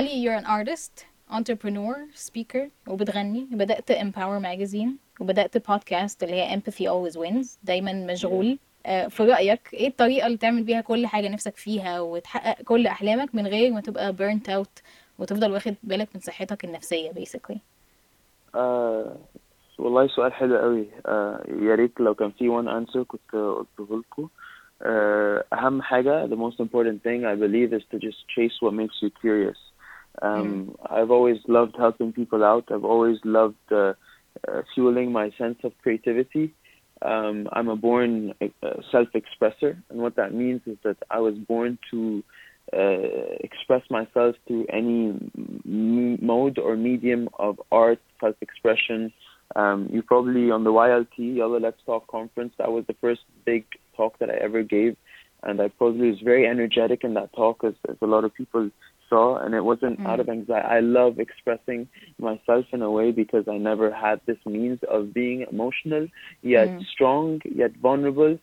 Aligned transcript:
علي 0.00 0.24
you're 0.24 0.42
an 0.42 0.46
artist 0.46 1.04
entrepreneur 1.30 1.94
speaker 2.14 2.68
وبتغني. 2.88 3.46
بدأت 3.50 3.92
empower 3.92 4.40
magazine 4.42 5.20
وبدأت 5.20 5.68
بودكاست 5.68 6.22
اللي 6.22 6.34
هي 6.34 6.60
empathy 6.60 6.84
always 6.84 7.16
wins. 7.16 7.46
دايما 7.62 7.92
مشغول. 7.92 8.58
آه، 8.86 9.08
في 9.08 9.22
رأيك 9.22 9.74
إيه 9.74 9.88
الطريقة 9.88 10.26
اللي 10.26 10.38
تعمل 10.38 10.62
بيها 10.62 10.80
كل 10.80 11.06
حاجة 11.06 11.28
نفسك 11.28 11.56
فيها 11.56 12.00
وتحقق 12.00 12.62
كل 12.62 12.86
أحلامك 12.86 13.34
من 13.34 13.46
غير 13.46 13.72
ما 13.72 13.80
تبقى 13.80 14.14
burnt 14.14 14.50
out 14.52 14.82
وتفضل 15.18 15.52
واخد 15.52 15.74
بالك 15.82 16.08
من 16.14 16.20
صحتك 16.20 16.64
النفسية 16.64 17.10
basically 17.10 17.58
آه 18.54 19.16
والله 19.78 20.08
سؤال 20.08 20.32
حلو 20.32 20.56
قوي. 20.58 20.86
آه 21.06 21.44
يا 21.62 21.74
ريت 21.74 22.00
لو 22.00 22.14
كان 22.14 22.30
في 22.30 22.48
one 22.48 22.68
answer 22.68 22.98
كنت 22.98 23.34
قلته 23.34 23.98
لكم. 23.98 24.28
آه 24.82 25.44
أهم 25.52 25.82
حاجة 25.82 26.26
the 26.26 26.36
most 26.36 26.60
important 26.60 27.02
thing 27.02 27.24
I 27.24 27.34
believe 27.34 27.72
is 27.78 27.84
to 27.92 27.98
just 27.98 28.18
chase 28.36 28.56
what 28.62 28.72
makes 28.72 29.02
you 29.02 29.10
curious. 29.22 29.69
Um, 30.22 30.76
I've 30.88 31.10
always 31.10 31.38
loved 31.48 31.76
helping 31.78 32.12
people 32.12 32.44
out 32.44 32.64
I've 32.70 32.84
always 32.84 33.18
loved 33.24 33.56
uh, 33.70 33.94
uh, 34.48 34.62
fueling 34.74 35.12
my 35.12 35.30
sense 35.38 35.58
of 35.64 35.72
creativity 35.82 36.54
um, 37.02 37.48
I'm 37.52 37.68
a 37.68 37.76
born 37.76 38.34
uh, 38.42 38.70
self-expresser 38.92 39.82
and 39.88 39.98
what 40.00 40.16
that 40.16 40.34
means 40.34 40.62
is 40.66 40.76
that 40.84 40.96
I 41.10 41.18
was 41.20 41.34
born 41.34 41.78
to 41.90 42.22
uh, 42.72 43.36
express 43.40 43.82
myself 43.90 44.36
through 44.46 44.66
any 44.72 45.08
m- 45.08 46.18
mode 46.22 46.58
or 46.58 46.76
medium 46.76 47.28
of 47.38 47.60
art, 47.72 47.98
self-expression. 48.20 49.12
Um, 49.56 49.88
you 49.90 50.02
probably 50.02 50.50
on 50.50 50.62
the 50.62 50.70
YLT 50.70 51.36
Yellow 51.36 51.58
Let's 51.58 51.82
Talk 51.84 52.06
conference. 52.06 52.52
That 52.58 52.70
was 52.70 52.84
the 52.86 52.94
first 53.00 53.22
big 53.44 53.64
talk 53.96 54.18
that 54.20 54.30
I 54.30 54.34
ever 54.34 54.62
gave, 54.62 54.96
and 55.42 55.60
I 55.60 55.68
probably 55.68 56.10
was 56.10 56.20
very 56.20 56.46
energetic 56.46 57.02
in 57.02 57.14
that 57.14 57.32
talk, 57.32 57.64
as, 57.64 57.74
as 57.88 57.96
a 58.02 58.06
lot 58.06 58.24
of 58.24 58.32
people 58.34 58.70
saw. 59.09 59.27
And 59.43 59.51
it 59.59 59.63
wasn't 59.71 59.97
Mm. 59.99 60.07
out 60.09 60.19
of 60.23 60.27
anxiety. 60.29 60.67
I 60.77 60.79
love 60.99 61.13
expressing 61.25 61.81
myself 62.29 62.65
in 62.75 62.81
a 62.81 62.91
way 62.97 63.07
because 63.11 63.45
I 63.55 63.57
never 63.71 63.87
had 64.05 64.17
this 64.29 64.41
means 64.57 64.79
of 64.95 65.01
being 65.13 65.39
emotional, 65.53 66.03
yet 66.55 66.69
Mm. 66.69 66.83
strong, 66.93 67.27
yet 67.61 67.71
vulnerable, 67.87 68.33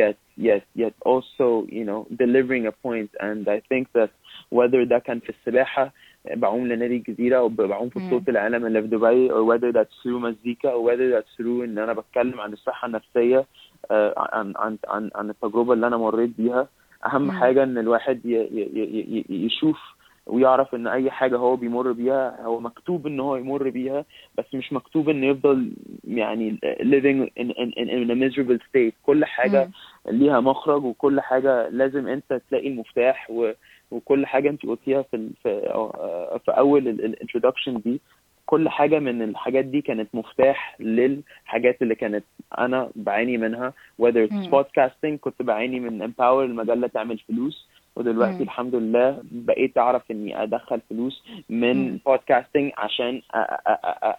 yet 0.00 0.16
yet 0.48 0.64
yet 0.82 0.94
also 1.10 1.46
you 1.78 1.84
know 1.88 2.00
delivering 2.24 2.64
a 2.66 2.74
point. 2.86 3.10
And 3.28 3.42
I 3.56 3.58
think 3.70 3.84
that 3.98 4.10
whether 4.58 4.80
that 4.92 5.02
كان 5.04 5.20
في 5.20 5.30
السباحة 5.30 5.92
بعوم 6.34 6.66
لنادي 6.66 6.96
الجزيرة 6.96 7.38
أو 7.38 7.48
بعوم 7.48 7.88
في 7.88 7.98
مم. 7.98 8.06
بطولة 8.06 8.24
العالم 8.28 8.66
اللي 8.66 8.82
في 8.82 8.88
دبي 8.88 9.28
or 9.30 9.42
whether 9.50 9.72
that's 9.72 9.94
through 10.02 10.20
مزيكا 10.20 10.70
or 10.72 10.80
whether 10.88 11.08
that's 11.14 11.32
through 11.36 11.64
إن 11.64 11.78
أنا 11.78 11.92
بتكلم 11.92 12.40
عن 12.40 12.52
الصحة 12.52 12.86
النفسية 12.86 13.46
آه، 13.90 14.14
عن 14.32 14.52
عن 14.56 14.78
عن 14.88 15.10
عن 15.14 15.30
التجربة 15.30 15.72
اللي 15.72 15.86
أنا 15.86 15.96
مريت 15.96 16.30
بيها 16.38 16.68
أهم 17.06 17.22
مم. 17.22 17.30
حاجة 17.30 17.62
إن 17.62 17.78
الواحد 17.78 18.26
ي- 18.26 18.28
ي- 18.28 18.70
ي- 18.74 19.24
ي- 19.30 19.44
يشوف 19.46 19.78
ويعرف 20.27 20.75
إن 20.75 20.87
أي 20.87 21.11
حاجة 21.11 21.37
هو 21.37 21.55
بيمر 21.55 21.91
بيها 21.91 22.41
هو 22.41 22.59
مكتوب 22.59 23.07
إن 23.07 23.19
هو 23.19 23.35
يمر 23.35 23.69
بيها 23.69 24.05
بس 24.37 24.45
مش 24.53 24.73
مكتوب 24.73 25.09
إنه 25.09 25.27
يفضل 25.27 25.71
يعني 26.03 26.57
living 26.81 27.29
in, 27.41 27.47
in, 27.49 27.71
in, 27.77 27.87
in 27.89 28.09
a 28.11 28.15
miserable 28.15 28.59
state 28.69 28.93
كل 29.03 29.25
حاجة. 29.25 29.69
ليها 30.07 30.39
مخرج 30.39 30.83
وكل 30.83 31.21
حاجة 31.21 31.69
لازم 31.69 32.07
أنت 32.07 32.41
تلاقي 32.49 32.67
المفتاح 32.67 33.27
و... 33.31 33.51
وكل 33.91 34.25
حاجة 34.25 34.49
أنت 34.49 34.65
قلتيها 34.65 35.01
في. 35.01 35.29
في, 35.43 35.49
آه، 35.49 36.39
في 36.45 36.51
أول 36.51 36.87
الانترودكشن 36.87 37.81
دي 37.85 38.01
كل 38.45 38.69
حاجة 38.69 38.99
من 38.99 39.21
الحاجات 39.21 39.65
دي 39.65 39.81
كانت 39.81 40.09
مفتاح 40.13 40.77
للحاجات 40.79 41.81
اللي 41.81 41.95
كانت 41.95 42.23
أنا 42.59 42.89
بعاني 42.95 43.37
منها 43.37 43.73
whether 44.01 44.29
it's 44.29 44.33
مم. 44.33 44.63
podcasting 44.63 45.15
كنت 45.21 45.41
بعاني 45.41 45.79
من 45.79 46.07
empower 46.07 46.21
المجلة 46.21 46.87
تعمل 46.87 47.17
فلوس 47.17 47.67
ودلوقتي 47.95 48.35
مم. 48.35 48.41
الحمد 48.41 48.75
لله 48.75 49.21
بقيت 49.31 49.77
أعرف 49.77 50.11
إني 50.11 50.43
أدخل 50.43 50.81
فلوس 50.89 51.23
من 51.49 51.91
مم. 51.91 51.99
بودكاستنج 52.05 52.71
عشان 52.77 53.21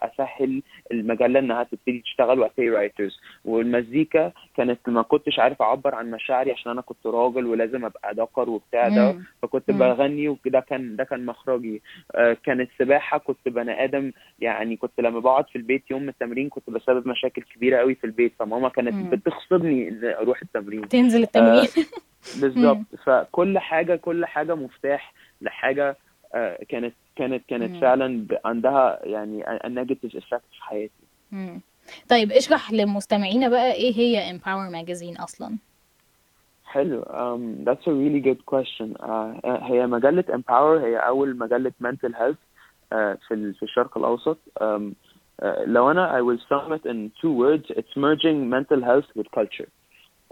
أسهل 0.03 0.63
المجله 0.93 1.39
انها 1.39 1.63
تبتدي 1.63 1.99
تشتغل 2.01 2.41
وابتدي 2.41 2.71
رايترز 2.71 3.21
والمزيكا 3.45 4.33
كانت 4.57 4.89
ما 4.89 5.03
كنتش 5.03 5.39
عارف 5.39 5.63
أعبر 5.63 5.95
عن 5.95 6.11
مشاعري 6.11 6.53
عشان 6.53 6.73
أنا 6.73 6.81
كنت 6.81 7.07
راجل 7.07 7.47
ولازم 7.47 7.85
أبقى 7.85 8.15
ذكر 8.15 8.51
وبتاع 8.51 8.89
ده. 8.89 9.17
فكنت 9.43 9.71
مم. 9.71 9.79
بغني 9.79 10.29
وده 10.29 10.61
كان 10.61 10.97
ده 10.97 11.05
كان 11.05 11.27
مخرجي 11.27 11.83
آه، 12.15 12.37
كانت 12.45 12.71
سباحه 12.79 13.19
كنت 13.19 13.49
بني 13.49 13.85
آدم 13.85 14.13
يعني 14.39 14.77
كنت 14.77 15.01
لما 15.01 15.21
بقعد 15.21 15.49
في 15.49 15.57
البيت 15.57 15.91
يوم 15.91 16.09
التمرين 16.09 16.49
كنت 16.49 16.71
بسبب 16.71 17.09
مشاكل 17.09 17.43
كبيرة 17.43 17.79
قوي 17.79 17.95
في 17.95 18.05
البيت 18.05 18.33
فماما 18.39 18.69
كانت 18.69 18.95
ان 19.53 20.05
أروح 20.05 20.43
التمرين 20.43 20.89
تنزل 20.89 21.23
التمرين 21.23 21.69
بالظبط. 22.35 22.87
فكل 23.05 23.59
حاجة 23.59 23.97
كل 23.97 24.27
حاجة 24.27 24.55
مفتاح 24.55 25.13
لحاجة 25.41 25.97
آه، 26.35 26.59
كانت 26.69 26.95
كانت 27.17 27.43
كانت 27.49 27.73
مم. 27.75 27.81
فعلا 27.81 28.27
عندها 28.45 29.01
يعني 29.05 29.67
ال 29.67 29.72
negative 29.72 30.17
effect 30.17 30.43
في 30.53 30.65
حياتي. 30.65 30.93
مم. 31.33 31.61
طيب 32.09 32.33
اشرح 32.33 32.73
لمستمعينا 32.73 33.49
بقى 33.49 33.73
إيه 33.73 33.95
هي 33.97 34.39
Empower 34.39 34.73
magazine 34.73 35.23
أصلا؟ 35.23 35.59
حلو. 36.65 37.03
Um, 37.03 37.65
that's 37.69 37.87
a 37.87 37.93
really 37.93 38.21
good 38.21 38.45
question. 38.55 38.97
uh, 39.01 39.47
هي 39.47 39.87
مجلة 39.87 40.25
Empower 40.29 40.85
هي 40.85 40.97
أول 40.97 41.39
مجلة 41.39 41.73
mental 41.85 42.13
health 42.13 42.41
uh, 42.93 43.29
في 43.29 43.53
في 43.53 43.63
الشرق 43.63 43.99
الأوسط. 43.99 44.39
Um, 44.61 44.93
uh, 45.43 45.47
لو 45.67 45.91
أنا 45.91 46.19
I 46.19 46.23
will 46.23 46.41
sum 46.41 46.73
it 46.73 46.91
in 46.91 47.11
two 47.23 47.33
words. 47.33 47.71
It's 47.79 47.97
merging 47.97 48.51
mental 48.51 48.83
health 48.85 49.09
with 49.17 49.31
culture. 49.35 49.69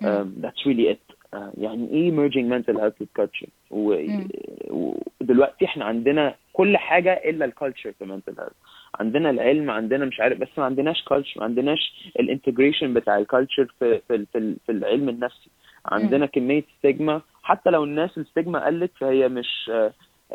um, 0.02 0.40
that's 0.42 0.66
really 0.66 0.88
it. 0.94 1.13
يعني 1.58 1.90
إيه 1.90 2.10
merging 2.10 2.48
mental 2.54 2.76
health 2.80 3.02
with 3.02 3.22
culture 3.22 3.48
و- 3.70 3.98
مم. 4.08 4.28
ودلوقتي 4.70 5.64
إحنا 5.64 5.84
عندنا 5.84 6.34
كل 6.52 6.76
حاجة 6.76 7.12
إلا 7.12 7.44
ال 7.44 7.50
culture 7.50 7.92
في 7.92 8.04
mental 8.06 8.34
health. 8.40 8.54
عندنا 9.00 9.30
العلم 9.30 9.70
عندنا 9.70 10.04
مش 10.04 10.20
عارف 10.20 10.38
بس 10.38 10.48
ما 10.58 10.64
عندناش 10.64 11.02
culture 11.04 11.36
ما 11.36 11.44
عندناش 11.44 12.10
ال 12.20 12.26
integration 12.26 12.94
بتاع 12.94 13.18
ال 13.18 13.25
culture 13.25 13.74
في 13.78 14.00
في 14.08 14.26
في, 14.32 14.56
في 14.66 14.72
العلم 14.72 15.08
النفسي. 15.08 15.50
عندنا 15.86 16.26
كمية 16.26 16.64
stigma 16.78 17.20
حتى 17.42 17.70
لو 17.70 17.84
الناس 17.84 18.18
ال 18.18 18.25
stigma 18.25 18.66
قلت 18.66 18.90
فهي 19.00 19.28
مش 19.28 19.70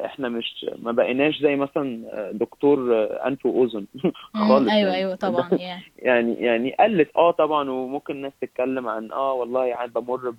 إحنا 0.05 0.29
مش 0.29 0.65
ما 0.79 0.91
بقيناش 0.91 1.39
زي 1.41 1.55
مثلا 1.55 2.03
دكتور 2.31 3.07
أنف 3.27 3.45
وأذن. 3.45 3.87
خالص 4.49 4.69
أيوه 4.71 4.89
يعني. 4.89 4.95
أيوه 4.95 5.15
طبعا. 5.15 5.49
يعني 5.97 6.33
يعني 6.33 6.75
قلت 6.79 7.09
آه 7.15 7.31
طبعا 7.31 7.69
وممكن 7.69 8.13
الناس 8.13 8.33
تتكلم 8.41 8.87
عن 8.87 9.11
آه 9.11 9.33
والله 9.33 9.65
يعني 9.65 9.91
بمر. 9.91 10.33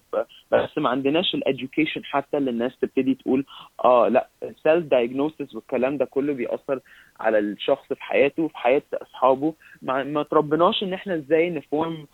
بس 0.52 0.78
ما 0.78 0.88
عندناش 0.88 1.34
ال 1.34 1.41
education 1.41 2.04
حتى 2.04 2.36
اللي 2.36 2.50
الناس 2.50 2.78
تبتدي 2.78 3.14
تقول 3.14 3.44
آه 3.84 4.08
لا 4.08 4.28
ال 4.42 4.51
self 4.51 4.86
diagnosis 4.86 5.54
والكلام 5.54 5.96
ده 5.96 6.04
كله 6.04 6.32
بيأثر 6.32 6.80
على 7.20 7.38
الشخص 7.38 7.86
في 7.92 8.02
حياته 8.02 8.48
في 8.48 8.58
حياة 8.58 8.82
أصحابه 8.94 9.54
ما, 9.82 10.04
ما 10.04 10.22
تربناش 10.22 10.82
إن 10.82 10.92
إحنا 10.92 11.14
إزاي 11.14 11.50
ن 11.50 12.06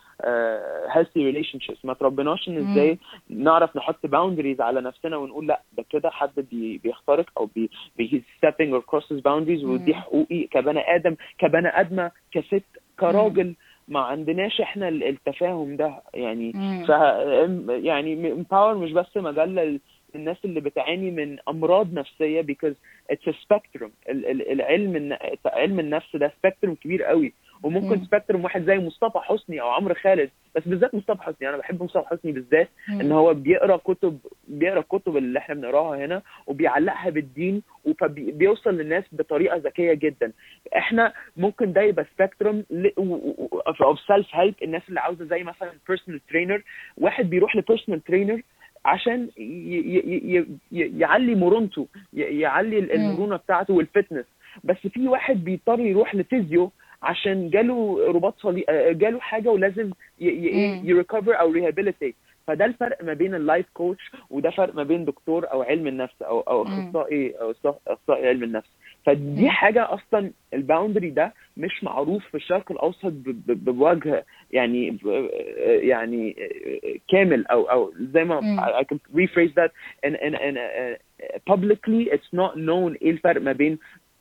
form 0.91 1.25
healthy 1.25 1.59
relationships 1.59 1.85
ما 1.85 1.93
تربناش 1.93 2.47
إن. 2.49 2.57
إزاي 2.71 2.97
نعرف 3.29 3.77
نحط 3.77 4.05
boundaries 4.05 4.61
على 4.61 4.81
نفسنا 4.81 5.17
ونقول 5.17 5.47
لا 5.47 5.61
ده 5.77 5.85
كده 5.89 6.09
حد 6.09 6.31
بي 6.51 6.77
بيخترق 6.77 7.29
أو 7.37 7.45
بي 7.55 7.69
بي 7.97 8.23
stepping 8.37 8.71
or 8.79 8.81
crosses 8.95 9.17
boundaries 9.21 9.63
ودي. 9.63 9.93
حقوقي 9.95 10.43
كبني 10.43 10.95
آدم 10.95 11.15
كبني 11.37 11.79
أدمة 11.79 12.11
كست 12.31 12.63
كراجل 12.99 13.55
ما 13.87 13.99
عندناش 13.99 14.61
إحنا 14.61 14.87
ال- 14.87 15.03
التفاهم 15.03 15.75
ده 15.75 16.01
يعني. 16.13 16.51
ف 16.85 16.89
يعني 17.85 18.31
Empower 18.31 18.75
مش 18.77 18.91
بس 18.91 19.17
مجله 19.17 19.79
للناس 20.15 20.37
اللي 20.45 20.59
بتعاني 20.61 21.11
من 21.11 21.37
أمراض 21.49 21.93
نفسية 21.93 22.41
because 22.41 22.75
it's 23.11 23.27
a 23.27 23.33
spectrum 23.33 23.89
ال- 24.09 24.25
ال- 24.25 24.51
العلم 24.51 25.17
علم 25.45 25.79
النفس 25.79 26.15
ده 26.15 26.31
spectrum 26.39 26.75
كبير 26.75 27.03
قوي 27.03 27.33
وممكن 27.63 27.99
مم. 27.99 28.05
spectrum 28.05 28.43
واحد 28.43 28.63
زي 28.63 28.77
مصطفى 28.77 29.19
حسني 29.19 29.61
أو 29.61 29.69
عمرو 29.69 29.95
خالد 29.95 30.29
بس 30.55 30.63
بالذات 30.67 30.95
مصطفى 30.95 31.23
حسني 31.23 31.49
أنا 31.49 31.57
بحب 31.57 31.83
مصطفى 31.83 32.07
حسني 32.07 32.31
بالذات. 32.31 32.69
إن 32.89 33.11
هو 33.11 33.33
بيقرأ 33.33 33.77
كتب 33.77 34.19
بيقرأ 34.47 34.79
الكتب 34.79 35.17
اللي 35.17 35.39
إحنا 35.39 35.55
بنقراها 35.55 36.05
هنا 36.05 36.21
وبيعلقها 36.47 37.09
بالدين 37.09 37.61
وبيوصل 37.85 38.69
للناس 38.77 39.03
بطريقة 39.11 39.57
ذكية 39.57 39.93
جدا 39.93 40.31
إحنا 40.77 41.13
ممكن 41.37 41.73
ده 41.73 41.81
يبقى 41.81 42.05
spectrum 42.15 42.63
of 43.81 43.99
self 44.07 44.27
help 44.31 44.55
الناس 44.63 44.81
اللي 44.89 44.99
عاوزة 44.99 45.25
زي 45.25 45.43
مثلا 45.43 45.71
personal 45.87 46.25
trainer 46.29 46.63
واحد 46.97 47.29
بيروح 47.29 47.55
ل 47.55 47.60
personal 47.60 48.03
trainer 48.03 48.41
عشان 48.85 49.29
يعلي 50.71 51.35
مرونته 51.35 51.87
يعلي. 52.13 52.79
المرونة 52.79 53.35
بتاعته 53.35 53.73
وال 53.73 53.85
fitness 53.85 54.25
بس 54.63 54.77
في 54.77 55.07
واحد 55.07 55.43
بيضطر 55.43 55.79
يروح 55.79 56.15
ل 56.15 56.23
physio 56.23 56.71
عشان 57.01 57.49
جاله 57.49 58.05
رباط 58.11 58.39
صليبي 58.39 58.65
جاله 58.93 59.19
حاجة 59.19 59.49
ولازم. 59.49 59.91
ي 60.19 60.34
recover 60.34 61.39
أو 61.39 61.51
rehabilitate 61.51 62.15
فده 62.47 62.65
الفرق 62.65 63.03
ما 63.03 63.13
بين 63.13 63.35
ال 63.35 63.41
life 63.41 63.65
coach 63.73 64.11
وده 64.29 64.49
فرق 64.49 64.75
ما 64.75 64.83
بين 64.83 65.05
دكتور 65.05 65.51
أو 65.51 65.61
علم 65.63 65.87
النفس 65.87 66.21
أو 66.21 66.39
أو. 66.41 66.63
أخصائي 66.63 67.31
أو 67.41 67.53
أخصائي 67.87 68.27
علم 68.27 68.43
النفس 68.43 68.69
فدي. 69.05 69.49
حاجة 69.49 69.93
أصلا 69.93 70.31
ال 70.53 70.59
boundary 70.59 71.09
ده 71.09 71.33
مش 71.57 71.83
معروف 71.83 72.25
في 72.27 72.35
الشرق 72.37 72.71
الأوسط 72.71 73.13
بوجه 73.47 74.25
يعني 74.51 74.91
ب- 74.91 75.29
يعني 75.65 76.35
كامل 77.09 77.47
أو 77.47 77.63
أو 77.63 77.93
زي 78.13 78.23
ما. 78.23 78.39
I 78.79 78.83
can 78.93 78.97
rephrase 79.15 79.53
that 79.55 79.71
in 80.07 80.13
in 80.15 80.57
uh, 80.57 80.97
publicly 81.51 82.09
it's 82.15 82.31
not 82.33 82.53
known 82.57 82.97
إيه 83.01 83.11
الفرق 83.11 83.41
ما 83.41 83.51
بين 83.51 83.77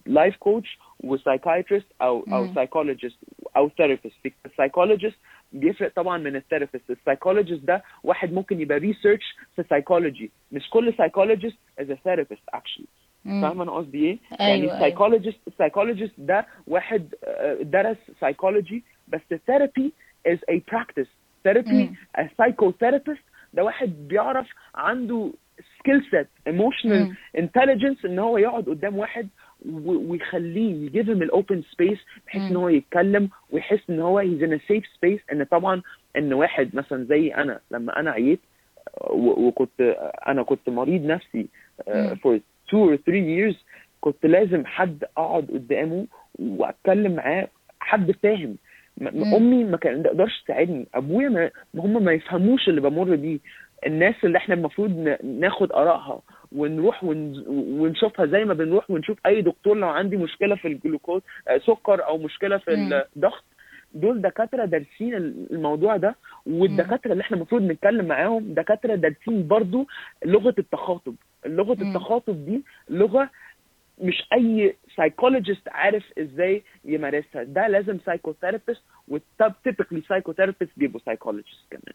life 0.08 0.34
coach 0.48 0.78
و 1.00 1.07
psychiatrist 1.07 1.86
أو 2.02 2.24
أو 2.32 2.46
psychologist 2.54 3.16
أو 3.56 3.68
therapist 3.68 4.30
ال 4.46 4.52
psychologist 4.52 5.16
بيفرق 5.52 5.92
طبعا 5.96 6.18
من 6.18 6.36
ال 6.36 6.42
therapist 6.42 6.90
ال 6.90 6.96
psychologist 6.96 7.64
ده 7.64 7.82
واحد 8.02 8.32
ممكن 8.32 8.60
يبقى 8.60 8.78
research 8.78 9.36
في 9.56 9.64
psychology 9.70 10.30
مش 10.52 10.70
كل 10.70 10.94
psychologist 10.98 11.58
is 11.78 11.86
therapist 11.92 12.42
actually. 12.54 12.86
فاهمة 13.24 13.62
أنا 13.62 13.72
قصدي 13.72 13.98
إيه؟ 13.98 14.18
أيوة، 14.40 14.48
يعني. 14.50 14.64
ال 14.74 14.79
psychologist 14.79 15.38
ال 15.46 15.52
psychologist 15.52 16.14
ده 16.18 16.46
واحد 16.66 17.14
آه، 17.24 17.54
درس 17.62 17.96
psychology 18.20 18.84
بس 19.08 19.20
ال 19.32 19.40
therapy 19.40 19.92
is 20.26 20.38
a 20.38 20.54
practice 20.74 21.08
therapy 21.44 21.90
psychotherapist 22.18 23.20
ده 23.54 23.64
واحد 23.64 24.08
بيعرف 24.08 24.46
عنده 24.74 25.32
skill 25.78 26.02
set 26.10 26.28
emotional. 26.46 27.16
intelligence 27.38 28.04
إن 28.04 28.18
هو 28.18 28.38
يقعد 28.38 28.64
قدام 28.68 28.96
واحد 28.98 29.28
ويخليه 29.84 30.86
يجيب 30.86 31.06
him 31.06 31.22
ال 31.22 31.30
open 31.30 31.62
space 31.72 31.98
بحيث 32.26 32.42
إن. 32.42 32.56
هو 32.56 32.68
يتكلم 32.68 33.28
ويحس 33.50 33.90
إن 33.90 34.00
هو 34.00 34.22
in 34.22 34.58
a 34.58 34.72
safe 34.72 34.84
space. 34.84 35.32
إن 35.32 35.44
طبعا 35.44 35.82
إن 36.16 36.32
واحد 36.32 36.70
مثلا 36.76 37.04
زي 37.04 37.34
أنا 37.34 37.60
لما 37.70 38.00
أنا 38.00 38.10
عييت 38.10 38.40
وكنت 39.10 39.80
أنا 40.28 40.42
كنت 40.42 40.68
مريض 40.68 41.06
نفسي 41.06 41.46
for 42.14 42.38
two 42.70 42.90
or 42.90 42.96
three 42.96 43.24
years 43.38 43.56
كنت 44.00 44.26
لازم 44.26 44.66
حد 44.66 45.04
أقعد 45.16 45.46
قدامه 45.52 46.06
وأتكلم 46.38 47.12
معاه 47.12 47.48
حد 47.80 48.10
فاهم. 48.10 48.56
أمي 49.36 49.64
ما 49.64 49.76
كان 49.76 50.02
تقدرش 50.02 50.42
تساعدني. 50.42 50.86
أبويا 50.94 51.28
ما 51.28 51.50
هم 51.74 52.04
ما 52.04 52.12
يفهموش 52.12 52.68
اللي 52.68 52.80
بمر 52.80 53.16
بيه. 53.16 53.38
الناس 53.86 54.14
اللي 54.24 54.38
إحنا 54.38 54.54
المفروض 54.54 55.16
ناخد 55.24 55.72
آرائها. 55.72 56.20
ونروح 56.52 57.04
ون- 57.04 57.44
ونشوفها 57.80 58.26
زي 58.26 58.44
ما 58.44 58.54
بنروح 58.54 58.90
ونشوف 58.90 59.18
أي 59.26 59.42
دكتور 59.42 59.76
لو 59.76 59.88
عندي 59.88 60.16
مشكلة 60.16 60.54
في 60.56 60.68
الجلوكوز 60.68 61.22
آه، 61.48 61.58
سكر 61.58 62.04
أو 62.06 62.18
مشكلة 62.18 62.58
في. 62.58 62.74
الضغط. 63.16 63.44
دول 63.94 64.20
دكاترة 64.22 64.64
دارسين 64.64 65.14
الموضوع 65.50 65.96
ده 65.96 66.14
والدكاترة 66.46 67.12
اللي 67.12 67.20
إحنا 67.22 67.36
المفروض 67.36 67.62
نتكلم 67.62 68.04
معاهم 68.06 68.54
دكاترة 68.54 68.94
دارسين 68.94 69.46
برضو 69.48 69.86
لغة 70.24 70.54
التخاطب. 70.58 71.14
لغة. 71.46 71.72
التخاطب 71.82 72.44
دي 72.46 72.62
لغة 72.90 73.30
مش 74.02 74.24
أي 74.32 74.76
psychologist 74.96 75.68
عارف 75.68 76.04
إزاي 76.18 76.62
يمارسها. 76.84 77.42
ده 77.42 77.68
لازم 77.68 77.98
psychotherapist 78.06 78.82
و 79.08 79.18
typically 79.18 80.02
psychotherapist 80.08 80.70
بيبقوا 80.76 81.00
psychologist 81.06 81.60
كمان. 81.70 81.94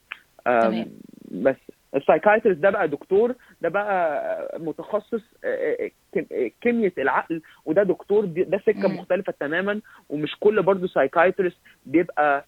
بس. 1.32 1.56
ال 1.96 2.00
psychiatrist 2.00 2.58
ده 2.58 2.70
بقى 2.70 2.88
دكتور 2.88 3.36
ده 3.62 3.70
بقى 3.70 4.60
متخصص 4.60 5.22
آه، 5.44 5.76
آه، 5.82 5.92
آه، 6.32 6.52
كيمياء 6.62 6.94
العقل 6.98 7.42
وده 7.66 7.84
دكتور 7.84 8.26
ده 8.26 8.58
سكة. 8.58 8.88
مختلفة 8.88 9.34
تماما 9.40 9.82
ومش 10.10 10.36
كل 10.40 10.64
برضه 10.64 10.88
psychiatrist 10.88 11.58
بيبقى 11.86 12.46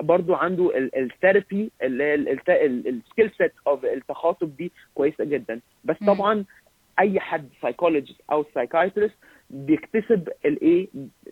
برضه 0.00 0.36
عنده 0.36 0.72
ال 0.76 0.88
therapy 0.88 1.70
ال 1.82 2.07
skill 2.07 3.30
set 3.38 3.52
of 3.66 3.84
التخاطب 3.84 4.56
دي 4.56 4.72
كويسة 4.94 5.24
جدا 5.24 5.60
بس. 5.84 5.96
طبعا 6.06 6.44
أي 6.98 7.20
حد 7.20 7.48
psychologist 7.62 8.20
أو 8.32 8.44
psychiatrist 8.54 9.14
بيكتسب 9.50 10.28
الايه؟ 10.44 10.88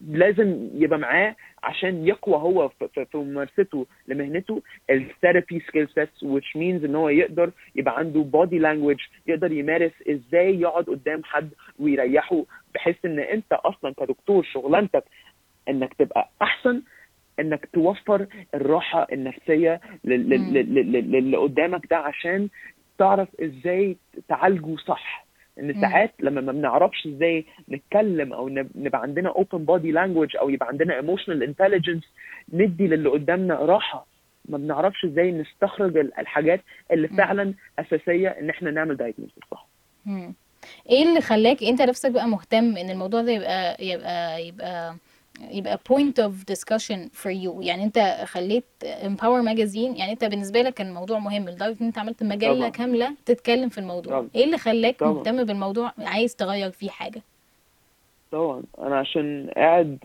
لازم 0.09 0.71
يبقى 0.75 0.99
معاه 0.99 1.37
عشان 1.63 2.07
يقوى 2.09 2.35
هو 2.35 2.69
في- 2.69 3.07
ممارسته 3.15 3.87
لمهنته. 4.09 4.63
ال 4.91 5.00
therapy 5.00 5.61
skill 5.61 5.89
sets 5.89 6.25
which 6.25 6.57
means 6.59 6.85
إن 6.85 6.95
هو 6.95 7.09
يقدر 7.09 7.51
يبقى 7.77 7.99
عنده 7.99 8.21
body 8.21 8.59
language 8.59 9.01
يقدر 9.27 9.53
يمارس 9.53 9.93
إزاي 10.11 10.61
يقعد 10.61 10.85
قدام 10.85 11.25
حد 11.25 11.51
ويريحه 11.79 12.45
بحيث 12.75 12.97
إن 13.05 13.19
أنت 13.19 13.53
أصلا 13.53 13.95
كدكتور 13.99 14.45
شغلانتك 14.45 15.05
إنك 15.69 15.95
تبقى 15.95 16.31
أحسن 16.43 16.83
إنك 17.41 17.69
توفر 17.73 18.27
الراحة 18.55 19.07
النفسية 19.13 19.81
للي 20.05 21.37
قدامك 21.37 21.87
ده 21.91 21.97
عشان 21.97 22.49
تعرف 22.99 23.29
إزاي 23.41 23.97
تعالجه 24.29 24.77
صح. 24.77 25.24
إن. 25.59 25.81
ساعات 25.81 26.15
لما 26.21 26.41
ما 26.41 26.53
بنعرفش 26.53 27.07
إزاي 27.07 27.45
نتكلم 27.71 28.33
أو 28.33 28.49
نب- 28.49 28.71
نبقى 28.75 29.03
عندنا 29.03 29.33
open 29.33 29.59
body 29.59 29.93
language 29.95 30.39
أو 30.41 30.51
يبقى 30.51 30.69
عندنا 30.69 31.01
emotional 31.03 31.47
intelligence 31.49 32.05
ندي 32.53 32.87
للي 32.87 33.09
قدامنا 33.09 33.55
راحة 33.55 34.07
ما 34.49 34.59
بنعرفش 34.59 35.05
إزاي 35.05 35.33
نستخرج 35.33 35.97
ال- 35.97 36.19
الحاجات 36.19 36.61
اللي. 36.93 37.09
فعلا 37.09 37.55
أساسية 37.79 38.29
إن 38.29 38.51
إحنا 38.51 38.71
نعمل 38.71 38.97
diagnosis 38.99 39.51
صح. 39.51 39.67
إيه 40.91 41.03
اللي 41.09 41.21
خلاك 41.21 41.63
أنت 41.63 41.83
نفسك 41.83 42.11
بقى 42.11 42.29
مهتم 42.29 42.77
إن 42.77 42.91
الموضوع 42.91 43.23
ده 43.23 43.33
يبقى 43.33 43.77
يبقى 43.85 44.47
يبقى 44.47 44.47
يبقى 44.47 44.97
point 45.89 46.19
of 46.19 46.33
discussion 46.55 47.11
for 47.23 47.31
you 47.31 47.61
يعني 47.61 47.85
انت 47.85 47.99
خليت 48.25 48.65
Empower 48.85 49.43
Magazine 49.49 49.99
يعني 49.99 50.13
انت 50.13 50.25
بالنسبة 50.25 50.63
لك 50.63 50.75
كان 50.75 50.87
الموضوع 50.89 51.19
مهم 51.19 51.49
لدرجة 51.49 51.77
إن 51.81 51.87
انت 51.87 51.99
عملت 51.99 52.23
مجلة 52.23 52.55
طبعا. 52.55 52.69
كاملة 52.69 53.15
تتكلم 53.27 53.69
في 53.69 53.79
الموضوع 53.79 54.13
طبعا. 54.13 54.29
إيه 54.35 54.45
اللي 54.45 54.59
خلاك. 54.59 55.03
مهتم 55.03 55.45
بالموضوع 55.45 55.93
عايز 55.99 56.37
تغير 56.37 56.71
فيه 56.71 56.91
حاجة 56.91 57.23
طبعا 58.33 58.63
أنا 58.79 58.99
عشان 58.99 59.51
قاعد 59.57 59.99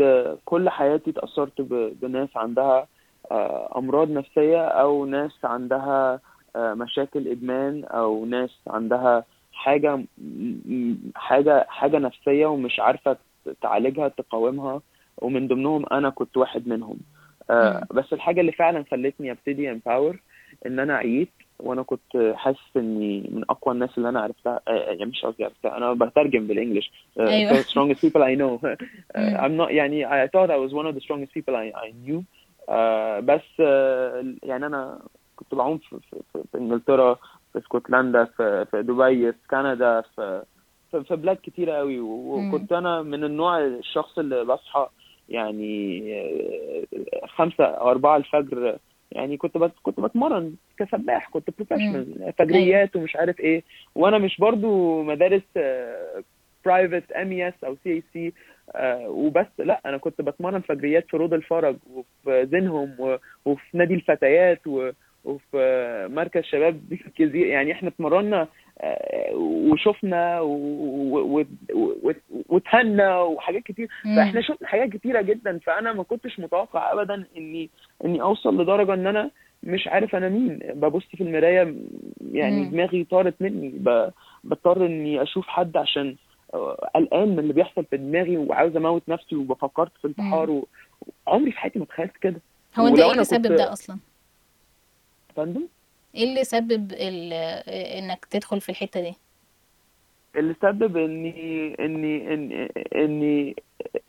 كل 0.45 0.69
حياتي 0.69 1.09
اتأثرت 1.09 1.61
بناس 2.01 2.29
عندها 2.35 2.87
آه، 3.31 3.73
أمراض 3.77 4.09
نفسية 4.11 4.65
أو 4.67 5.05
ناس 5.05 5.31
عندها 5.43 6.19
آه، 6.55 6.73
مشاكل 6.73 7.27
إدمان 7.27 7.83
أو 7.85 8.25
ناس 8.25 8.49
عندها 8.67 9.23
حاجة 9.53 9.99
حاجة 11.15 11.65
حاجة 11.69 11.97
نفسية 11.97 12.45
ومش 12.45 12.79
عارفة 12.79 13.17
تعالجها 13.61 14.07
تقاومها 14.07 14.81
ومن 15.21 15.47
ضمنهم 15.47 15.85
أنا 15.91 16.09
كنت 16.09 16.37
واحد 16.37 16.67
منهم. 16.67 16.97
آه، 17.49 17.83
بس 17.93 18.13
الحاجة 18.13 18.41
اللي 18.41 18.51
فعلا 18.51 18.85
خلتني 18.91 19.31
أبتدي 19.31 19.71
امباور 19.71 20.19
إن 20.65 20.79
أنا 20.79 20.95
عييت 20.95 21.29
وأنا 21.59 21.83
كنت 21.83 22.33
حاسس 22.35 22.77
إني 22.77 23.29
من 23.31 23.43
أقوى 23.49 23.73
الناس 23.73 23.89
اللي 23.97 24.09
أنا 24.09 24.21
عرفتها. 24.21 24.59
آه، 24.67 24.71
يعني 24.71 25.05
مش 25.05 25.25
قصدي 25.25 25.43
عرفتها 25.43 25.77
أنا 25.77 25.93
بترجم 25.93 26.47
بالإنجلش. 26.47 26.91
uh, 27.17 27.21
أيوة. 27.21 27.61
so 27.61 27.65
strongest 27.65 27.99
people 27.99 28.21
I 28.21 28.35
know. 28.39 28.63
مم. 29.17 29.37
I'm 29.37 29.65
not 29.65 29.71
يعني 29.71 30.25
I 30.25 30.27
thought 30.27 30.49
I 30.49 30.57
was 30.57 30.73
one 30.73 30.85
of 30.85 30.95
the 30.95 31.01
strongest 31.01 31.33
people 31.33 31.55
I, 31.55 31.71
I 31.85 31.91
knew. 32.05 32.21
uh, 32.69 33.19
بس 33.21 33.41
uh, 33.59 34.25
يعني 34.43 34.65
أنا 34.65 34.99
كنت 35.35 35.55
بعوم 35.55 35.77
في, 35.77 35.99
في, 36.09 36.17
في, 36.33 36.43
في 36.51 36.57
إنجلترا 36.57 37.13
في 37.53 37.59
اسكتلندا 37.59 38.25
في, 38.25 38.65
في 38.71 38.81
دبي 38.81 39.31
في 39.31 39.37
كندا 39.49 40.01
في 40.01 40.43
في, 40.91 41.15
بلاد 41.15 41.37
كتيرة 41.43 41.73
قوي. 41.73 41.99
وكنت 41.99 42.71
أنا 42.71 43.01
من 43.01 43.23
النوع 43.23 43.59
الشخص 43.59 44.19
اللي 44.19 44.43
بصحى 44.43 44.87
يعني 45.29 46.03
خمسة 47.27 47.63
أو 47.63 47.89
أربعة 47.89 48.17
الفجر 48.17 48.77
يعني 49.11 49.37
كنت 49.37 49.57
بت... 49.57 49.71
كنت 49.83 49.99
بتمرن 49.99 50.55
كسباح 50.77 51.29
كنت 51.29 51.49
بروفيشنال 51.57 52.33
فجريات 52.37 52.95
ومش 52.95 53.15
عارف 53.15 53.39
إيه. 53.39 53.63
وأنا 53.95 54.17
مش 54.17 54.37
برضو 54.37 55.03
مدارس 55.03 55.41
private 56.65 57.11
MSA 57.11 57.53
و 57.63 57.75
CIC 57.83 58.33
وبس 59.07 59.47
لأ 59.57 59.81
أنا 59.85 59.97
كنت 59.97 60.21
بتمرن 60.21 60.61
فجريات 60.61 61.05
في 61.09 61.17
روض 61.17 61.33
الفرج 61.33 61.75
وفي 61.93 62.47
زينهم 62.51 63.17
وفي 63.45 63.77
نادي 63.77 63.93
الفتيات 63.93 64.67
وفي 65.25 66.07
مركز 66.11 66.43
شباب 66.43 66.81
كتير 67.15 67.35
يعني 67.35 67.71
إحنا 67.71 67.89
اتمرنا 67.89 68.47
وشفنا 69.33 70.39
و- 70.41 71.39
و- 71.39 71.45
و- 71.73 72.13
وتهنا 72.49 73.19
وحاجات 73.21 73.63
كتير. 73.63 73.89
فاحنا 74.15 74.41
شفنا 74.41 74.67
حاجات 74.67 74.89
كتيرة 74.89 75.21
جدا. 75.21 75.59
فأنا 75.59 75.93
ما 75.93 76.03
كنتش 76.03 76.39
متوقع 76.39 76.93
ابدا 76.93 77.25
اني 77.37 77.69
إني 78.05 78.21
أوصل 78.21 78.61
لدرجة 78.61 78.93
إن 78.93 79.07
أنا 79.07 79.31
مش 79.63 79.87
عارف 79.87 80.15
أنا 80.15 80.29
مين. 80.29 80.59
ببص 80.73 81.03
في 81.05 81.23
المراية 81.23 81.75
يعني. 82.31 82.65
دماغي 82.65 83.03
طارت 83.03 83.33
مني. 83.39 83.73
بضطر 84.43 84.85
إني 84.85 85.21
أشوف 85.21 85.47
حد 85.47 85.77
عشان 85.77 86.15
قلقان 86.95 87.29
من 87.29 87.39
اللي 87.39 87.53
بيحصل 87.53 87.85
في 87.85 87.97
دماغي 87.97 88.37
وعاوز 88.37 88.75
أموت 88.75 89.03
نفسي 89.09 89.35
وبفكرت 89.35 89.91
في 90.01 90.07
انتحار 90.07 90.49
و- 90.49 90.67
عمري 91.27 91.51
في 91.51 91.57
حياتي 91.59 91.79
ما 91.79 91.85
تخيلت 91.85 92.17
كده. 92.21 92.41
هو 92.79 92.87
أنت 92.87 92.99
إيه 92.99 93.11
اللي 93.11 93.23
سبب 93.23 93.41
ده 93.55 93.73
أصلا؟ 93.73 93.97
فندم؟ 95.35 95.67
إيه 96.15 96.23
اللي 96.23 96.43
سبب 96.43 96.91
ال- 96.91 97.33
إنك 97.69 98.25
تدخل 98.25 98.61
في 98.61 98.69
الحتة 98.69 99.01
دي؟ 99.01 99.13
اللي 100.35 100.55
سبب 100.61 100.97
إني 100.97 101.75
إني 101.79 102.33
اني 102.33 102.71
إني 102.95 103.55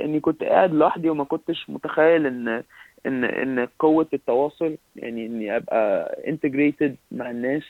إني 0.00 0.20
كنت 0.20 0.44
قاعد 0.44 0.74
لوحدي 0.74 1.10
وما 1.10 1.24
كنتش 1.24 1.70
متخيل 1.70 2.26
إن 2.26 2.62
إن 3.06 3.24
إن 3.24 3.68
قوة 3.78 4.06
التواصل 4.14 4.76
يعني 4.96 5.26
إني 5.26 5.56
أبقى 5.56 6.16
integrated 6.28 6.96
مع 7.12 7.30
الناس 7.30 7.62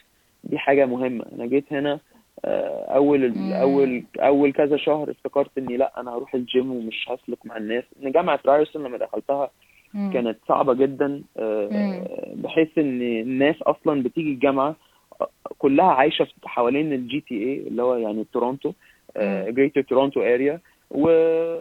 دي 0.45 0.59
حاجة 0.59 0.87
مهمة. 0.87 1.25
أنا 1.33 1.47
جيت 1.47 1.73
هنا 1.73 2.01
آه، 2.45 2.85
أول 2.95 3.29
مم. 3.39 3.53
أول 3.53 4.05
أول 4.19 4.53
كذا 4.53 4.77
شهر 4.77 5.11
افتكرت 5.11 5.59
إني 5.59 5.77
لأ 5.77 6.01
أنا 6.01 6.11
هروح 6.11 6.35
الجيم 6.35 6.71
ومش 6.73 7.09
هسلك 7.09 7.47
مع 7.47 7.57
الناس. 7.57 7.85
إن 8.03 8.13
جامعة 8.13 8.41
رايرسون 8.47 8.83
لما 8.85 8.99
دخلتها 8.99 9.51
مم. 9.95 10.11
كانت 10.13 10.39
صعبة 10.49 10.75
جدا 10.75 11.23
آه،. 11.37 12.33
بحيث 12.35 12.79
إن 12.79 13.03
الناس 13.03 13.63
أصلا 13.63 14.03
بتيجي 14.03 14.31
الجامعة 14.33 14.77
كلها 15.59 15.85
عايشة 15.93 16.25
في- 16.25 16.49
حوالين 16.49 16.93
ال 16.93 17.21
GTA 17.21 17.57
اللي 17.69 17.83
هو 17.83 17.95
يعني 17.97 18.25
تورونتو. 18.33 18.73
Greater 19.49 19.83
Toronto 19.83 20.21
Area 20.23 20.61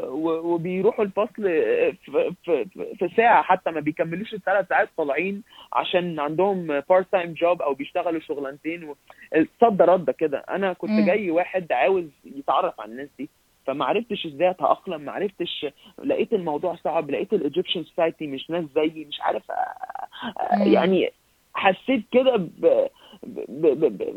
وبيروحوا 0.09 1.05
الفصل 1.05 1.47
آه، 1.47 1.91
في, 2.05 2.33
في, 2.45 2.65
في- 2.65 2.95
في 2.95 3.09
ساعة 3.17 3.41
حتى 3.43 3.71
ما 3.71 3.79
بيكملوش 3.79 4.33
الثلاث 4.33 4.67
ساعات 4.67 4.89
طالعين 4.97 5.43
عشان 5.73 6.19
عندهم 6.19 6.67
part-time 6.89 7.33
job 7.33 7.61
أو 7.61 7.73
بيشتغلوا 7.73 8.19
شغلانتين 8.19 8.93
صد 9.61 9.81
رده 9.81 10.11
كده 10.13 10.37
أنا 10.49 10.73
كنت 10.73 10.91
مم. 10.91 11.05
جاي 11.05 11.31
واحد 11.31 11.71
عاوز 11.71 12.05
يتعرف 12.25 12.81
على 12.81 12.91
الناس 12.91 13.09
دي 13.19 13.29
فما 13.69 13.85
عرفتش 13.85 14.25
إزاي 14.25 14.49
اتأقلم 14.49 15.01
ما 15.01 15.11
عرفتش 15.11 15.65
لقيت 16.03 16.33
الموضوع 16.33 16.75
صعب 16.75 17.11
لقيت 17.11 17.33
ال 17.33 17.39
Egyptian 17.39 17.83
society 17.83 18.27
مش 18.27 18.49
ناس 18.49 18.65
زيي 18.75 19.05
مش 19.05 19.21
عارف 19.21 19.51
آه، 19.51 19.55
آه،. 19.55 20.63
يعني 20.63 21.11
حسيت 21.53 22.03
كده 22.11 22.47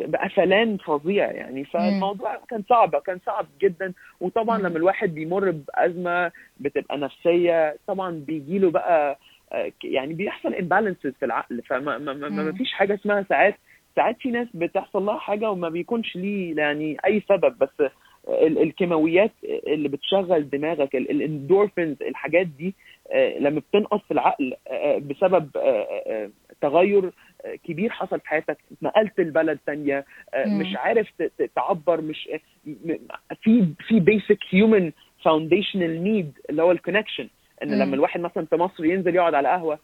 بقفلان 0.06 0.76
فظيع 0.76 1.32
يعني 1.32 1.64
فالموضوع 1.64 2.40
كان 2.48 2.62
صعب 2.68 2.96
كان 2.96 3.18
صعب 3.26 3.46
جدا 3.60 3.92
وطبعا. 4.20 4.58
لما 4.58 4.76
الواحد 4.76 5.14
بيمر 5.14 5.50
بأزمة 5.50 6.32
بتبقى 6.60 6.98
نفسية 6.98 7.76
طبعا 7.86 8.10
بيجي 8.26 8.58
له 8.58 8.70
بقى 8.70 9.18
آه، 9.52 9.72
يعني 9.84 10.14
بيحصل 10.14 10.54
imbalances 10.54 11.12
في 11.18 11.24
العقل 11.24 11.62
فما 11.62 11.98
ما 11.98 12.12
ما. 12.12 12.52
فيش 12.52 12.72
حاجة 12.72 12.94
اسمها 12.94 13.26
ساعات 13.28 13.54
ساعات 13.96 14.16
في 14.20 14.30
ناس 14.30 14.48
بتحصل 14.54 15.02
لها 15.02 15.18
حاجة 15.18 15.50
وما 15.50 15.68
بيكونش 15.68 16.16
ليه 16.16 16.56
يعني 16.56 16.96
أي 17.04 17.22
سبب 17.28 17.58
بس 17.58 17.90
الكيماويات 18.28 19.30
اللي 19.44 19.88
بتشغل 19.88 20.50
دماغك 20.50 20.96
ال- 20.96 21.10
الاندورفينز 21.10 21.96
الحاجات 22.02 22.46
دي 22.46 22.74
آه، 23.12 23.38
لما 23.38 23.60
بتنقص 23.60 24.00
في 24.04 24.10
العقل 24.10 24.54
آه، 24.68 24.98
بسبب 24.98 25.56
آه، 25.56 25.60
آه، 26.06 26.30
تغير 26.60 27.10
كبير 27.64 27.90
حصل 27.90 28.20
في 28.20 28.28
حياتك 28.28 28.58
نقلت 28.82 29.18
البلد 29.18 29.58
تانية. 29.66 30.04
مش 30.46 30.76
عارف 30.76 31.08
تعبر 31.56 32.00
مش 32.00 32.28
في 33.42 33.66
في 33.88 34.00
basic 34.00 34.38
human 34.50 34.92
foundational 35.24 36.04
need 36.04 36.32
اللي 36.50 36.62
هو 36.62 36.70
ال 36.72 36.77
connection 36.77 37.28
إن. 37.62 37.78
لما 37.78 37.94
الواحد 37.94 38.20
مثلا 38.20 38.46
في 38.46 38.56
مصر 38.56 38.84
ينزل 38.84 39.14
يقعد 39.14 39.34
على 39.34 39.48
قهوه. 39.48 39.78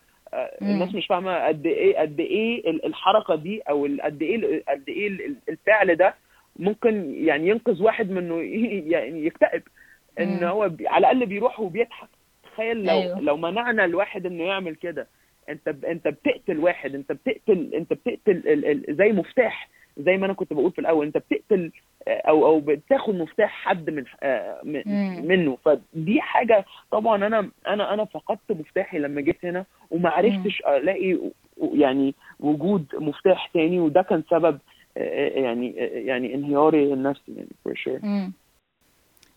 الناس 0.63 0.95
مش 0.95 1.07
فاهمة 1.07 1.47
قد 1.47 1.67
إيه 1.67 1.99
قد 1.99 2.21
إيه 2.21 2.71
ال- 2.71 2.85
الحركة 2.87 3.35
دي 3.35 3.61
أو 3.61 3.89
قد 4.03 4.23
إيه 4.23 4.63
قد 4.69 4.89
إيه 4.89 5.09
ال- 5.09 5.37
الفعل 5.49 5.95
ده 5.97 6.15
ممكن 6.59 7.15
يعني 7.15 7.49
ينقذ 7.49 7.83
واحد 7.83 8.11
من 8.11 8.19
إنه 8.19 8.41
يعني 8.95 9.27
يكتئب. 9.27 9.63
ان. 10.21 10.45
هو 10.45 10.63
على 10.63 10.99
الأقل 10.99 11.27
بيروح 11.27 11.61
وبيضحك. 11.61 12.09
تخيل 12.43 12.85
لو 12.85 12.93
أيوه. 12.93 13.21
لو 13.21 13.37
منعنا 13.37 13.85
الواحد 13.85 14.27
إنه 14.27 14.45
يعمل 14.45 14.75
كده. 14.75 15.07
أنت 15.49 15.69
ب... 15.69 15.85
أنت 15.85 16.09
بتقتل 16.09 16.59
واحد. 16.59 16.95
أنت 16.95 17.13
بتقتل 17.13 17.71
أنت 17.75 17.93
بتقتل 17.93 18.31
ال... 18.49 18.65
ال... 18.67 18.97
زي 18.97 19.13
مفتاح. 19.13 19.69
زي 19.97 20.17
ما 20.17 20.27
أنا 20.27 20.35
كنت 20.35 20.53
بقول 20.53 20.73
في 20.73 20.79
الأول. 20.79 21.07
أنت 21.07 21.19
بتقتل 21.19 21.73
أو 22.09 22.47
أو 22.47 22.61
بتاخد 22.61 23.15
مفتاح 23.15 23.51
حد 23.51 23.91
من 23.91 24.05
آه،. 24.23 24.61
منه. 25.23 25.59
فدي 25.65 26.21
حاجة 26.21 26.65
طبعا 26.91 27.27
أنا 27.27 27.51
أنا 27.67 27.95
أنا 27.95 28.05
فقدت 28.05 28.53
مفتاحي 28.53 28.99
لما 28.99 29.21
جيت 29.21 29.45
هنا 29.45 29.65
وما 29.91 30.11
عرفتش 30.11 30.63
ألاقي 30.69 31.19
يعني 31.75 32.15
وجود 32.41 32.87
مفتاح 32.95 33.47
تاني. 33.47 33.81
وده 33.81 34.03
كان 34.03 34.23
سبب 34.31 34.59
يعني 35.43 35.75
آه، 35.79 35.99
يعني 35.99 36.35
انهياري 36.35 36.93
النفسي 36.93 37.33
يعني 37.37 37.49
for 37.69 37.73
sure. 37.73 38.05
مم. 38.05 38.33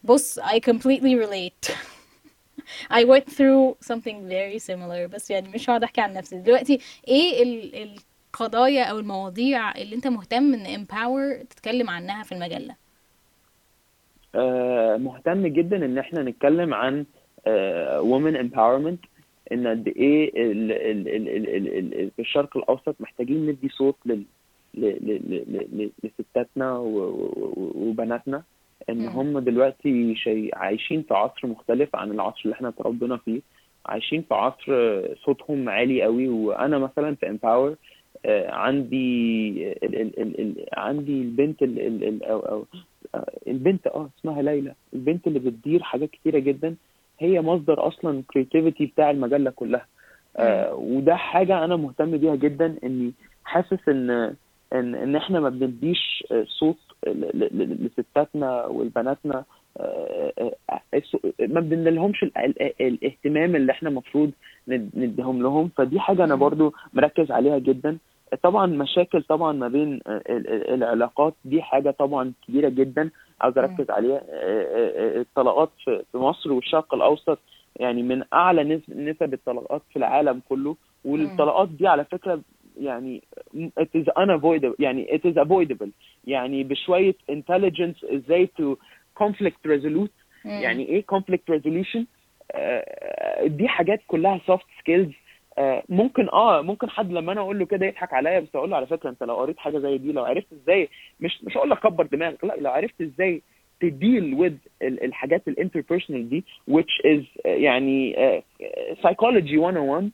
بص 0.04 0.40
I 0.40 0.60
completely 0.60 1.16
relate. 1.26 1.72
I 3.00 3.04
went 3.04 3.28
through 3.30 3.76
something 3.92 4.28
very 4.30 4.60
similar 4.60 5.10
بس 5.14 5.32
يعني 5.32 5.50
مش 5.50 5.70
هقعد 5.70 5.84
أحكي 5.84 6.02
عن 6.02 6.14
نفسي. 6.14 6.40
دلوقتي 6.42 6.80
إيه 7.08 7.44
ال 7.44 7.76
القضايا 8.34 8.84
أو 8.84 9.00
المواضيع 9.00 9.72
اللي 9.76 9.96
أنت 9.96 10.08
مهتم 10.08 10.54
إن 10.54 10.86
empower 10.86 11.46
تتكلم 11.50 11.90
عنها 11.90 12.24
في 12.24 12.32
المجلة؟ 12.32 12.76
آه، 14.36 14.98
مهتم 14.98 15.48
جدا 15.48 15.86
إن 15.86 15.98
إحنا 15.98 16.24
نتكلم 16.24 16.74
عن 16.74 17.06
آه، 17.48 18.02
women 18.02 18.36
empowerment. 18.36 19.08
إن 19.52 19.68
قد 19.68 19.88
إيه 19.88 20.32
في 22.10 22.20
الشرق 22.20 22.58
الأوسط 22.58 22.96
محتاجين 23.00 23.46
ندي 23.48 23.70
صوت 23.70 23.96
لل 24.06 24.24
لستاتنا 26.04 26.78
وبناتنا 27.58 28.44
إن. 28.90 29.08
هم 29.08 29.40
دلوقتي 29.40 30.16
شيء 30.16 30.56
عايشين 30.58 31.02
في 31.02 31.14
عصر 31.14 31.48
مختلف 31.48 31.96
عن 31.96 32.12
العصر 32.12 32.42
اللي 32.46 32.54
إحنا 32.56 32.70
اتربينا 32.70 33.18
فيه. 33.18 33.42
عايشين 33.86 34.22
في 34.22 34.34
عصر 34.34 34.66
آه، 34.70 35.16
صوتهم 35.26 35.70
عالي 35.70 36.04
قوي. 36.04 36.28
وأنا 36.28 36.78
مثلا 36.78 37.16
في 37.16 37.30
Empower 37.30 37.76
عندي 38.50 39.50
ال 39.72 39.96
ال 40.02 40.20
ال 40.22 40.42
ال 40.42 40.66
عندي 40.74 41.22
البنت 41.22 41.64
ال 41.64 41.80
ال 41.80 42.04
ال 42.04 42.24
أو 42.24 42.40
أو 42.40 42.66
آه، 43.16 43.32
البنت 43.48 43.88
آه 43.88 44.10
اسمها 44.20 44.42
ليلى. 44.42 44.74
البنت 44.94 45.28
اللي 45.28 45.40
بتدير 45.40 45.84
حاجات 45.84 46.10
كتيرة 46.10 46.40
جدا 46.40 46.76
هي 47.20 47.42
مصدر 47.42 47.88
أصلا 47.88 48.24
creativity 48.34 48.86
بتاع 48.86 49.12
المجلة 49.12 49.50
كلها. 49.52 49.86
آه 50.38 50.76
وده 50.76 51.16
حاجة 51.16 51.64
أنا 51.66 51.76
مهتم 51.76 52.18
بيها 52.18 52.36
جدا 52.36 52.76
إني 52.84 53.12
حاسس 53.44 53.90
إن 53.90 54.36
إن 54.74 54.96
إن 54.96 55.16
إحنا 55.16 55.40
ما 55.40 55.50
بنديش 55.50 56.24
صوت 56.60 56.78
لستاتنا 57.62 58.66
ولبناتنا 58.66 59.44
آه، 59.78 60.34
آه، 60.40 60.54
آه، 60.94 61.02
ما 61.40 61.60
بنديلهمش 61.62 62.24
ال- 62.24 62.38
ال- 62.38 62.82
الاهتمام 62.82 63.56
اللي 63.56 63.72
إحنا 63.72 63.90
المفروض 63.90 64.32
نديهم 64.68 65.42
لهم. 65.42 65.70
فدي 65.78 66.00
حاجة 66.00 66.24
أنا. 66.24 66.36
برضو 66.36 66.74
مركز 66.94 67.32
عليها 67.32 67.58
جدا. 67.58 67.98
طبعا 68.44 68.66
مشاكل 68.66 69.24
طبعا 69.24 69.52
ما 69.54 69.68
بين 69.68 69.94
ال- 70.08 70.30
ال- 70.30 70.70
العلاقات 70.74 71.34
دي 71.46 71.62
حاجة 71.62 71.92
طبعا 71.92 72.34
كبيرة 72.48 72.70
جدا. 72.70 73.10
عاوز 73.42 73.58
أركز 73.58 73.90
عليها. 73.90 74.22
الطلاقات 75.22 75.70
في 76.12 76.18
مصر 76.18 76.52
والشرق 76.54 76.94
الأوسط 76.94 77.40
يعني 77.80 78.04
من 78.04 78.24
أعلى 78.34 78.64
نسب 78.90 79.34
الطلاقات 79.34 79.82
في 79.90 79.98
العالم 80.00 80.42
كله. 80.50 80.76
والطلاقات 81.06 81.70
دي 81.70 81.88
على 81.88 82.06
فكرة 82.06 82.40
يعني 82.80 83.22
it 83.80 84.02
is 84.02 84.06
unavoidable 84.18 84.76
يعني 84.80 85.08
it 85.08 85.30
is 85.32 85.36
avoidable. 85.46 85.90
يعني 86.28 86.64
بشوية 86.64 87.16
intelligence 87.32 88.14
إزاي 88.14 88.50
to 88.62 88.76
conflict 89.24 89.68
resolute. 89.68 90.12
مم. 90.46 90.52
يعني 90.62 90.90
إيه 90.90 91.06
conflict 91.16 91.56
resolution 91.56 92.00
آه، 92.52 93.48
دي 93.48 93.68
حاجات 93.68 94.00
كلها 94.08 94.38
soft 94.52 94.66
skills. 94.84 95.14
آه، 95.58 95.84
ممكن 95.90 96.30
آه 96.30 96.62
ممكن 96.62 96.90
حد 96.90 97.12
لما 97.12 97.32
أنا 97.32 97.42
أقول 97.42 97.60
له 97.60 97.66
كده 97.66 97.86
يضحك 97.86 98.14
عليا 98.14 98.40
بس 98.40 98.56
أقول 98.56 98.70
له 98.70 98.76
على 98.76 98.88
فكرة 98.88 99.10
أنت 99.10 99.24
لو 99.24 99.36
قريت 99.36 99.58
حاجة 99.58 99.78
زي 99.80 99.98
دي 99.98 100.12
لو 100.12 100.24
عرفت 100.24 100.48
إزاي 100.54 100.90
مش 101.20 101.44
مش 101.44 101.58
هقول 101.58 101.70
لك 101.70 101.80
كبر 101.80 102.06
دماغك 102.06 102.44
لا 102.44 102.56
لو 102.60 102.72
عرفت 102.72 103.02
إزاي 103.02 103.42
تديل 103.82 104.44
ال- 104.82 105.04
الحاجات 105.04 105.48
ال 105.48 105.54
interpersonal 105.54 106.30
دي 106.30 106.44
which 106.72 107.06
is 107.06 107.46
آه، 107.46 107.50
يعني 107.50 108.16
psychology 109.04 109.54
101 109.54 110.04
آه، 110.04 110.10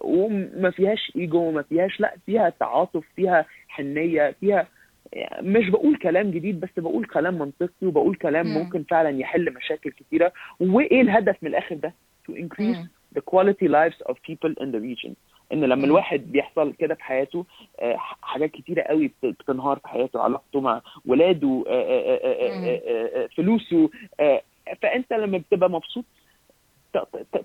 وما 0.00 0.70
فيهاش 0.70 1.12
إيجو 1.16 1.38
وما 1.38 1.62
فيهاش 1.62 2.00
لا 2.00 2.14
فيها 2.26 2.48
تعاطف 2.60 3.04
فيها 3.16 3.46
حنية 3.68 4.34
فيها 4.40 4.68
يعني 5.12 5.48
مش 5.48 5.68
بقول 5.70 5.96
كلام 5.96 6.30
جديد 6.30 6.60
بس 6.60 6.68
بقول 6.76 7.04
كلام 7.04 7.38
منطقي 7.38 7.86
وبقول 7.86 8.14
كلام 8.16 8.46
مم. 8.46 8.58
ممكن 8.58 8.82
فعلا 8.90 9.10
يحل 9.20 9.54
مشاكل 9.54 9.90
كتيرة 9.90 10.32
وإيه 10.60 11.00
الهدف 11.00 11.36
من 11.42 11.50
الآخر 11.50 11.74
ده 11.74 11.94
to 12.30 12.32
increase 12.34 12.60
مم. 12.76 12.88
the 13.18 13.20
quality 13.20 13.68
lives 13.68 14.12
of 14.12 14.14
people 14.30 14.50
in 14.62 14.66
the 14.72 14.80
region 14.80 15.10
إن 15.52 15.64
لما. 15.64 15.84
الواحد 15.84 16.32
بيحصل 16.32 16.72
كده 16.72 16.94
في 16.94 17.04
حياته 17.04 17.44
آه، 17.80 17.96
حاجات 18.22 18.50
كتيرة 18.50 18.82
قوي 18.82 19.08
بت- 19.08 19.36
بتنهار 19.40 19.78
في 19.78 19.88
حياته 19.88 20.20
علاقته 20.20 20.60
مع 20.60 20.82
ولاده 21.06 21.64
آه، 21.68 21.70
آه، 21.70 22.16
آه، 22.16 22.18
آه،. 22.24 22.66
آه، 22.66 23.22
آه، 23.24 23.26
فلوسه 23.36 23.90
آه، 24.20 24.42
فأنت 24.82 25.12
لما 25.12 25.38
بتبقى 25.38 25.70
مبسوط 25.70 26.04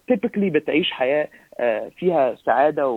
تيبيكلي 0.08 0.50
بتعيش 0.50 0.92
حياة 0.92 1.28
آه، 1.60 1.92
فيها 1.98 2.36
سعادة 2.46 2.88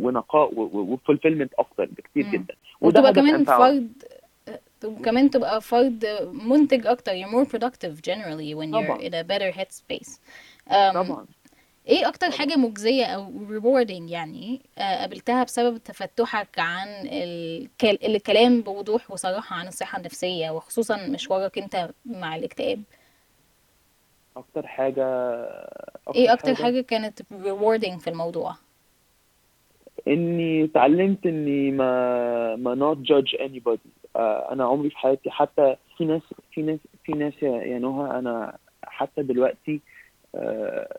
ونقاء 0.00 0.50
وفولفيلمنت 0.54 1.54
أكتر 1.58 1.84
بكتير. 1.84 2.26
جدا 2.32 2.54
هدف 2.82 3.10
كمان. 3.10 3.44
فرد 3.44 3.92
وكمان 4.84 5.30
تبقى 5.30 5.60
فرد 5.60 6.06
منتج 6.32 6.86
أكتر 6.86 7.12
you're 7.12 7.28
more 7.30 7.46
productive 7.50 8.00
generally 8.10 8.54
when 8.54 8.72
you're 8.74 9.00
in 9.00 9.14
a 9.14 9.24
better 9.24 9.52
headspace 9.58 10.18
um, 10.70 10.94
طبعا 10.94 11.26
إيه 11.88 12.08
أكتر 12.08 12.26
طبعا. 12.26 12.38
حاجة 12.38 12.56
مجزية 12.56 13.04
أو 13.04 13.32
rewarding 13.48 14.10
يعني 14.10 14.60
آه، 14.78 14.98
قابلتها 15.00 15.44
بسبب 15.44 15.78
تفتحك 15.78 16.58
عن 16.58 16.88
الكل... 17.12 17.98
الكلام 18.04 18.60
بوضوح 18.60 19.10
وصراحة 19.10 19.56
عن 19.56 19.68
الصحة 19.68 19.98
النفسية 19.98 20.50
وخصوصا 20.50 21.06
مشوارك 21.06 21.58
أنت 21.58 21.90
مع 22.06 22.36
الاكتئاب 22.36 22.82
أكتر 24.36 24.66
حاجة 24.66 25.04
إيه 26.14 26.32
أكتر 26.32 26.54
حاجة 26.54 26.80
كانت 26.80 27.22
rewarding 27.22 27.98
في 27.98 28.10
الموضوع 28.10 28.54
إني 30.08 30.64
اتعلمت 30.64 31.26
إني 31.26 31.70
ما 31.70 32.56
ما 32.56 32.74
not 32.74 32.98
judge 33.08 33.38
anybody 33.40 33.88
آه، 34.16 34.52
أنا 34.52 34.64
عمري 34.64 34.90
في 34.90 34.98
حياتي 34.98 35.30
حتى 35.30 35.76
في 35.96 36.04
ناس 36.04 36.22
في 36.52 36.62
ناس 36.62 36.78
في 37.04 37.12
ناس 37.12 37.42
يا 37.42 37.78
نهى 37.78 38.18
أنا 38.18 38.56
حتى 38.84 39.22
دلوقتي 39.22 39.80
آه، 40.34 40.96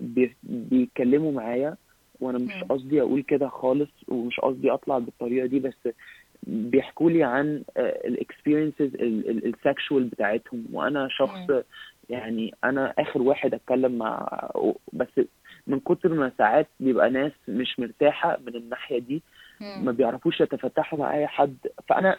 بي- 0.00 0.36
بيتكلموا 0.42 1.32
معايا 1.32 1.76
وأنا 2.20 2.38
مش. 2.38 2.64
قصدي 2.70 3.00
أقول 3.00 3.22
كده 3.22 3.48
خالص 3.48 3.90
ومش 4.08 4.40
قصدي 4.40 4.70
أطلع 4.70 4.98
بالطريقة 4.98 5.46
دي 5.46 5.58
بس 5.60 5.88
بيحكوا 6.42 7.10
لي 7.10 7.22
عن 7.24 7.62
ال 7.78 7.87
experiences 7.87 8.90
ال 9.44 9.53
sexual 9.53 10.04
بتاعتهم 10.04 10.64
وأنا 10.72 11.08
شخص. 11.10 11.50
يعني 12.10 12.54
أنا 12.64 12.94
آخر 12.98 13.22
واحد 13.22 13.54
أتكلم 13.54 13.98
مع 13.98 14.28
بس 14.92 15.20
من 15.66 15.80
كتر 15.80 16.08
ما 16.14 16.32
ساعات 16.38 16.66
بيبقى 16.80 17.10
ناس 17.10 17.32
مش 17.48 17.80
مرتاحة 17.80 18.38
من 18.46 18.54
الناحية 18.56 18.98
دي 18.98 19.22
ما. 19.60 19.92
بيعرفوش 19.92 20.40
يتفتحوا 20.40 20.98
مع 20.98 21.14
أي 21.14 21.26
حد 21.26 21.56
فأنا 21.88 22.16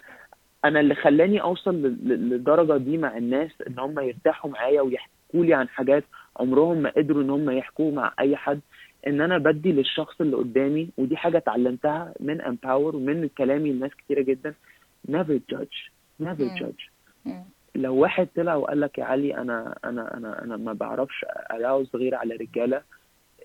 أنا 0.66 0.80
اللي 0.80 0.96
خلاني 0.96 1.42
أوصل 1.42 1.76
لل- 1.76 2.08
لل- 2.10 2.30
للدرجة 2.30 2.78
دي 2.78 2.98
مع 2.98 3.18
الناس 3.18 3.52
إن 3.68 3.80
هم 3.80 4.00
يرتاحوا 4.00 4.52
معايا 4.52 4.82
ويحكوا 4.82 5.46
لي 5.46 5.54
عن 5.54 5.70
حاجات 5.70 6.04
عمرهم 6.40 6.78
ما 6.78 6.90
قدروا 6.90 7.24
إن 7.24 7.30
هم 7.30 7.50
يحكوا 7.50 7.92
مع 7.92 8.14
أي 8.20 8.36
حد 8.36 8.60
إن 9.08 9.22
أنا 9.22 9.38
بدي 9.38 9.72
للشخص 9.72 10.22
اللي 10.22 10.36
قدامي 10.38 10.90
ودي 10.98 11.18
حاجة 11.18 11.38
اتعلمتها 11.38 12.14
من 12.20 12.42
امباور 12.42 12.96
ومن 12.96 13.30
كلامي 13.38 13.72
لناس 13.72 13.92
كتيرة 13.92 14.22
جدا 14.22 14.54
never 15.12 15.40
judge 15.54 15.92
never 16.24 16.44
judge. 16.60 16.90
لو 17.78 17.96
واحد 17.96 18.28
طلع 18.36 18.56
وقال 18.56 18.82
لك 18.82 18.98
يا 18.98 19.04
علي 19.04 19.38
أنا 19.38 19.76
أنا 19.86 20.18
أنا 20.18 20.44
أنا 20.44 20.58
ما 20.58 20.74
بعرفش 20.74 21.26
اراوز 21.52 21.96
غير 21.96 22.16
على 22.16 22.36
رجالة 22.36 22.82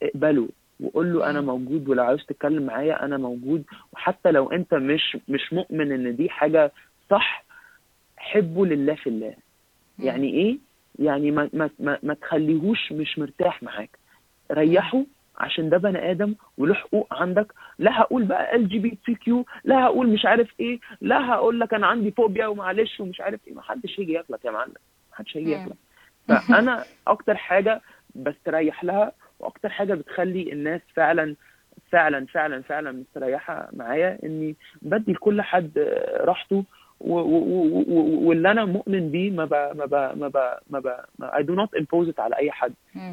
اقبله 0.02 0.48
وقول 0.80 1.12
له 1.12 1.30
أنا. 1.30 1.40
موجود 1.40 1.88
ولو 1.88 2.02
عاوز 2.04 2.24
تتكلم 2.26 2.62
معايا 2.62 3.04
أنا 3.04 3.16
موجود 3.16 3.64
وحتى 3.92 4.30
لو 4.30 4.50
أنت 4.52 4.74
مش 4.74 5.16
مش 5.28 5.52
مؤمن 5.52 5.92
إن 5.92 6.16
دي 6.16 6.28
حاجة 6.30 6.72
صح 7.10 7.44
حبه 8.16 8.66
لله 8.66 8.94
في 8.94 9.06
الله. 9.08 9.34
يعني 9.98 10.28
إيه 10.34 10.58
يعني 10.98 11.30
ما 11.30 11.50
ما 11.52 11.70
ما, 11.78 11.98
ما 12.02 12.14
تخليهوش 12.14 12.92
مش 12.92 13.18
مرتاح 13.18 13.62
معاك 13.62 13.98
ريحه 14.52 15.04
عشان 15.38 15.70
ده 15.70 15.78
بني 15.78 16.10
آدم 16.10 16.34
وله 16.58 16.74
حقوق 16.74 17.14
عندك. 17.14 17.52
لا 17.78 18.00
هقول 18.00 18.24
بقى 18.24 18.56
ال 18.56 18.68
LGBTQ 18.68 19.46
لا 19.64 19.84
هقول 19.84 20.08
مش 20.08 20.26
عارف 20.26 20.48
إيه 20.60 20.80
لا 21.00 21.26
هقول 21.32 21.60
لك 21.60 21.74
أنا 21.74 21.86
عندي 21.86 22.10
فوبيا 22.10 22.46
ومعلش 22.46 23.00
ومش 23.00 23.20
عارف 23.20 23.40
إيه. 23.48 23.54
ما 23.54 23.62
حدش 23.62 24.00
هيجي 24.00 24.12
ياكلك 24.12 24.44
يا 24.44 24.50
معلم. 24.50 24.72
ما 25.10 25.16
حدش 25.16 25.36
هيجي. 25.36 25.50
ياكلك. 25.52 25.76
فأنا 26.28 26.84
أكتر 27.06 27.36
حاجة 27.36 27.80
بستريح 28.14 28.84
لها 28.84 29.12
وأكتر 29.40 29.68
حاجة 29.68 29.94
بتخلي 29.94 30.52
الناس 30.52 30.80
فعلا 30.94 31.36
فعلا 31.90 32.26
فعلا 32.26 32.62
فعلا 32.62 32.92
مستريحة 32.92 33.68
معايا 33.72 34.18
إني 34.24 34.56
بدي 34.82 35.12
لكل 35.12 35.42
حد 35.42 35.78
راحته 36.20 36.64
واللي 37.02 38.50
أنا 38.50 38.64
مؤمن 38.64 39.10
بيه 39.10 39.30
ما 39.30 39.44
ب 39.44 39.54
ما 39.54 39.86
ب 39.86 40.18
ما 40.18 40.28
ب 40.28 40.36
ما 40.70 40.78
ب 40.80 40.96
do 41.42 41.54
not 41.54 41.80
impose 41.80 42.08
it 42.12 42.20
على 42.20 42.36
أي 42.36 42.50
حد. 42.50 42.72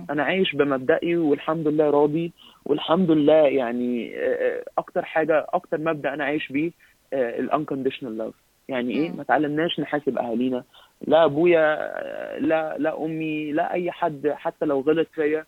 أنا 0.10 0.24
عايش 0.24 0.56
بمبدئي 0.56 1.18
والحمد 1.18 1.68
لله 1.68 1.90
راضي 1.90 2.32
والحمد 2.66 3.12
لله 3.12 3.34
يعني 3.34 4.16
آه، 4.18 4.20
آه، 4.20 4.64
أكتر 4.78 5.06
حاجة 5.06 5.48
أكتر 5.50 5.78
مبدأ 5.78 6.14
أنا 6.14 6.24
عايش 6.24 6.52
بيه 6.52 6.72
ال 7.14 7.21
unconditional 7.21 8.18
love 8.18 8.34
يعني 8.70 8.94
إيه. 8.94 9.12
ما 9.12 9.24
تعلمناش 9.24 9.80
نحاسب 9.80 10.18
أهالينا 10.18 10.64
لا 11.08 11.26
أبويا 11.26 11.78
آه، 11.80 12.40
لا 12.40 12.78
لا 12.78 13.06
أمي 13.06 13.52
لا 13.52 13.74
أي 13.74 13.92
حد 13.92 14.28
حتى 14.28 14.66
لو 14.66 14.80
غلط 14.80 15.08
فيا 15.14 15.46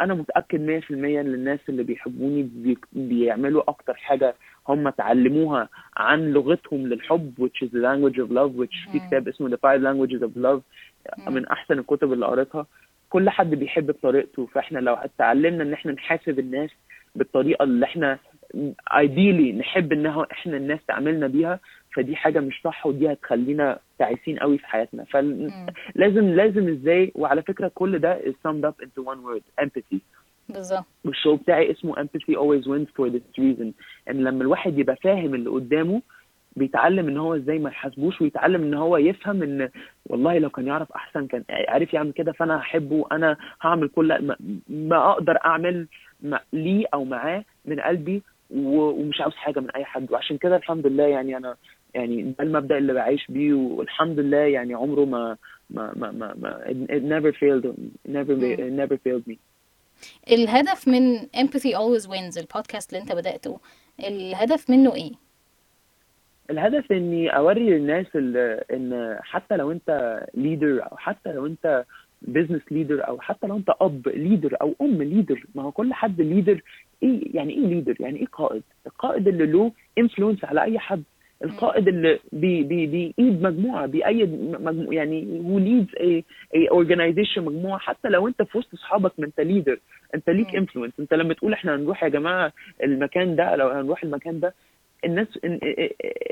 أنا 0.00 0.14
متأكد 0.14 0.60
100% 0.66 0.90
إن 0.92 1.34
الناس 1.34 1.60
اللي 1.68 1.82
بيحبوني 1.82 2.42
بي- 2.42 2.78
بيعملوا 2.92 3.62
أكتر 3.68 3.94
حاجة 3.94 4.34
هم 4.68 4.86
اتعلموها 4.88 5.68
عن 5.96 6.32
لغتهم 6.32 6.86
للحب 6.86 7.32
which 7.40 7.66
is 7.66 7.70
the 7.70 7.80
language 7.82 8.18
of 8.26 8.30
love 8.30 8.60
which 8.62 8.92
في. 8.92 8.98
كتاب 9.08 9.28
اسمه 9.28 9.48
the 9.50 9.58
five 9.58 9.80
languages 9.82 10.22
of 10.22 10.42
love. 10.42 10.60
من 11.30 11.46
أحسن 11.46 11.78
الكتب 11.78 12.12
اللي 12.12 12.26
قريتها 12.26 12.66
كل 13.10 13.30
حد 13.30 13.50
بيحب 13.50 13.86
بطريقته 13.86 14.46
فإحنا 14.46 14.78
لو 14.78 14.94
اتعلمنا 14.94 15.62
إن 15.62 15.72
إحنا 15.72 15.92
نحاسب 15.92 16.38
الناس 16.38 16.70
بالطريقة 17.14 17.62
اللي 17.62 17.84
إحنا 17.86 18.18
ايديلي 18.96 19.52
نحب 19.52 19.92
إنها 19.92 20.26
إحنا 20.32 20.56
الناس 20.56 20.78
تعاملنا 20.88 21.26
بيها 21.26 21.60
فدي 21.96 22.16
حاجة 22.16 22.40
مش 22.40 22.60
صح 22.64 22.86
ودي 22.86 23.12
هتخلينا 23.12 23.78
تعيسين 23.98 24.38
قوي 24.38 24.58
في 24.58 24.66
حياتنا. 24.66 25.04
فلازم 25.04 26.28
لازم 26.34 26.68
إزاي؟ 26.68 27.12
وعلى 27.14 27.42
فكرة 27.42 27.70
كل 27.74 27.98
ده 27.98 28.18
is 28.20 28.34
summed 28.48 28.64
up 28.70 28.84
into 28.84 29.02
one 29.04 29.18
word 29.28 29.64
empathy. 29.64 29.98
بالظبط. 30.48 30.84
والشو 31.04 31.36
بتاعي 31.36 31.70
اسمه 31.70 31.94
empathy 31.94 32.34
always 32.34 32.66
wins 32.66 32.88
for 32.98 33.10
this 33.10 33.40
reason. 33.40 33.66
إن 34.10 34.24
لما 34.24 34.42
الواحد 34.42 34.78
يبقى 34.78 34.96
فاهم 34.96 35.34
اللي 35.34 35.50
قدامه 35.50 36.02
بيتعلم 36.56 37.08
إن 37.08 37.16
هو 37.16 37.34
إزاي 37.36 37.58
ما 37.58 37.70
يحاسبوش 37.70 38.20
ويتعلم 38.20 38.62
إن 38.62 38.74
هو 38.74 38.96
يفهم 38.96 39.42
إن 39.42 39.68
والله 40.06 40.38
لو 40.38 40.50
كان 40.50 40.66
يعرف 40.66 40.92
أحسن 40.92 41.26
كان 41.26 41.44
عارف 41.68 41.94
يعمل 41.94 42.12
كده 42.12 42.32
فأنا 42.32 42.58
هحبه 42.58 43.06
أنا 43.12 43.36
هعمل 43.62 43.88
كل 43.88 44.22
ما, 44.26 44.36
ما 44.68 45.10
أقدر 45.10 45.38
أعمل 45.44 45.86
ليه 46.52 46.86
أو 46.94 47.04
معاه 47.04 47.44
من 47.64 47.80
قلبي 47.80 48.22
ومش 48.50 49.20
عاوز 49.20 49.34
حاجة 49.34 49.60
من 49.60 49.70
أي 49.70 49.84
حد. 49.84 50.12
وعشان 50.12 50.36
كده 50.38 50.56
الحمد 50.56 50.86
لله 50.86 51.04
يعني 51.06 51.36
أنا 51.36 51.56
يعني 51.96 52.22
ده 52.22 52.44
المبدأ 52.44 52.78
اللي 52.78 52.92
بعيش 52.92 53.26
بيه 53.28 53.54
والحمد 53.54 54.20
لله 54.20 54.38
يعني 54.38 54.74
عمره 54.74 55.04
ما 55.04 55.36
ما 55.70 55.92
ما 55.96 56.10
ما, 56.12 56.34
ما 56.34 56.64
it 56.68 57.02
never 57.02 57.32
failed 57.32 57.66
never 58.08 58.30
مم. 58.30 58.86
never 58.86 58.96
failed 58.96 59.32
me 59.32 59.36
الهدف 60.32 60.88
من 60.88 61.18
empathy 61.18 61.72
always 61.72 62.06
wins 62.06 62.38
البودكاست 62.38 62.92
اللي 62.92 63.02
انت 63.02 63.12
بدأته 63.12 63.60
الهدف 64.00 64.70
منه 64.70 64.94
إيه؟ 64.94 65.12
الهدف 66.50 66.92
اني 66.92 67.28
اوري 67.28 67.70
للناس 67.70 68.06
ان 68.16 69.18
حتى 69.20 69.56
لو 69.56 69.72
انت 69.72 70.20
leader 70.34 70.82
أو 70.82 70.96
حتى 70.96 71.32
لو 71.32 71.46
انت 71.46 71.84
business 72.22 72.62
leader 72.70 73.08
أو 73.08 73.20
حتى 73.20 73.46
لو 73.46 73.56
انت 73.56 73.72
اب 73.80 74.08
leader 74.08 74.56
أو 74.62 74.74
ام 74.80 75.02
leader 75.02 75.44
ما 75.54 75.62
هو 75.62 75.72
كل 75.72 75.94
حد 75.94 76.20
leader 76.20 76.62
إيه 77.02 77.36
يعني 77.36 77.52
إيه 77.52 77.66
leader 77.66 77.96
يعني 78.00 78.18
إيه 78.18 78.26
قائد 78.26 78.62
القائد 78.86 79.28
اللي 79.28 79.46
له 79.46 79.72
influence 79.98 80.44
على 80.44 80.62
اي 80.62 80.78
حد 80.78 81.02
القائد 81.44 81.88
اللي 81.88 82.18
بي 82.32 82.62
بي 82.62 82.86
بيقيد 82.86 83.42
مجموعة 83.42 83.86
بيأيد 83.86 84.30
مجموعة 84.60 84.94
يعني 84.94 85.40
هو 85.44 85.58
leads 85.58 85.94
اي 86.00 86.24
اي 86.54 86.68
organization 86.70 87.44
مجموعة 87.44 87.78
حتى 87.78 88.08
لو 88.08 88.28
انت 88.28 88.42
في 88.42 88.58
وسط 88.58 88.74
اصحابك 88.74 89.12
ما 89.18 89.26
انت 89.26 89.40
leader 89.40 89.78
انت 90.14 90.30
ليك. 90.30 90.54
influence 90.56 90.92
انت 91.00 91.14
لما 91.14 91.34
تقول 91.34 91.52
إحنا 91.52 91.74
هنروح 91.76 92.04
يا 92.04 92.08
جماعة 92.08 92.52
المكان 92.84 93.36
ده 93.36 93.56
لو 93.56 93.68
هنروح 93.68 94.02
المكان 94.04 94.40
ده 94.40 94.54
الناس 95.04 95.38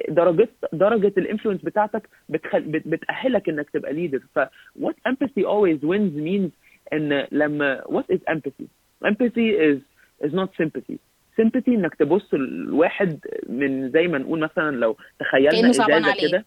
درجة 0.08 0.48
درجة 0.72 1.12
ال 1.18 1.23
influence 1.23 1.60
بتاعتك 1.62 2.08
بتخل... 2.28 2.60
بت... 2.60 2.88
بتأهلك 2.88 3.48
إنك 3.48 3.70
تبقى 3.70 3.92
leader 3.92 4.20
ف 4.34 4.40
what 4.78 4.94
empathy 5.08 5.42
always 5.44 5.80
wins 5.86 6.16
means 6.16 6.50
إن 6.92 7.26
لما 7.32 7.80
what 7.80 8.14
is 8.14 8.18
empathy 8.34 8.66
empathy 9.06 9.50
is 9.68 9.78
is 10.26 10.32
not 10.32 10.48
sympathy. 10.62 10.96
Sympathy 11.40 11.68
إنك 11.68 11.94
تبص 11.94 12.34
لواحد 12.34 13.18
من 13.48 13.90
زي 13.90 14.08
ما 14.08 14.18
نقول 14.18 14.38
مثلا 14.38 14.76
لو 14.76 14.96
تخيلنا 15.20 15.70
إزازة 15.70 16.28
كده. 16.28 16.44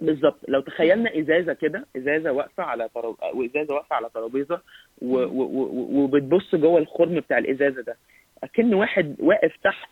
بالظبط. 0.00 0.38
لو 0.48 0.60
تخيلنا 0.60 1.18
إزازة 1.18 1.52
كده 1.52 1.86
إزازة 1.96 2.32
واقفة 2.32 2.62
على 2.62 2.88
طرب... 2.88 3.16
وإزازة 3.34 3.74
واقفة 3.74 3.96
على 3.96 4.08
ترابيزة 4.14 4.60
و... 5.02 5.16
و... 5.16 5.42
و... 5.42 6.02
وبتبص 6.02 6.54
جوه 6.54 6.78
الخرم 6.78 7.14
بتاع 7.14 7.38
الإزازة 7.38 7.82
ده. 7.82 7.96
أكن 8.44 8.74
واحد 8.74 9.16
واقف 9.18 9.56
تحت 9.64 9.90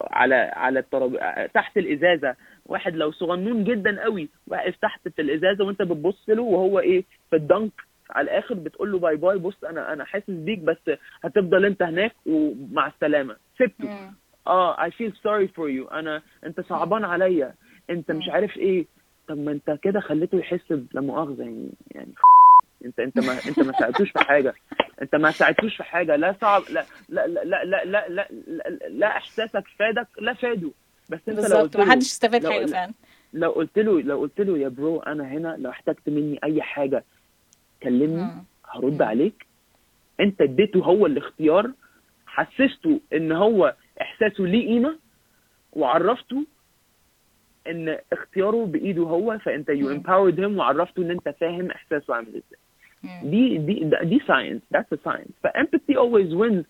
على 0.00 0.34
على 0.34 0.78
التراب... 0.78 1.18
تحت 1.54 1.78
الإزازة. 1.78 2.34
واحد 2.66 2.96
لو 2.96 3.12
صغنون 3.12 3.64
جدا 3.64 4.02
قوي 4.02 4.28
واقف 4.46 4.76
تحت 4.76 5.08
في 5.08 5.22
الإزازة 5.22 5.64
وأنت 5.64 5.82
بتبص 5.82 6.28
له 6.28 6.42
وهو 6.42 6.80
إيه 6.80 7.04
في 7.30 7.36
الضنك. 7.36 7.72
على 8.12 8.24
الآخر 8.24 8.54
بتقول 8.54 8.92
له 8.92 8.98
bye 8.98 9.16
bye 9.16 9.38
بص 9.38 9.64
أنا 9.64 9.92
أنا 9.92 10.04
حاسس 10.04 10.30
بيك 10.30 10.58
بس 10.58 10.76
هتفضل 11.24 11.64
انت 11.64 11.82
هناك 11.82 12.12
ومع 12.26 12.86
السلامة. 12.86 13.36
سبته. 13.58 14.10
آه 14.46 14.76
I 14.76 14.90
feel 14.90 15.12
sorry 15.12 15.48
for 15.48 15.68
you. 15.68 15.92
أنا 15.92 16.22
أنت 16.46 16.60
صعبان 16.60 17.04
عليا. 17.04 17.54
أنت 17.90 18.10
مش. 18.10 18.28
عارف 18.28 18.56
إيه. 18.56 18.86
طب 19.28 19.38
ما 19.38 19.52
أنت 19.52 19.78
كده 19.82 20.00
خليته 20.00 20.38
يحس 20.38 20.72
بلا 20.72 21.00
مؤاخذه 21.00 21.42
يعني 21.42 21.70
يعني 21.90 22.12
أنت 22.86 23.00
أنت 23.00 23.18
ما 23.18 23.32
أنت 23.48 23.58
ما 23.62 23.72
ساعدتوش 23.72 24.10
في 24.10 24.18
حاجة. 24.18 24.54
أنت 25.02 25.14
ما 25.14 25.30
ساعدتوش 25.30 25.76
في 25.76 25.82
حاجة. 25.84 26.16
لا 26.16 26.34
صعب 26.40 26.62
لا 26.70 26.84
لا 27.08 27.26
لا 27.26 27.44
لا 27.44 27.64
لا 27.64 27.84
لا, 27.84 28.08
لا, 28.08 28.28
لا, 28.46 28.88
لا 28.88 29.06
إحساسك 29.06 29.64
فادك 29.78 30.06
لا 30.20 30.34
فاده. 30.34 30.70
بس 31.10 31.20
أنت 31.28 31.50
لو 31.50 31.56
قلت 31.58 31.76
له 31.76 31.84
محدش 31.84 32.02
استفاد 32.06 32.42
لا- 32.42 32.66
فعلا. 32.66 32.92
لو 33.32 33.50
قلت 33.50 33.78
له 33.78 34.02
لو 34.02 34.18
قلت 34.20 34.40
له 34.40 34.58
يا 34.58 34.68
برو 34.68 35.00
أنا 35.00 35.24
هنا 35.24 35.56
لو 35.58 35.70
احتجت 35.70 36.08
مني 36.08 36.38
أي 36.44 36.62
حاجة 36.62 37.04
كلمني. 37.82 38.26
هرد. 38.70 39.02
عليك 39.02 39.46
انت 40.20 40.40
اديته 40.40 40.80
هو 40.84 41.06
الاختيار 41.06 41.72
حسسته 42.26 43.00
ان 43.12 43.32
هو 43.32 43.74
احساسه 44.00 44.44
ليه 44.44 44.68
قيمة 44.68 44.98
وعرفته 45.72 46.44
ان 47.66 47.98
اختياره 48.12 48.66
بإيده 48.66 49.02
هو 49.02 49.38
فانت 49.38 49.68
you. 49.68 49.90
empowered 49.90 50.40
him 50.40 50.58
وعرفته 50.58 51.02
ان 51.02 51.10
انت 51.10 51.28
فاهم 51.28 51.70
احساسه 51.70 52.14
عامل 52.14 52.28
إزاي. 52.28 52.58
دي 53.30 53.58
دي 53.58 53.90
دي 54.02 54.20
science 54.20 54.62
that's 54.76 54.98
a 54.98 55.10
science 55.10 55.32
ف 55.42 55.46
empathy 55.46 55.94
always 55.96 56.30
wins 56.34 56.64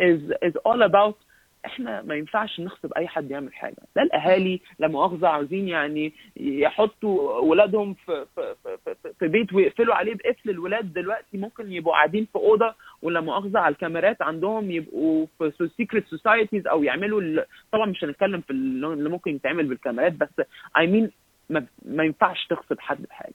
is 0.00 0.20
is 0.48 0.54
all 0.68 0.82
about 0.90 1.16
إحنا 1.64 2.02
ما 2.02 2.14
ينفعش 2.14 2.60
نغصب 2.60 2.92
أي 2.96 3.08
حد 3.08 3.30
يعمل 3.30 3.54
حاجة 3.54 3.76
لا 3.96 4.02
الأهالي 4.02 4.60
لا 4.78 4.88
مؤاخذة 4.88 5.28
عاوزين 5.28 5.68
يعني 5.68 6.12
يحطوا 6.36 7.38
ولادهم 7.38 7.94
في 7.94 8.26
في 8.34 8.54
في, 8.62 8.76
في, 9.02 9.12
في 9.18 9.28
بيت 9.28 9.52
ويقفلوا 9.52 9.94
عليه 9.94 10.14
بقفل 10.14 10.50
الولاد 10.50 10.92
دلوقتي 10.92 11.38
ممكن 11.38 11.72
يبقوا 11.72 11.92
قاعدين 11.94 12.24
في 12.32 12.36
أوضة 12.38 12.74
ولا 13.02 13.20
مؤاخذة 13.20 13.58
على 13.58 13.72
الكاميرات 13.72 14.22
عندهم 14.22 14.70
يبقوا 14.70 15.26
في 15.38 15.68
secret 15.76 16.06
societies 16.06 16.66
أو 16.66 16.82
يعملوا 16.82 17.20
ال... 17.20 17.44
طبعا 17.72 17.86
مش 17.86 18.04
هنتكلم 18.04 18.40
في 18.40 18.50
اللي 18.50 19.08
ممكن 19.08 19.34
يتعمل 19.34 19.66
بالكاميرات 19.66 20.12
بس 20.12 20.28
I 20.76 20.90
I 20.90 21.06
mean 21.08 21.09
mean 21.09 21.10
ما, 21.50 21.66
ما 21.84 22.04
ينفعش 22.04 22.46
تغصب 22.46 22.80
حد 22.80 23.02
بحاجة. 23.02 23.32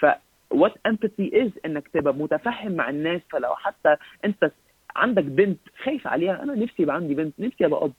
ف 0.00 0.06
what 0.54 0.72
empathy 0.88 1.30
is 1.34 1.50
إنك 1.64 1.88
تبقى 1.88 2.14
متفهم 2.14 2.72
مع 2.72 2.90
الناس 2.90 3.20
فلو 3.30 3.54
حتى 3.54 3.96
أنت 4.24 4.50
عندك 4.96 5.24
بنت 5.24 5.58
خايف 5.84 6.06
عليها 6.06 6.42
أنا 6.42 6.54
نفسي 6.54 6.82
يبقى 6.82 6.96
عندي 6.96 7.14
بنت 7.14 7.34
نفسي 7.40 7.66
أبقى 7.66 7.84
أب. 7.84 7.92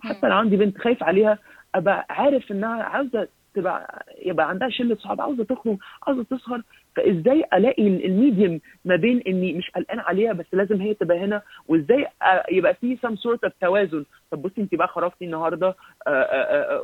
حتى 0.00 0.28
لو 0.28 0.36
عندي 0.36 0.56
بنت 0.56 0.78
خايف 0.78 1.02
عليها 1.02 1.38
أبقى 1.74 2.06
عارف 2.10 2.52
إنها 2.52 2.82
عاوزة 2.82 3.28
تبقى 3.54 4.04
يبقى 4.22 4.48
عندها 4.48 4.68
شلة 4.68 4.96
صحاب 4.96 5.20
عاوزة 5.20 5.44
تخرج 5.44 5.76
عاوزة 6.06 6.22
تسهر. 6.30 6.62
فازاي 7.02 7.44
الاقي 7.54 7.86
ال 7.88 7.98
medium 7.98 8.60
ما 8.84 8.96
بين 8.96 9.22
اني 9.26 9.52
مش 9.52 9.70
قلقان 9.70 9.98
عليها 9.98 10.32
بس 10.32 10.46
لازم 10.52 10.80
هي 10.80 10.94
تبقى 10.94 11.18
هنا؟ 11.18 11.42
وازاي 11.68 12.06
يبقى 12.50 12.74
في 12.74 12.96
some 13.02 13.16
sort 13.16 13.44
of 13.44 13.52
توازن؟ 13.60 14.04
طب 14.30 14.42
بصي 14.42 14.60
انت 14.60 14.74
بقى 14.74 14.88
خرجتي 14.88 15.24
النهارده 15.24 15.74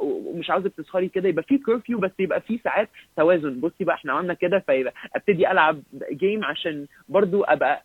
ومش 0.03 0.51
عاوزه 0.51 0.69
تسهري 0.69 1.09
كده 1.09 1.29
يبقى 1.29 1.43
في 1.43 1.59
curfew 1.59 1.99
بس 1.99 2.11
يبقى 2.19 2.41
في 2.41 2.59
ساعات 2.65 2.89
توازن. 3.17 3.61
بصي 3.61 3.85
بقى 3.85 3.95
إحنا 3.95 4.13
عملنا 4.13 4.35
كده 4.35 4.59
فيبقى 4.59 4.95
ابتدي 5.17 5.51
العب 5.51 5.83
game 6.13 6.45
عشان 6.45 6.87
برضو 7.09 7.43
ابقى 7.45 7.83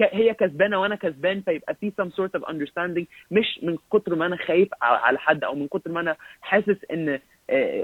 هي 0.00 0.34
كسبانة 0.34 0.80
وأنا 0.80 0.94
كسبان 0.94 1.40
فيبقى 1.40 1.74
في 1.74 1.92
some 2.02 2.08
sort 2.10 2.40
of 2.40 2.44
understanding. 2.44 3.04
مش 3.30 3.60
من 3.62 3.76
كتر 3.92 4.14
ما 4.14 4.26
أنا 4.26 4.36
خايف 4.36 4.68
على 4.82 5.18
حد 5.18 5.44
أو 5.44 5.54
من 5.54 5.68
كتر 5.68 5.90
ما 5.92 6.00
أنا 6.00 6.16
حاسس 6.40 6.76
ان 6.92 7.18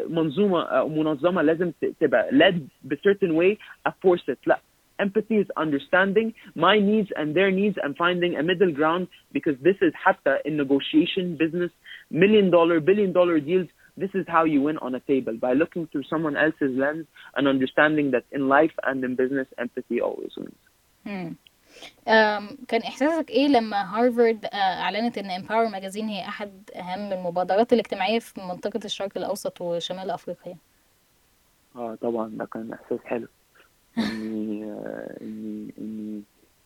منظومه 0.10 0.64
او 0.64 0.90
منظمه 0.90 1.42
لازم 1.42 1.74
تبقى 2.00 2.30
led 2.32 2.56
ب 2.84 2.94
certain 2.96 3.36
way 3.36 3.58
I 3.88 3.92
force 3.92 4.24
it 4.28 4.38
لا 4.48 4.60
empathy 5.02 5.38
is 5.44 5.48
understanding 5.58 6.34
my 6.56 6.76
needs 6.80 7.10
and 7.20 7.36
their 7.36 7.52
needs 7.52 7.78
and 7.84 7.96
finding 7.98 8.36
a 8.36 8.44
middle 8.44 8.72
ground 8.80 9.08
because 9.34 9.58
this 9.68 9.78
is 9.82 9.94
حتى 9.94 10.38
in 10.46 10.58
negotiation 10.58 11.38
business 11.38 11.72
million 12.10 12.50
dollar 12.52 12.80
billion 12.80 13.12
dollar 13.12 13.40
deals 13.40 13.68
this 13.98 14.14
is 14.20 14.26
how 14.28 14.44
you 14.54 14.60
win 14.68 14.78
on 14.78 14.96
a 14.96 15.02
table 15.12 15.36
by 15.46 15.54
looking 15.54 15.84
through 15.88 16.06
someone 16.14 16.36
else's 16.46 16.74
lens 16.84 17.06
and 17.36 17.48
understanding 17.48 18.12
that 18.12 18.26
in 18.32 18.48
life 18.58 18.76
and 18.84 19.04
in 19.04 19.16
business 19.16 19.48
empathy 19.58 19.98
always 20.02 20.32
wins 20.38 20.62
مم. 21.06 21.36
كان 22.69 22.83
إحساسك 22.83 23.31
إيه 23.31 23.49
لما 23.49 23.97
هارفارد 23.97 24.45
آه، 24.45 24.57
أعلنت 24.57 25.19
إن 25.19 25.31
امباور 25.31 25.69
ماجازين 25.69 26.09
هي 26.09 26.21
أحد 26.21 26.53
أهم 26.77 27.13
المبادرات 27.13 27.73
الاجتماعية 27.73 28.19
في 28.19 28.41
منطقة 28.41 28.81
الشرق 28.85 29.11
الأوسط 29.17 29.61
وشمال 29.61 30.11
أفريقيا؟ 30.11 30.57
آه 31.77 31.95
طبعا 31.95 32.29
ده 32.29 32.45
كان 32.45 32.73
إحساس 32.73 32.99
حلو 33.05 33.29
إني 33.99 34.65
آه، 34.65 35.17
إني 35.23 35.75
إني 35.79 36.23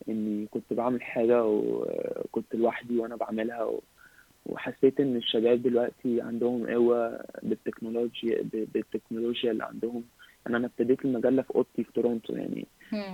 إني 0.09 0.47
كنت 0.47 0.73
بعمل 0.73 1.03
حاجة 1.03 1.45
وكنت 1.45 2.55
لوحدي 2.55 2.99
وأنا 2.99 3.17
بعملها 3.17 3.65
و... 3.65 3.81
وحسيت 4.47 5.01
إن 5.01 5.17
الشباب 5.17 5.63
دلوقتي 5.63 6.21
عندهم 6.21 6.67
قوة 6.67 7.25
بالتكنولوجيا 7.43 8.43
بالتكنولوجيا 8.53 9.51
اللي 9.51 9.65
عندهم 9.65 10.05
يعني 10.47 10.57
أنا 10.57 10.67
ابتديت 10.67 11.05
المجلة 11.05 11.43
في 11.43 11.55
أوضتي 11.55 11.85
في 11.85 11.93
تورونتو 11.93 12.33
يعني. 12.33 12.67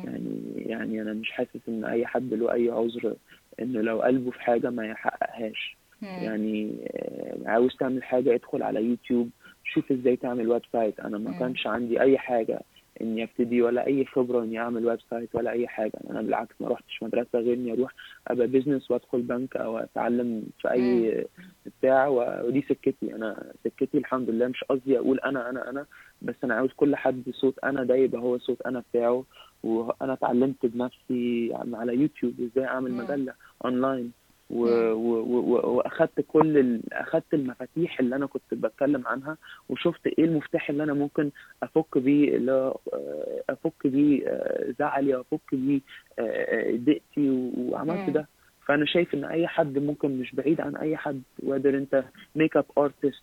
يعني 0.05 0.53
يعني 0.57 1.03
أنا 1.03 1.13
مش 1.13 1.31
حاسس 1.31 1.61
إن 1.69 1.85
أي 1.85 2.07
حد 2.07 2.35
له 2.35 2.53
أي 2.53 2.71
عذر 2.71 3.15
إنه 3.61 3.81
لو 3.81 4.03
قلبه 4.03 4.31
في 4.31 4.41
حاجة 4.41 4.71
ما 4.71 4.87
يحققهاش. 4.87 5.77
يعني 6.23 6.77
آه، 6.97 7.37
عاوز 7.47 7.77
تعمل 7.77 8.03
حاجة 8.03 8.35
ادخل 8.35 8.63
على 8.63 8.85
يوتيوب 8.85 9.31
شوف 9.65 9.93
إزاي 9.93 10.17
تعمل 10.17 10.49
website 10.49 11.01
أنا 11.01 11.19
ما. 11.19 11.33
كانش 11.33 11.67
عندي 11.67 12.01
أي 12.01 12.19
حاجة 12.19 12.61
إني 13.01 13.23
أبتدي 13.23 13.63
ولا 13.63 13.87
أي 13.87 14.05
خبرة 14.05 14.43
إني 14.43 14.59
أعمل 14.59 14.87
website 14.87 15.35
ولا 15.35 15.51
أي 15.51 15.69
حاجة 15.69 15.93
أنا 16.11 16.23
بالعكس 16.23 16.55
ما 16.61 16.69
رحتش 16.69 17.03
مدرسة 17.03 17.39
غير 17.39 17.55
إني 17.55 17.73
أروح 17.73 17.93
أبقى 18.27 18.47
business 18.47 18.91
وأدخل 18.91 19.23
بنك 19.23 19.57
أو 19.57 19.79
أتعلم 19.79 20.43
في 20.61 20.71
أي 20.71 21.27
بتاع 21.67 22.07
ودي 22.43 22.63
سكتي. 22.69 23.15
أنا 23.15 23.53
سكتي 23.65 23.99
الحمد 23.99 24.31
لله. 24.31 24.47
مش 24.49 24.65
قصدي 24.65 24.99
أقول 24.99 25.21
أنا 25.21 25.51
أنا 25.51 25.71
أنا 25.71 25.87
بس 26.23 26.35
أنا 26.45 26.55
عاوز 26.55 26.71
كل 26.77 26.97
حد 26.97 27.23
صوت 27.33 27.59
أنا 27.65 27.85
ده 27.85 27.95
يبقى 27.95 28.21
هو 28.21 28.39
صوت 28.39 28.63
أنا 28.67 28.83
بتاعه 28.91 29.25
وأنا 29.65 30.13
اتعلمت 30.13 30.67
بنفسي 30.67 31.51
على 31.73 31.95
يوتيوب 31.95 32.35
إزاي 32.41 32.65
أعمل. 32.67 32.93
مجلة 32.93 33.35
اونلاين 33.65 34.13
وأخدت 34.51 36.21
كل 36.29 36.59
ال... 36.59 36.93
أخدت 36.93 37.35
المفاتيح 37.35 38.01
اللي 38.01 38.17
أنا 38.17 38.27
كنت 38.27 38.43
بتكلم 38.53 39.07
عنها 39.07 39.37
وشفت 39.69 40.07
إيه 40.07 40.25
المفتاح 40.25 40.71
اللي 40.71 40.83
أنا 40.83 40.93
ممكن 40.95 41.31
أفك 41.63 41.99
بيه 41.99 42.37
اللي 42.37 42.53
آه، 42.53 43.43
أفك 43.51 43.87
بيه 43.87 44.29
آه، 44.29 44.75
زعلي 44.79 45.21
أفك 45.21 45.55
بيه 45.55 45.81
آه، 46.19 46.77
ضيقتي 46.77 47.51
وعملت. 47.59 48.11
ده 48.11 48.27
فأنا 48.67 48.87
شايف 48.87 49.15
إن 49.15 49.25
أي 49.25 49.47
حد 49.47 49.79
ممكن 49.79 50.19
مش 50.19 50.35
بعيد 50.35 50.61
عن 50.61 50.77
أي 50.77 50.97
حد 50.97 51.23
whether 51.43 51.67
أنت 51.67 52.05
make-up 52.37 52.65
artist 52.79 53.23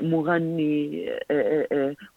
مغني 0.00 1.10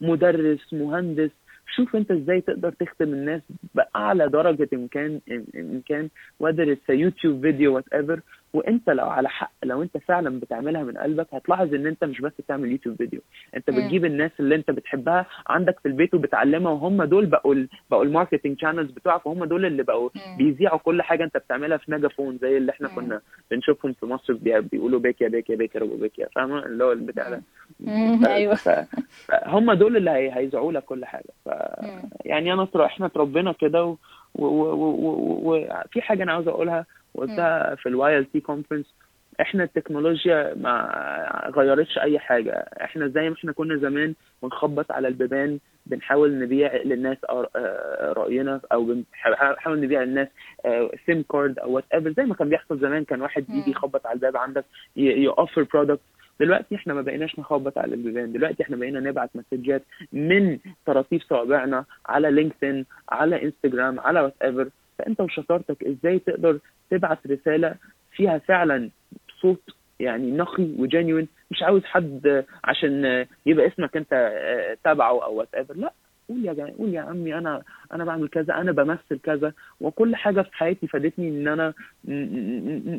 مدرس 0.02 0.74
مهندس 0.74 1.32
شوف 1.76 1.96
انت 1.96 2.12
إزاي 2.12 2.42
تقدر 2.42 2.72
تخدم 2.72 3.14
الناس 3.14 3.42
بأعلى 3.76 4.30
درجة 4.30 4.70
امكان 4.74 5.22
إمكان 5.56 6.10
whether 6.44 6.64
it's 6.64 6.90
a 6.90 6.94
YouTube 6.94 7.40
video 7.42 7.72
whatever. 7.72 8.22
وانت 8.56 8.90
لو 8.90 9.06
على 9.10 9.30
حق 9.30 9.52
لو 9.64 9.82
انت 9.82 9.98
فعلا 9.98 10.40
بتعملها 10.40 10.84
من 10.84 10.98
قلبك 10.98 11.28
هتلاحظ 11.34 11.74
إن 11.74 11.88
انت 11.88 12.04
مش 12.04 12.22
بس 12.22 12.32
بتعمل 12.40 12.72
YouTube 12.72 12.96
video 12.96 13.22
انت. 13.56 13.70
بتجيب 13.70 14.06
الناس 14.06 14.32
اللي 14.40 14.56
انت 14.56 14.72
بتحبها 14.72 15.26
عندك 15.48 15.80
في 15.80 15.88
البيت 15.88 16.14
وبتعلمها 16.14 16.72
وهم 16.72 17.04
دول 17.04 17.26
بقوا 17.26 17.54
ال 17.54 17.68
بقوا 17.92 18.04
ال 18.04 18.09
marketing 18.09 18.60
channels 18.62 18.92
بتوعك 18.92 19.26
وهم 19.26 19.46
دول 19.46 19.66
اللي 19.66 19.84
بقوا. 19.84 20.10
بيذيعوا 20.38 20.80
كل 20.80 21.02
حاجة 21.02 21.24
انت 21.24 21.38
بتعملها 21.38 21.78
في 21.78 21.92
ميجافون 21.92 22.38
زي 22.42 22.58
اللي 22.58 22.72
إحنا. 22.72 22.88
كنا 22.96 23.22
بنشوفهم 23.52 23.94
في 23.94 24.06
مصر 24.06 24.34
بي- 24.34 24.62
بيقولوا 24.62 25.00
بيك 25.00 25.22
يا 25.22 25.28
بيك 25.28 25.50
يا 25.50 25.56
بيك 25.56 25.76
يا 25.76 25.80
ربو 25.82 25.96
بيك 25.96 26.20
يا 26.20 26.28
فاهمة 26.36 26.66
اللي 26.66 26.84
هو 26.84 26.92
البتاع 26.92 27.30
ده 27.30 27.42
ف- 28.56 28.86
فهم 29.28 29.74
دول 29.74 29.98
اللي 29.98 30.12
هي- 30.12 30.36
هيذيعوا 30.38 30.72
لك 30.72 30.84
كل 30.84 31.06
حاجة 31.06 31.30
ف. 31.46 31.50
يعني 32.26 32.54
أنا 32.54 32.68
إحنا 32.76 33.06
اتربينا 33.06 33.52
كده 33.52 33.84
و- 33.86 33.98
و- 34.36 34.46
و- 34.46 34.96
و- 34.96 35.56
وفي 35.86 36.02
حاجة 36.02 36.24
أنا 36.24 36.32
عاوز 36.34 36.48
أقولها 36.48 36.86
وقلتها 37.16 37.76
في 37.76 37.90
ال 37.90 38.18
YLT 38.18 38.40
conference 38.40 38.96
إحنا 39.42 39.64
التكنولوجيا 39.64 40.54
ما 40.54 41.52
غيرتش 41.56 41.98
أي 41.98 42.20
حاجة. 42.20 42.52
إحنا 42.82 43.08
زي 43.08 43.30
ما 43.30 43.36
إحنا 43.36 43.52
كنا 43.52 43.76
زمان 43.78 44.14
بنخبط 44.44 44.92
على 44.92 45.08
البيبان 45.08 45.60
بنحاول 45.86 46.40
نبيع 46.40 46.76
للناس 46.76 47.18
آه، 47.30 48.14
رأينا 48.18 48.62
أو 48.72 48.84
بنحاول 48.86 49.82
نبيع 49.82 50.04
للناس 50.04 50.28
SIM 51.06 51.24
card 51.32 51.60
أو 51.60 51.72
whatever 51.72 52.12
زي 52.12 52.24
ما 52.24 52.36
كان 52.36 52.50
بيحصل 52.50 52.80
زمان 52.80 53.04
كان 53.04 53.22
واحد. 53.22 53.46
يجي 53.50 53.72
يخبط 53.72 54.06
على 54.08 54.16
الباب 54.16 54.38
عندك 54.38 54.66
يوفر 54.96 55.64
product 55.74 56.02
دلوقتي 56.40 56.76
إحنا 56.76 56.94
ما 56.94 57.02
بقيناش 57.02 57.40
نخبط 57.40 57.78
على 57.78 57.96
البيبان. 57.96 58.32
دلوقتي 58.32 58.64
إحنا 58.64 58.76
بقينا 58.78 59.00
نبعت 59.00 59.30
مسجات 59.36 59.84
من 60.14 60.58
طراطيف 60.86 61.24
صوابعنا 61.24 61.86
على 62.06 62.32
لينكدين 62.32 62.86
على 63.10 63.44
انستجرام 63.44 64.00
على 64.00 64.22
whatever 64.22 64.70
فأنت 65.00 65.22
وشطارتك 65.22 65.84
إزاي 65.84 66.20
تقدر 66.20 66.60
تبعت 66.90 67.28
رسالة 67.28 67.76
فيها 68.12 68.38
فعلا 68.38 68.90
صوت 69.42 69.62
يعني 70.00 70.32
نقي 70.32 70.68
و 70.78 70.84
genuine 70.84 71.28
مش 71.52 71.64
عاوز 71.64 71.84
حد 71.84 72.46
عشان 72.64 73.26
يبقى 73.46 73.68
اسمك 73.68 73.98
أنت 73.98 74.14
آه، 74.14 74.78
تبعه 74.84 75.24
أو 75.24 75.36
whatever 75.36 75.74
لا 75.78 75.94
قول 76.30 76.46
يا 76.46 76.54
جا... 76.54 76.74
قول 76.78 76.94
يا 76.94 77.02
عمي 77.02 77.38
أنا 77.38 77.62
أنا 77.94 78.06
بعمل 78.06 78.28
كذا 78.28 78.54
أنا 78.54 78.72
بمثل 78.72 79.20
كذا. 79.24 79.54
وكل 79.82 80.16
حاجة 80.16 80.42
في 80.42 80.54
حياتي 80.56 80.88
فادتني 80.88 81.28
إن 81.30 81.48
أنا 81.48 81.74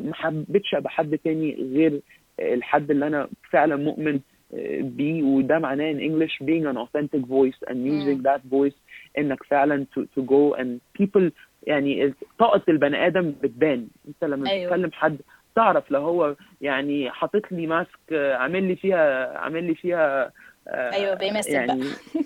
ما 0.05 0.13
حبيتش 0.13 0.75
أبقى 0.75 0.89
حد 0.89 1.17
تاني 1.17 1.55
غير 1.73 2.01
الحد 2.39 2.91
اللي 2.91 3.07
أنا 3.07 3.27
فعلا 3.51 3.75
مؤمن 3.75 4.19
آه، 4.53 4.81
بيه. 4.81 5.23
وده 5.23 5.59
معناه 5.59 5.93
in 5.93 5.97
English 5.97 6.33
being 6.47 6.65
an 6.65 6.77
authentic 6.77 7.25
voice 7.25 7.69
and 7.69 7.77
using 7.85 8.23
that 8.23 8.41
voice 8.53 8.75
إنك 9.17 9.43
فعلا 9.43 9.85
to, 9.95 10.01
to 10.19 10.23
go 10.23 10.55
and 10.55 11.01
people 11.01 11.29
يعني 11.67 12.13
طاقة 12.39 12.61
البني 12.69 13.07
آدم 13.07 13.33
بتبان 13.41 13.87
أنت 14.07 14.23
لما 14.23 14.49
أيوه. 14.49 14.65
بتكلم 14.65 14.91
حد 14.91 15.17
تعرف 15.55 15.91
لو 15.91 16.01
هو 16.01 16.35
يعني 16.61 17.11
حاطط 17.11 17.51
لي 17.51 17.67
ماسك 17.67 17.99
آه، 18.11 18.35
عامل 18.35 18.63
لي 18.63 18.75
فيها 18.75 19.37
عامل 19.37 19.63
لي 19.63 19.75
فيها 19.75 20.31
آه، 20.67 20.93
أيوه 20.93 21.13
بيمثل 21.13 21.51
يعني 21.51 21.83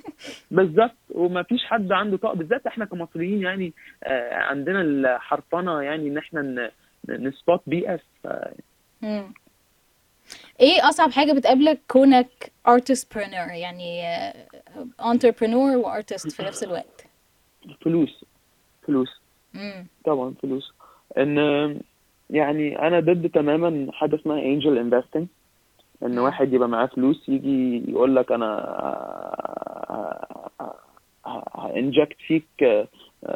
بالظبط 0.51 0.95
وما 1.09 1.43
فيش 1.43 1.65
حد 1.65 1.91
عنده 1.91 2.17
طاقة 2.17 2.35
بالذات 2.35 2.67
إحنا 2.67 2.85
كمصريين 2.85 3.41
يعني 3.41 3.73
آه، 4.03 4.33
عندنا 4.33 4.81
الحرفنة 4.81 5.81
يعني 5.81 6.07
إن 6.07 6.17
إحنا 6.17 6.71
نسبوت 7.09 7.61
بي 7.67 7.95
اس 7.95 7.99
مم. 9.01 9.33
إيه 10.59 10.89
أصعب 10.89 11.11
حاجة 11.11 11.33
بتقابلك 11.33 11.79
كونك 11.87 12.51
artistpreneur 12.69 13.51
يعني 13.51 14.07
آه، 14.07 14.47
entrepreneur 15.01 15.75
و 15.75 16.01
artist 16.01 16.35
في 16.35 16.43
نفس 16.43 16.63
الوقت 16.63 17.05
فلوس 17.81 18.25
فلوس. 18.87 19.20
طبعا 20.05 20.33
فلوس 20.41 20.73
إن 21.17 21.37
يعني 22.29 22.87
أنا 22.87 22.99
ضد 22.99 23.29
تماما 23.29 23.87
حاجة 23.91 24.15
اسمها 24.15 24.39
angel 24.41 24.77
investing 24.77 25.27
إن. 26.03 26.19
واحد 26.19 26.53
يبقى 26.53 26.69
معاه 26.69 26.85
فلوس 26.85 27.29
يجي 27.29 27.83
يقول 27.91 28.15
لك 28.15 28.31
أنا 28.31 28.51
inject 31.75 32.17
فيك 32.27 32.87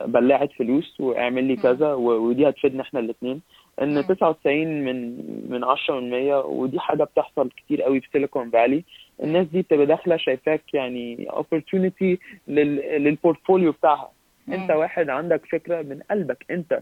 بلاعة 0.05 0.47
فلوس 0.57 0.99
واعمل 0.99 1.43
لي. 1.43 1.55
كذا 1.55 1.93
ودي 1.93 2.49
هتفيدنا 2.49 2.81
إحنا 2.81 2.99
الاثنين 2.99 3.41
إن 3.81 3.95
مم. 3.95 4.01
99 4.01 4.67
من 4.85 5.15
من 5.49 5.63
10 5.63 5.99
من 5.99 6.09
100 6.09 6.35
ودي 6.45 6.79
حاجة 6.79 7.03
بتحصل 7.03 7.49
كتير 7.49 7.81
قوي 7.81 8.01
في 8.01 8.07
سيليكون 8.13 8.49
فالي 8.49 8.83
الناس 9.23 9.47
دي 9.47 9.61
بتبقى 9.61 9.85
داخلة 9.85 10.17
شايفاك 10.17 10.73
يعني 10.73 11.27
opportunity 11.31 12.17
لل 12.47 12.75
للبورتفوليو 13.03 13.71
بتاعها 13.71 14.11
انت. 14.49 14.71
واحد 14.71 15.09
عندك 15.09 15.45
فكرة 15.45 15.81
من 15.81 15.99
قلبك 16.11 16.45
انت 16.51 16.73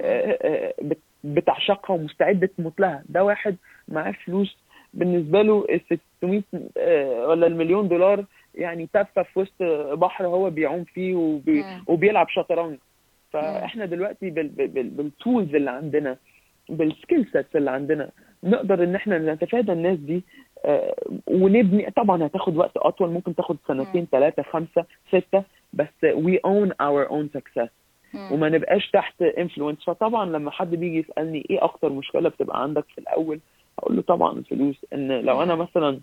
آه، 0.00 0.38
آه، 0.42 0.74
بت- 0.82 0.98
بتعشقها 1.24 1.94
ومستعد 1.94 2.48
تموت 2.58 2.80
لها. 2.80 3.02
ده 3.08 3.24
واحد 3.24 3.56
معاه 3.88 4.12
فلوس 4.26 4.56
بالنسبة 4.94 5.42
له 5.42 5.66
ال 5.70 5.98
600 6.20 6.42
آه، 6.78 7.26
ولا 7.28 7.46
المليون 7.46 7.88
دولار 7.88 8.24
يعني 8.54 8.88
تافهة 8.92 9.24
في 9.24 9.38
وسط 9.40 9.62
بحر 9.98 10.26
هو 10.26 10.50
بيعوم 10.50 10.84
فيه 10.84 11.14
وبي. 11.14 11.60
وبيلعب 11.86 12.28
شطرنج. 12.28 12.78
فاحنا 13.32 13.84
دلوقتي 13.86 14.30
بال- 14.30 14.48
بال- 14.48 14.68
بال- 14.68 14.88
بال 14.90 15.08
tools 15.08 15.54
اللي 15.54 15.70
عندنا 15.70 16.16
بال 16.68 16.85
skill 16.85 17.26
sets 17.32 17.56
اللي 17.56 17.70
عندنا 17.70 18.10
نقدر 18.44 18.84
إن 18.84 18.94
إحنا 18.94 19.18
نتفادى 19.34 19.72
الناس 19.72 19.98
دي 19.98 20.22
ونبني. 21.26 21.90
طبعا 21.90 22.26
هتاخد 22.26 22.56
وقت 22.56 22.76
أطول 22.76 23.10
ممكن 23.10 23.34
تاخد 23.34 23.56
سنتين 23.68 24.06
ثلاثة 24.12 24.42
خمسة 24.42 24.84
ستة 25.08 25.42
بس 25.72 25.88
we 26.04 26.38
own 26.46 26.68
our 26.68 27.08
own 27.10 27.38
success. 27.38 27.68
مم. 28.14 28.32
وما 28.32 28.48
نبقاش 28.48 28.90
تحت 28.90 29.22
influence 29.22 29.84
فطبعا 29.84 30.24
لما 30.26 30.50
حد 30.50 30.70
بيجي 30.74 30.98
يسألني 30.98 31.46
إيه 31.50 31.64
أكتر 31.64 31.88
مشكلة 31.92 32.28
بتبقى 32.28 32.62
عندك 32.62 32.84
في 32.94 32.98
الأول 32.98 33.40
هقول 33.78 33.96
له 33.96 34.02
طبعا 34.02 34.38
الفلوس. 34.38 34.86
إن 34.92 35.08
لو 35.20 35.42
أنا 35.42 35.54
مثلا 35.54 36.00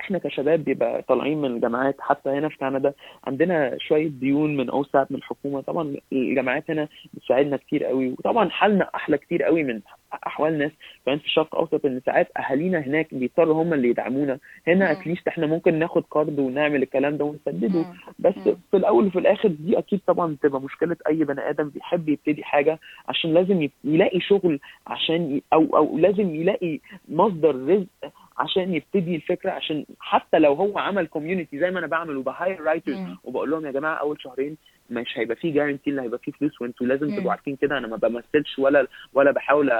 إحنا 0.00 0.18
كشباب 0.18 0.64
بيبقى 0.64 1.02
طالعين 1.02 1.38
من 1.38 1.50
الجامعات 1.50 1.96
حتى 2.00 2.30
هنا 2.30 2.48
في 2.48 2.56
كندا 2.58 2.92
عندنا 3.26 3.76
شوية 3.78 4.08
ديون 4.08 4.56
من 4.56 4.70
اوساب 4.70 5.06
من 5.10 5.16
الحكومة 5.16 5.60
طبعا 5.60 5.96
الجامعات 6.12 6.70
هنا 6.70 6.88
بتساعدنا 7.14 7.56
كتير 7.56 7.84
قوي 7.84 8.08
وطبعا 8.10 8.48
حالنا 8.50 8.90
أحلى 8.94 9.18
كتير 9.18 9.42
قوي 9.42 9.62
من 9.62 9.80
أحوال 10.26 10.58
ناس 10.58 10.70
كمان 11.06 11.18
في 11.18 11.24
الشرق 11.24 11.54
الأوسط 11.54 11.86
إن 11.86 12.00
ساعات 12.06 12.28
أهالينا 12.38 12.78
هناك 12.78 13.14
بيضطروا 13.14 13.62
هم 13.62 13.72
اللي 13.74 13.88
يدعمونا 13.88 14.38
هنا. 14.68 14.92
اتليست 14.92 15.28
إحنا 15.28 15.46
ممكن 15.46 15.74
ناخد 15.78 16.02
كارد 16.12 16.38
ونعمل 16.38 16.82
الكلام 16.82 17.16
ده 17.16 17.24
ونسدده. 17.24 17.84
بس. 18.18 18.34
في 18.70 18.76
الأول 18.76 19.06
وفي 19.06 19.18
الآخر 19.18 19.48
دي 19.48 19.78
أكيد 19.78 20.00
طبعا 20.06 20.32
بتبقى 20.34 20.60
مشكلة 20.60 20.96
أي 21.08 21.24
بني 21.24 21.50
آدم 21.50 21.68
بيحب 21.68 22.08
يبتدي 22.08 22.44
حاجة 22.44 22.78
عشان 23.08 23.34
لازم 23.34 23.68
يلاقي 23.84 24.20
شغل 24.20 24.60
عشان 24.86 25.36
ي... 25.36 25.42
أو 25.52 25.76
أو 25.76 25.98
لازم 25.98 26.34
يلاقي 26.34 26.80
مصدر 27.08 27.56
رزق 27.56 28.12
عشان 28.42 28.74
يبتدي 28.74 29.16
الفكرة 29.16 29.50
عشان 29.50 29.84
حتى 30.00 30.38
لو 30.38 30.52
هو 30.54 30.78
عمل 30.78 31.06
community 31.06 31.58
زي 31.58 31.70
ما 31.70 31.78
أنا 31.78 31.86
بعمل 31.86 32.16
وب 32.16 32.31
hire 32.31 32.60
writers. 32.60 32.96
وبقول 33.24 33.50
لهم 33.50 33.66
يا 33.66 33.70
جماعة 33.70 33.94
أول 33.94 34.20
شهرين 34.22 34.56
مش 34.90 35.18
هيبقى 35.18 35.36
فيه 35.36 35.54
guarantee 35.54 35.90
اللي 35.90 36.02
هيبقى 36.02 36.18
فيه 36.18 36.32
فلوس 36.32 36.60
وأنتوا 36.62 36.86
لازم. 36.86 37.16
تبقوا 37.16 37.30
عارفين 37.30 37.56
كده 37.56 37.78
أنا 37.78 37.86
ما 37.86 37.96
بمثلش 37.96 38.58
ولا 38.58 38.86
ولا 39.14 39.30
بحاول 39.30 39.70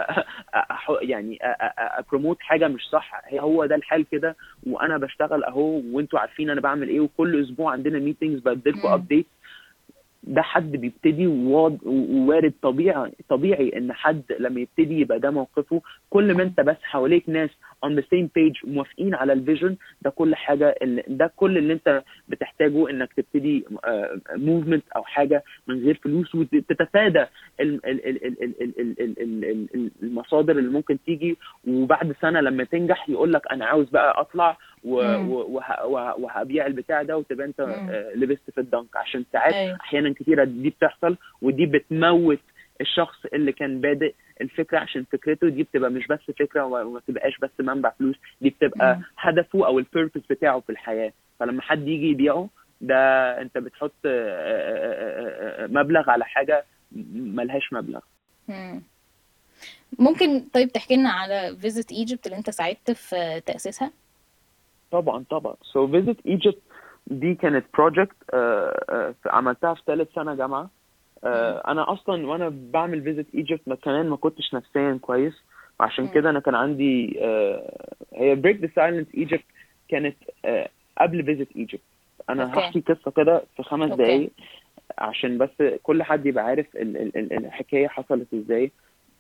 يعني 1.02 1.38
ا 1.78 1.85
promote 1.86 2.36
حاجة 2.40 2.68
مش 2.68 2.82
صح 2.92 3.20
هي- 3.24 3.40
هو 3.40 3.66
ده 3.66 3.74
الحال 3.74 4.06
كده 4.12 4.36
وأنا 4.66 4.98
بشتغل 4.98 5.44
أهو 5.44 5.80
وأنتوا 5.92 6.18
عارفين 6.18 6.50
أنا 6.50 6.60
بعمل 6.60 6.88
إيه 6.88 7.00
وكل 7.00 7.42
أسبوع 7.42 7.72
عندنا 7.72 7.98
meetings 7.98 8.40
بديلكم. 8.40 8.88
update 8.88 9.26
ده 10.24 10.42
حد 10.42 10.72
بيبتدي 10.72 11.26
ووارد 11.26 12.52
طبيعي 12.62 13.12
طبيعي 13.28 13.72
إن 13.76 13.92
حد 13.92 14.22
لما 14.38 14.60
يبتدي 14.60 15.00
يبقى 15.00 15.18
ده 15.18 15.30
موقفه 15.30 15.82
كل 16.10 16.34
ما 16.34 16.42
أنت 16.42 16.60
بس 16.60 16.76
حواليك 16.82 17.28
ناس 17.28 17.50
on 17.86 17.90
the 17.98 18.02
same 18.02 18.26
page 18.38 18.68
موافقين 18.68 19.14
على 19.14 19.32
ال 19.32 19.38
vision 19.38 19.76
ده 20.02 20.10
كل 20.10 20.34
حاجة 20.34 20.74
ده 21.08 21.32
كل 21.36 21.58
اللي 21.58 21.72
انت 21.72 22.02
بتحتاجه 22.28 22.90
انك 22.90 23.12
تبتدي 23.12 23.64
movement 24.36 24.84
أو 24.96 25.04
حاجة 25.04 25.44
من 25.66 25.84
غير 25.84 25.94
فلوس 26.04 26.34
وتتفادى 26.34 27.24
المصادر 30.02 30.58
اللي 30.58 30.70
ممكن 30.70 30.98
تيجي 31.06 31.36
وبعد 31.68 32.14
سنه 32.20 32.40
لما 32.40 32.64
تنجح 32.64 33.08
يقول 33.08 33.32
لك 33.32 33.42
أنا 33.50 33.66
عاوز 33.66 33.88
بقى 33.90 34.20
اطلع 34.20 34.56
وهبيع 36.18 36.66
البتاع 36.66 37.02
ده 37.02 37.16
وتبقى 37.18 37.46
انت 37.46 37.60
لبست 38.14 38.50
في 38.54 38.60
الدنك 38.60 38.96
عشان 38.96 39.24
ساعات 39.32 39.54
أحيانا 39.80 40.14
كثيره 40.14 40.44
دي 40.44 40.70
بتحصل 40.70 41.16
ودي 41.42 41.66
بتموت 41.66 42.38
الشخص 42.82 43.26
اللي 43.34 43.52
كان 43.52 43.80
بادئ 43.80 44.14
الفكرة 44.40 44.78
عشان 44.78 45.04
فكرته 45.12 45.48
دي 45.48 45.62
بتبقى 45.62 45.90
مش 45.90 46.06
بس 46.06 46.18
فكرة 46.38 46.64
وما 46.64 47.00
تبقاش 47.08 47.38
بس 47.38 47.50
منبع 47.60 47.90
فلوس 47.98 48.16
دي 48.40 48.50
بتبقى 48.50 48.96
مم. 48.96 49.02
هدفه 49.18 49.66
أو 49.66 49.78
ال 49.78 49.83
purpose 49.84 50.20
بتاعه 50.30 50.60
في 50.60 50.70
الحياة. 50.72 51.12
فلما 51.40 51.62
حد 51.62 51.88
يجي 51.88 52.10
يبيعه 52.10 52.48
ده 52.80 52.96
أنت 53.40 53.58
بتحط 53.58 53.92
آه، 54.06 54.10
آه، 54.10 55.64
آه، 55.64 55.66
مبلغ 55.66 56.10
على 56.10 56.24
حاجة 56.24 56.64
ملهاش 57.12 57.72
مبلغ. 57.72 58.00
مم. 58.48 58.82
ممكن 59.98 60.40
طيب 60.40 60.72
تحكي 60.72 60.96
لنا 60.96 61.10
على 61.10 61.56
Visit 61.60 61.92
Egypt 61.92 62.26
اللي 62.26 62.38
أنت 62.38 62.50
ساعدت 62.50 62.90
في 62.90 63.40
تأسيسها؟ 63.46 63.90
طبعا 64.90 65.24
طبعا. 65.30 65.54
So 65.54 65.88
Visit 65.92 66.30
Egypt 66.32 66.58
دي 67.06 67.34
كانت 67.34 67.64
project 67.74 68.16
عملتها 69.26 69.74
في 69.74 69.82
ثالث 69.86 70.14
سنة 70.14 70.34
جامعة. 70.34 70.70
أنا 71.24 71.92
أصلا 71.92 72.26
وأنا 72.26 72.48
بعمل 72.72 73.02
Visit 73.02 73.26
Egypt 73.34 73.60
ما 73.68 73.74
كمان 73.74 74.08
ما 74.08 74.16
كنتش 74.16 74.54
نفسيا 74.54 74.98
كويس 75.02 75.42
وعشان 75.80 76.04
مم. 76.04 76.10
كده 76.10 76.30
أنا 76.30 76.40
كان 76.40 76.54
عندي 76.54 77.18
آه، 77.20 77.86
هي 78.14 78.34
Break 78.34 78.56
the 78.60 78.68
Silence 78.76 79.06
Egypt 79.14 79.44
كانت 79.88 80.16
آه، 80.44 80.68
قبل 80.98 81.24
Visit 81.24 81.48
Egypt 81.56 81.82
أنا. 82.30 82.58
هحكي 82.58 82.80
قصة 82.80 83.10
كده 83.10 83.42
في 83.56 83.62
خمس. 83.62 83.90
دقايق 83.96 84.30
عشان 84.98 85.38
بس 85.38 85.50
كل 85.82 86.02
حد 86.02 86.26
يبقى 86.26 86.44
عارف 86.44 86.76
ال- 86.76 86.96
ال- 86.96 87.16
ال- 87.18 87.32
الحكاية 87.46 87.88
حصلت 87.88 88.34
إزاي 88.34 88.70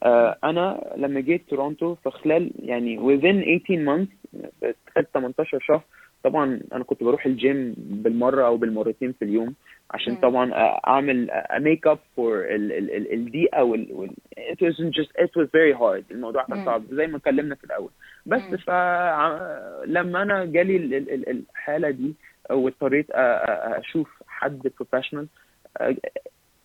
آه، 0.02 0.36
أنا 0.44 0.92
لما 0.96 1.20
جيت 1.20 1.48
تورونتو 1.50 1.94
في 1.94 2.10
خلال 2.10 2.50
يعني 2.58 2.98
within 2.98 3.64
18 3.68 3.84
months 3.86 4.38
في 4.60 4.74
خلال 4.94 5.12
18 5.12 5.58
شهر 5.60 5.82
طبعا 6.24 6.60
أنا 6.72 6.84
كنت 6.84 7.02
بروح 7.04 7.26
الجيم 7.26 7.74
بالمرة 7.78 8.46
أو 8.46 8.56
بالمرتين 8.56 9.12
في 9.12 9.24
اليوم 9.24 9.54
عشان. 9.90 10.16
طبعا 10.16 10.52
أعمل 10.86 11.30
make 11.58 11.86
up 11.86 11.98
for 12.16 12.44
الدقيقة 12.48 13.64
وال 13.64 13.92
وال- 13.92 14.14
it 14.38 14.56
wasn't 14.64 14.92
just 14.94 15.10
it 15.24 15.30
was 15.40 15.46
very 15.46 15.74
hard 15.80 16.04
الموضوع 16.10 16.44
كان. 16.44 16.64
صعب 16.64 16.82
زي 16.90 17.06
ما 17.06 17.16
اتكلمنا 17.16 17.54
في 17.54 17.64
الأول 17.64 17.90
بس 18.26 18.42
مم. 18.42 18.56
فلما 18.56 20.22
أنا 20.22 20.44
جالي 20.44 20.76
ال- 20.76 20.94
ال- 20.94 21.10
ال- 21.12 21.28
الحالة 21.28 21.90
دي 21.90 22.14
واضطريت 22.50 23.06
أشوف 23.10 24.22
حد 24.26 24.70
professional 24.78 25.26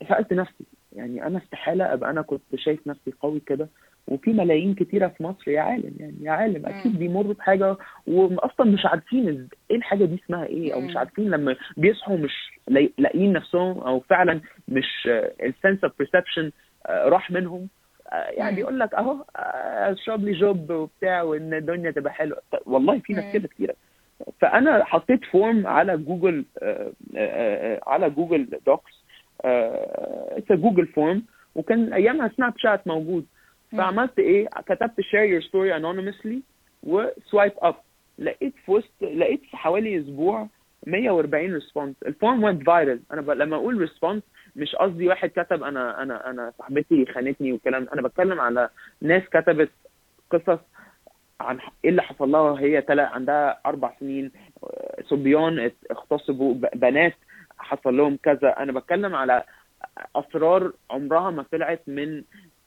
سألت 0.10 0.34
نفسي 0.34 0.64
يعني 0.96 1.28
أنا 1.28 1.38
استحاله 1.38 1.94
أبقى 1.94 2.10
أنا 2.10 2.22
كنت 2.22 2.56
شايف 2.56 2.88
نفسي 2.88 3.12
قوي 3.22 3.40
كده 3.40 3.68
وفي 4.08 4.34
ملايين 4.34 4.76
كتيرة 4.76 5.08
في 5.08 5.24
مصر 5.24 5.52
يا 5.52 5.62
عالم 5.62 5.94
يعني 6.00 6.16
يا 6.22 6.32
عالم 6.32 6.66
أكيد 6.66 6.92
مم. 6.94 6.98
بيمروا 7.00 7.34
بحاجة 7.34 7.78
واصلا 8.08 8.72
مش 8.72 8.86
عارفين 8.86 9.48
إيه 9.72 9.78
الحاجة 9.78 10.06
دي 10.06 10.20
اسمها 10.26 10.46
إيه 10.46 10.74
أو 10.74 10.82
مش. 10.82 10.98
عارفين 10.98 11.30
لما 11.30 11.56
بيصحوا 11.78 12.18
مش 12.18 12.52
لاقيين 12.98 13.34
نفسهم 13.34 13.80
أو 13.80 14.00
فعلا 14.00 14.42
مش 14.68 15.10
ال 15.44 15.51
sense 15.51 15.84
of 15.84 15.94
perception 16.00 16.52
راح 16.90 17.32
منهم 17.32 17.68
آه، 18.12 18.16
يعني. 18.30 18.56
بيقول 18.56 18.80
لك 18.80 18.94
أهو 18.94 19.12
آه، 19.36 19.92
اشرب 19.92 20.24
لي 20.24 20.32
جوب 20.32 20.70
وبتاع 20.72 21.22
وإن 21.22 21.54
الدنيا 21.54 21.92
تبقى 21.92 22.14
حلوة 22.14 22.38
طيب 22.52 22.62
والله 22.66 23.00
في. 23.00 23.14
ناس 23.14 23.34
كده 23.34 23.48
كتيرة 23.48 23.76
فأنا 24.40 24.84
حطيت 24.84 25.26
form 25.26 25.68
على 25.68 25.98
جوجل 25.98 26.46
آه، 26.62 26.92
آه، 27.16 27.76
آه، 27.76 27.80
على 27.88 28.10
Google 28.10 28.48
Docs 28.66 28.92
it's 29.46 30.52
Google 30.52 30.88
Form 30.88 31.24
وكان 31.56 31.94
أيامها 31.94 32.32
Snapchat 32.38 32.88
موجود. 32.88 33.26
فعملت 33.72 34.20
إيه؟ 34.20 34.48
كتبت 34.48 35.02
share 35.02 35.28
your 35.42 35.44
story 35.48 35.72
anonymously 35.80 36.36
و 36.84 36.95
swipe 36.95 37.52
up 37.58 37.76
لقيت 38.20 38.54
في 38.66 38.72
وسط 38.72 38.92
لقيت 39.02 39.42
في 39.42 39.58
حوالي 39.58 40.00
أسبوع 40.00 40.48
140 40.88 41.54
response 41.54 41.96
ال 42.06 42.13
form 42.13 42.42
went 42.60 42.66
viral 42.66 43.00
أنا 43.12 43.22
ب... 43.22 43.30
لما 43.32 43.56
أقول 43.56 43.78
response 43.78 44.24
مش 44.56 44.76
قصدي 44.76 45.08
واحد 45.08 45.30
كتب 45.30 45.64
أنا 45.64 46.04
أنا 46.04 46.30
أنا 46.30 46.54
صاحبتي 46.58 47.06
خانتني 47.06 47.52
والكلام. 47.52 47.88
أنا 47.94 48.02
بتكلم 48.02 48.40
على 48.40 48.70
ناس 49.02 49.24
كتبت 49.24 49.70
قصص 50.32 50.60
عن 51.42 51.60
إيه 51.84 51.90
اللي 51.90 52.02
حصل 52.02 52.32
لها 52.32 52.42
وهي 52.42 52.82
طلع 52.82 53.04
عندها 53.04 53.60
أربع 53.66 53.94
سنين 54.00 54.32
آه، 54.64 55.04
صبيان 55.06 55.72
اغتصبوا 55.92 56.54
بنات 56.76 57.14
حصل 57.58 57.98
لهم 57.98 58.18
كذا. 58.24 58.50
أنا 58.60 58.72
بتكلم 58.72 59.16
على 59.16 59.44
أسرار 60.16 60.72
عمرها 60.92 61.30
ما 61.32 61.46
طلعت 61.52 61.82
من 61.88 62.24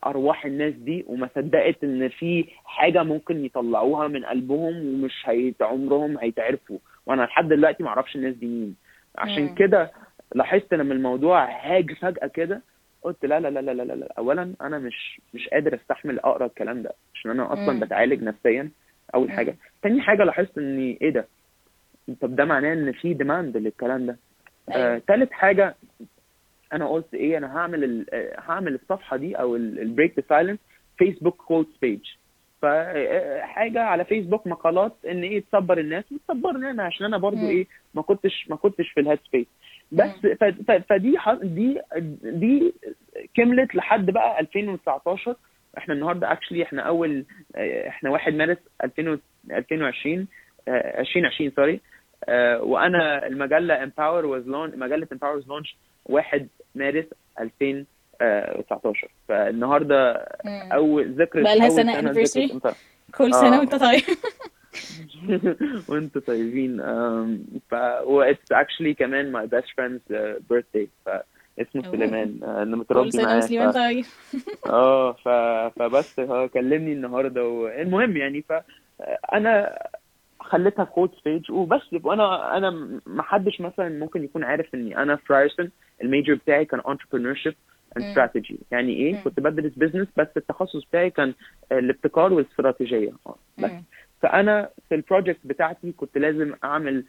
أرواح 0.07 0.45
الناس 0.47 0.75
دي 0.75 1.05
وما 1.09 1.29
صدقت 1.35 1.85
إن 1.85 2.09
في 2.09 2.45
حاجة 2.65 3.03
ممكن 3.03 3.45
يطلعوها 3.45 4.09
من 4.09 4.25
قلبهم 4.25 4.75
ومش 4.77 5.23
هيت 5.25 5.63
عمرهم 5.63 6.19
هيتعرفوا 6.19 6.79
وأنا 7.07 7.23
لحد 7.23 7.49
دلوقتي 7.49 7.83
ما 7.83 7.89
أعرفش 7.89 8.17
الناس 8.17 8.35
دي 8.35 8.47
مين 8.47 8.77
عشان. 9.19 9.55
كده 9.55 9.91
لاحظت 10.35 10.75
لما 10.75 10.95
الموضوع 10.95 11.45
هاج 11.45 11.93
فجأة 11.93 12.27
كده 12.27 12.63
قلت 13.03 13.25
لا 13.25 13.41
لا 13.41 13.49
لا 13.51 13.61
لا 13.61 13.71
لا 13.73 13.83
لا, 13.83 13.93
لا. 13.93 14.13
اولا 14.19 14.55
أنا 14.61 14.79
مش 14.79 15.21
مش 15.35 15.49
قادر 15.49 15.75
أستحمل 15.75 16.19
أقرأ 16.19 16.47
الكلام 16.47 16.83
ده 16.83 16.93
عشان 17.15 17.31
أنا 17.31 17.53
أصلا. 17.53 17.81
بتعالج 17.81 18.23
نفسيا 18.23 18.71
أول. 19.15 19.31
حاجة 19.31 19.57
تاني 19.83 20.01
حاجة 20.01 20.25
لاحظت 20.25 20.59
إن 20.59 20.79
إيه 21.03 21.11
ده 21.11 21.27
طب 22.21 22.37
ده 22.37 22.45
معناه 22.45 22.73
إن 22.73 22.93
في 22.93 23.15
ديماند 23.15 23.57
للكلام 23.57 24.07
ده 24.07 24.17
آه، 24.69 24.73
أيوه 24.75 24.99
تالت 25.09 25.33
حاجة 25.33 25.75
أنا 26.73 26.89
قلت 26.89 27.15
إيه 27.15 27.39
أنا 27.39 27.57
هعمل 27.57 28.07
هعمل 28.39 28.75
الصفحة 28.75 29.17
دي 29.17 29.35
أو 29.35 29.57
ال 29.57 29.67
Break 29.67 30.19
the 30.19 30.25
Silence 30.29 30.59
Facebook 30.99 31.37
quotes 31.37 31.77
page 31.83 32.01
فحاجه 32.63 33.81
على 33.83 34.05
فيسبوك 34.05 34.47
مقالات 34.47 34.93
إن 35.11 35.23
إيه 35.23 35.45
تصبر 35.53 35.79
الناس 35.79 36.05
وتصبرني 36.13 36.71
أنا 36.71 36.83
عشان 36.83 37.07
أنا 37.07 37.19
برضو. 37.19 37.37
إيه 37.49 37.67
ما 37.95 38.03
كنتش 38.03 38.47
ما 38.51 38.57
كنتش 38.57 38.89
في 38.91 39.01
ال 39.01 39.19
headspace 39.29 39.47
بس 39.93 40.11
فدي 40.89 41.17
دي 41.43 41.81
دي 42.23 42.75
كملت 43.35 43.75
لحد 43.75 44.11
بقى 44.11 44.41
2019 44.41 45.37
إحنا 45.79 45.95
النهارده 45.95 46.33
actually 46.33 46.63
إحنا 46.63 46.83
أول 46.83 47.25
إحنا 47.89 48.11
1 48.11 48.35
مارس 48.35 48.59
2000 48.85 49.19
2020 49.51 50.27
آه، 50.69 51.01
2020 51.01 51.51
sorry 51.51 51.81
وأنا 52.63 53.27
المجلة 53.27 53.83
Empower 53.83 54.27
was 54.27 54.49
مجلة 54.49 55.09
Empower 55.13 55.37
was 55.37 55.49
launched 55.49 55.77
1 56.07 56.49
مارس 56.75 57.05
2019 57.41 59.09
فالنهاردة 59.29 60.29
مم. 60.45 60.73
أول 60.73 61.15
ذكرى 61.15 61.43
بقى 61.43 61.59
لها 61.59 61.69
سنة؟ 61.69 61.99
Empower 61.99 62.75
كل 63.15 63.35
سنة 63.35 63.57
آه. 63.57 63.59
وأنت 63.59 63.75
طيب 63.75 64.03
وانتوا 65.89 66.23
طيبين 66.23 66.81
ف 67.71 67.75
و 68.05 68.33
it's 68.33 68.55
actually 68.55 68.95
كمان 68.99 69.49
best 69.49 69.69
friend's 69.77 70.15
uh, 70.15 70.39
birthday 70.53 70.87
فاسمه 71.07 71.85
أوه. 71.85 71.93
سليمان 71.93 72.41
آه، 72.43 72.63
أنا 72.63 72.77
متربي 72.77 73.11
معاه. 73.23 73.71
طيب 73.71 74.05
آه 74.67 75.13
ف... 75.13 75.29
فبس 75.79 76.21
هو 76.21 76.49
كلمني 76.49 76.93
النهارده 76.93 77.45
والمهم 77.49 78.17
يعني 78.17 78.43
ف 78.43 78.53
أنا 79.33 79.79
خليتها 80.51 80.85
code 80.85 81.15
stage 81.15 81.51
وبس 81.51 81.83
وأنا 82.05 82.57
أنا 82.57 83.01
ما 83.07 83.23
حدش 83.23 83.61
مثلا 83.61 83.89
ممكن 83.89 84.25
يكون 84.25 84.45
عارف 84.45 84.75
إني 84.75 84.97
أنا 84.99 85.17
في 85.17 85.33
Ryerson 85.33 85.71
ال 86.03 86.08
major 86.08 86.35
بتاعي 86.35 86.65
كان 86.65 86.81
entrepreneurship 86.81 87.55
and 87.99 88.03
مم. 88.03 88.15
strategy. 88.15 88.55
يعني 88.71 88.93
إيه؟ 88.93 89.15
مم. 89.15 89.23
كنت 89.25 89.41
بدرس 89.41 89.73
business 89.77 90.09
بس 90.17 90.29
التخصص 90.37 90.85
بتاعي 90.85 91.11
كان 91.11 91.35
الابتكار 91.73 92.33
والاستراتيجية. 92.33 93.13
بس. 93.59 93.71
مم. 93.71 93.85
فأنا 94.23 94.69
في 94.89 94.95
ال 94.95 95.01
project 95.01 95.41
بتاعتي 95.45 95.93
كنت 95.93 96.19
لازم 96.19 96.55
أعمل 96.65 97.05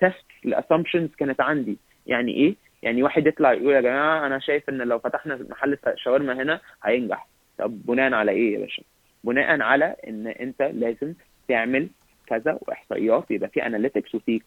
test 0.00 0.26
ل 0.44 0.50
assumptions 0.50 1.10
كانت 1.18 1.40
عندي. 1.40 1.78
يعني 2.06 2.32
إيه؟ 2.34 2.54
يعني 2.82 3.02
واحد 3.02 3.26
يطلع 3.26 3.52
يقول 3.52 3.74
يا 3.74 3.80
جماعة 3.80 4.26
أنا 4.26 4.38
شايف 4.38 4.68
إن 4.68 4.78
لو 4.78 4.98
فتحنا 4.98 5.38
محل 5.50 5.78
شاورما 5.96 6.32
هنا 6.42 6.60
هينجح. 6.84 7.28
طب 7.58 7.86
بناء 7.86 8.12
على 8.14 8.32
إيه 8.32 8.54
يا 8.54 8.58
باشا؟ 8.58 8.82
بناء 9.24 9.60
على 9.60 9.96
إن 10.08 10.26
أنت 10.26 10.62
لازم 10.62 11.14
تعمل 11.48 11.88
كذا 12.26 12.58
واحصائيات 12.62 13.30
يبقى 13.30 13.48
في 13.48 13.66
analytics 13.66 14.14
وفي 14.14 14.40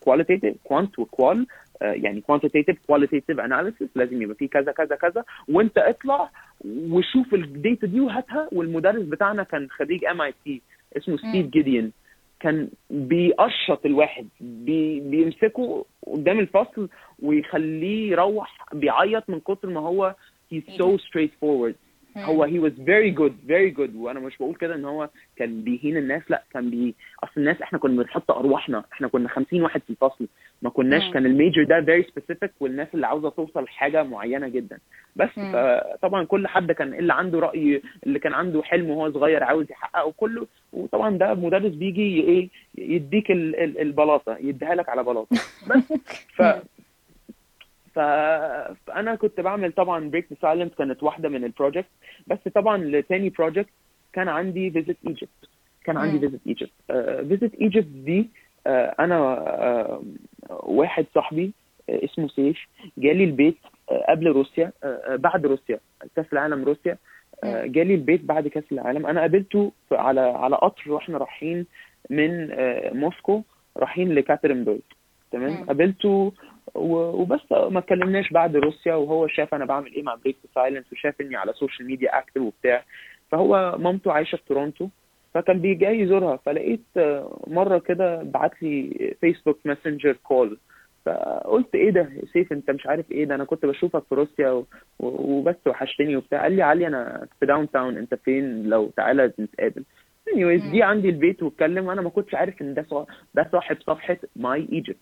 qualitative 0.00 0.54
quant 0.64 0.98
و 0.98 1.08
qual 1.08 1.46
يعني 1.80 2.20
quantitative 2.20 2.76
qualitative 2.86 3.30
analysis 3.30 3.88
لازم 3.94 4.22
يبقى 4.22 4.34
في 4.36 4.48
كذا 4.48 4.72
كذا 4.72 4.96
كذا 4.96 5.24
وانت 5.48 5.78
اطلع 5.78 6.30
وشوف 6.64 7.34
ال 7.34 7.44
data 7.44 7.86
دي 7.86 8.00
وهاتها 8.00 8.48
والمدرس 8.52 9.02
بتاعنا 9.02 9.42
كان 9.42 9.68
خريج 9.70 10.04
MIT 10.04 10.62
اسمه 10.96 11.16
ستيف 11.16 11.44
مم. 11.44 11.50
جيديون 11.50 11.92
كان 12.40 12.68
بيقشط 12.90 13.86
الواحد 13.86 14.28
بي 14.40 15.00
بيمسكه 15.00 15.84
قدام 16.06 16.38
الفصل 16.38 16.88
ويخليه 17.22 18.10
يروح 18.10 18.64
بيعيط 18.72 19.30
من 19.30 19.40
كتر 19.40 19.68
ما 19.68 19.80
هو 19.80 20.14
he's 20.54 20.72
so 20.80 20.98
straightforward. 20.98 21.74
هو 22.18 22.46
he 22.46 22.60
was 22.70 22.72
very 22.72 23.18
good 23.20 23.32
very 23.50 23.78
good 23.78 23.96
وأنا 23.96 24.20
مش 24.20 24.36
بقول 24.38 24.54
كده 24.54 24.74
إن 24.74 24.84
هو 24.84 25.08
كان 25.36 25.60
بيهين 25.64 25.96
الناس 25.96 26.22
لأ 26.28 26.42
كان 26.52 26.70
بي 26.70 26.94
أصل 27.24 27.32
الناس 27.36 27.62
إحنا 27.62 27.78
كنا 27.78 28.02
بنحط 28.02 28.30
أرواحنا 28.30 28.84
إحنا 28.92 29.08
كنا 29.08 29.28
50 29.28 29.62
واحد 29.62 29.80
في 29.82 29.90
الفصل 29.90 30.26
ما 30.62 30.70
كناش. 30.70 31.12
كان 31.12 31.26
ال 31.26 31.32
major 31.32 31.64
ده 31.64 31.80
very 31.80 32.04
specific 32.04 32.50
والناس 32.60 32.88
اللي 32.94 33.06
عاوزة 33.06 33.30
توصل 33.30 33.62
لحاجه 33.64 34.02
معينة 34.02 34.48
جدا 34.48 34.78
بس 35.16 35.28
مم. 35.38 35.52
فطبعا 35.52 36.24
كل 36.24 36.46
حد 36.46 36.72
كان 36.72 36.94
اللي 36.94 37.12
عنده 37.14 37.38
رأي 37.38 37.82
اللي 38.06 38.18
كان 38.18 38.32
عنده 38.32 38.62
حلم 38.62 38.90
وهو 38.90 39.12
صغير 39.12 39.44
عاوز 39.44 39.70
يحققه 39.70 40.12
كله 40.16 40.46
وطبعا 40.72 41.18
ده 41.18 41.34
مدرس 41.34 41.72
بيجي 41.72 42.20
إيه 42.20 42.48
يديك 42.78 43.30
ال- 43.30 43.56
ال- 43.56 43.78
البلاطة 43.80 44.36
يديها 44.40 44.74
لك 44.74 44.88
على 44.88 45.02
بلاطة 45.04 45.36
بس. 45.66 45.82
ف... 46.36 46.42
فأنا 47.96 49.14
كنت 49.14 49.40
بعمل 49.40 49.72
طبعا 49.72 50.10
Break 50.10 50.26
the 50.32 50.36
Silence 50.42 50.72
كانت 50.78 51.02
واحدة 51.02 51.28
من 51.28 51.44
ال 51.44 51.49
project 51.49 51.88
بس 52.26 52.38
طبعا 52.54 52.76
لتاني 52.84 53.28
project 53.30 53.68
كان 54.12 54.28
عندي 54.28 54.70
Visit 54.70 54.96
Egypt 55.06 55.30
كان 55.84 55.96
عندي. 55.96 56.18
Visit 56.18 56.40
Egypt 56.46 56.72
Visit 57.28 57.54
Egypt 57.54 57.86
دي 57.86 58.30
آه، 58.66 58.94
أنا 59.00 59.16
آه، 59.16 60.02
واحد 60.50 61.06
صاحبي 61.14 61.52
آه، 61.90 62.04
اسمه 62.04 62.28
سيف 62.28 62.58
جالي 62.98 63.24
البيت 63.24 63.56
قبل 64.08 64.26
روسيا 64.26 64.72
بعد 65.08 65.46
روسيا 65.46 65.78
كأس 66.16 66.26
العالم 66.32 66.64
روسيا. 66.64 66.96
جالي 67.44 67.94
البيت 67.94 68.24
بعد 68.24 68.48
كأس 68.48 68.64
العالم. 68.72 69.06
أنا 69.06 69.20
قابلته 69.20 69.72
على 69.92 70.20
على 70.20 70.56
قطر 70.56 70.92
وإحنا 70.92 71.18
رايحين 71.18 71.66
من 72.10 72.48
موسكو 73.00 73.42
رايحين 73.76 74.12
ليكاترينبرج 74.14 74.80
تمام. 75.32 75.64
قابلته 75.64 76.32
وبس 76.74 77.52
ما 77.52 77.78
اتكلمناش 77.78 78.32
بعد 78.32 78.56
روسيا 78.56 78.94
وهو 78.94 79.26
شاف 79.26 79.54
أنا 79.54 79.64
بعمل 79.64 79.92
إيه 79.92 80.02
مع 80.02 80.14
Break 80.14 80.36
Silence 80.54 80.92
وشاف 80.92 81.20
إني 81.20 81.36
على 81.36 81.50
ال 81.50 81.55
social 81.55 81.88
media 81.88 82.18
active 82.18 82.40
وبتاع. 82.40 82.84
فهو 83.30 83.76
مامته 83.78 84.12
عايشة 84.12 84.36
في 84.36 84.42
تورونتو 84.46 84.88
فكان 85.34 85.60
بيجي 85.60 85.86
يزورها. 85.86 86.36
فلقيت 86.36 86.84
مرة 87.46 87.78
كده 87.78 88.22
بعت 88.22 88.62
لي 88.62 89.14
فيسبوك 89.20 89.58
ماسنجر 89.64 90.12
call 90.12 90.58
فقلت 91.04 91.74
إيه 91.74 91.90
ده 91.90 92.00
يا 92.00 92.26
سيف 92.32 92.52
أنت 92.52 92.70
مش 92.70 92.86
عارف 92.86 93.12
إيه 93.12 93.24
ده 93.24 93.34
أنا 93.34 93.44
كنت 93.44 93.66
بشوفك 93.66 94.02
في 94.08 94.14
روسيا 94.14 94.64
وبس 94.98 95.66
وحشتني 95.66 96.16
وبتاع. 96.16 96.42
قال 96.42 96.52
لي 96.52 96.62
علي 96.62 96.86
أنا 96.86 97.26
في 97.40 97.46
downtown 97.46 97.96
أنت 97.96 98.14
فين؟ 98.14 98.62
لو 98.68 98.90
تعالى 98.96 99.32
نتقابل. 99.40 99.84
anyways. 100.30 100.70
دي 100.70 100.82
عندي 100.82 101.08
البيت 101.08 101.42
واتكلم. 101.42 101.86
وأنا 101.86 102.02
ما 102.02 102.10
كنتش 102.10 102.34
عارف 102.34 102.62
إن 102.62 102.74
ده 102.74 103.06
ده 103.34 103.48
صاحب 103.52 103.76
صفحة 103.80 104.18
My 104.36 104.68
Egypt 104.72 104.98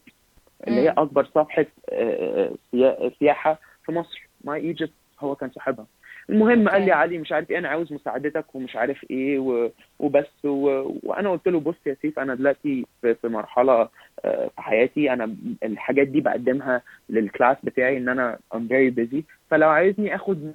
اللي 0.69 0.81
هي. 0.81 0.89
أكبر 0.89 1.25
صفحة 1.25 1.67
آه، 1.93 2.53
سيا- 2.71 3.11
سياحة 3.19 3.59
في 3.87 3.93
مصر 3.93 4.29
My 4.45 4.61
Egypt 4.61 4.93
هو 5.21 5.35
كان 5.35 5.51
صاحبها 5.51 5.87
المهم 6.31 6.69
قال 6.69 6.83
لي. 6.85 6.93
علي 6.93 7.19
مش 7.19 7.33
عارف 7.33 7.51
إيه 7.51 7.59
أنا 7.59 7.69
عاوز 7.69 7.93
مساعدتك 7.93 8.55
ومش 8.55 8.77
عارف 8.77 9.05
إيه 9.11 9.39
و... 9.39 9.71
وبس 9.99 10.45
و... 10.45 10.91
وأنا 11.03 11.31
قلت 11.31 11.49
له 11.49 11.61
بص 11.61 11.75
يا 11.87 11.97
سيف 12.03 12.19
أنا 12.19 12.35
دلوقتي 12.35 12.87
في, 13.03 13.15
في 13.15 13.29
مرحلة 13.29 13.89
آه، 14.25 14.51
في 14.57 14.63
حياتي 14.63 15.13
أنا 15.13 15.37
الحاجات 15.63 16.09
دي 16.09 16.21
بقدمها 16.21 16.83
لل 17.09 17.23
class 17.23 17.57
بتاعي 17.63 17.97
إن 17.97 18.09
أنا 18.09 18.39
I'm 18.55 18.59
very 18.71 18.95
busy 19.01 19.23
فلو 19.51 19.69
عايزني 19.69 20.15
آخد 20.15 20.53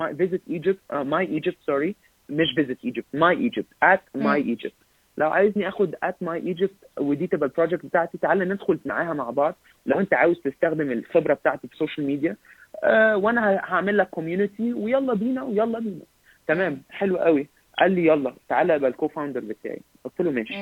Egypt 0.50 0.93
uh, 0.93 1.04
my 1.04 1.39
Egypt 1.39 1.58
sorry 1.72 1.93
مش 2.30 2.48
visit 2.60 2.89
Egypt 2.89 3.19
my 3.19 3.36
Egypt 3.50 3.86
at 3.93 4.00
my 4.22 4.39
مم. 4.39 4.56
لو 5.19 5.29
عايزني 5.29 5.67
آخد 5.67 5.95
at 5.95 6.25
my 6.25 6.55
Egypt 6.55 7.01
ودي 7.01 7.27
تبقى 7.27 7.49
ال 7.49 7.54
project 7.54 7.86
بتاعتي 7.86 8.17
تعالى 8.17 8.45
ندخل 8.45 8.79
معاها 8.86 9.13
مع 9.13 9.29
بعض. 9.29 9.55
لو 9.86 9.99
انت 9.99 10.13
عاوز 10.13 10.41
تستخدم 10.41 10.91
الخبرة 10.91 11.34
بتاعتي 11.34 11.67
في 11.67 11.73
ال 11.73 11.78
social 11.78 12.08
media 12.08 12.36
آه 12.84 13.17
وأنا 13.17 13.60
هعمل 13.63 13.97
لك 13.97 14.10
community 14.10 14.73
ويلا 14.73 15.13
بينا 15.13 15.43
ويلا 15.43 15.79
بينا. 15.79 16.05
تمام؟ 16.47 16.82
حلو 16.89 17.17
قوي. 17.17 17.47
قال 17.79 17.91
لي 17.91 18.05
يلا 18.05 18.34
تعالى 18.49 18.75
ابقى 18.75 18.89
ال 18.89 19.08
co-founder 19.08 19.39
بتاعي. 19.39 19.82
قلت 20.03 20.21
له 20.21 20.32
ماشي. 20.32 20.53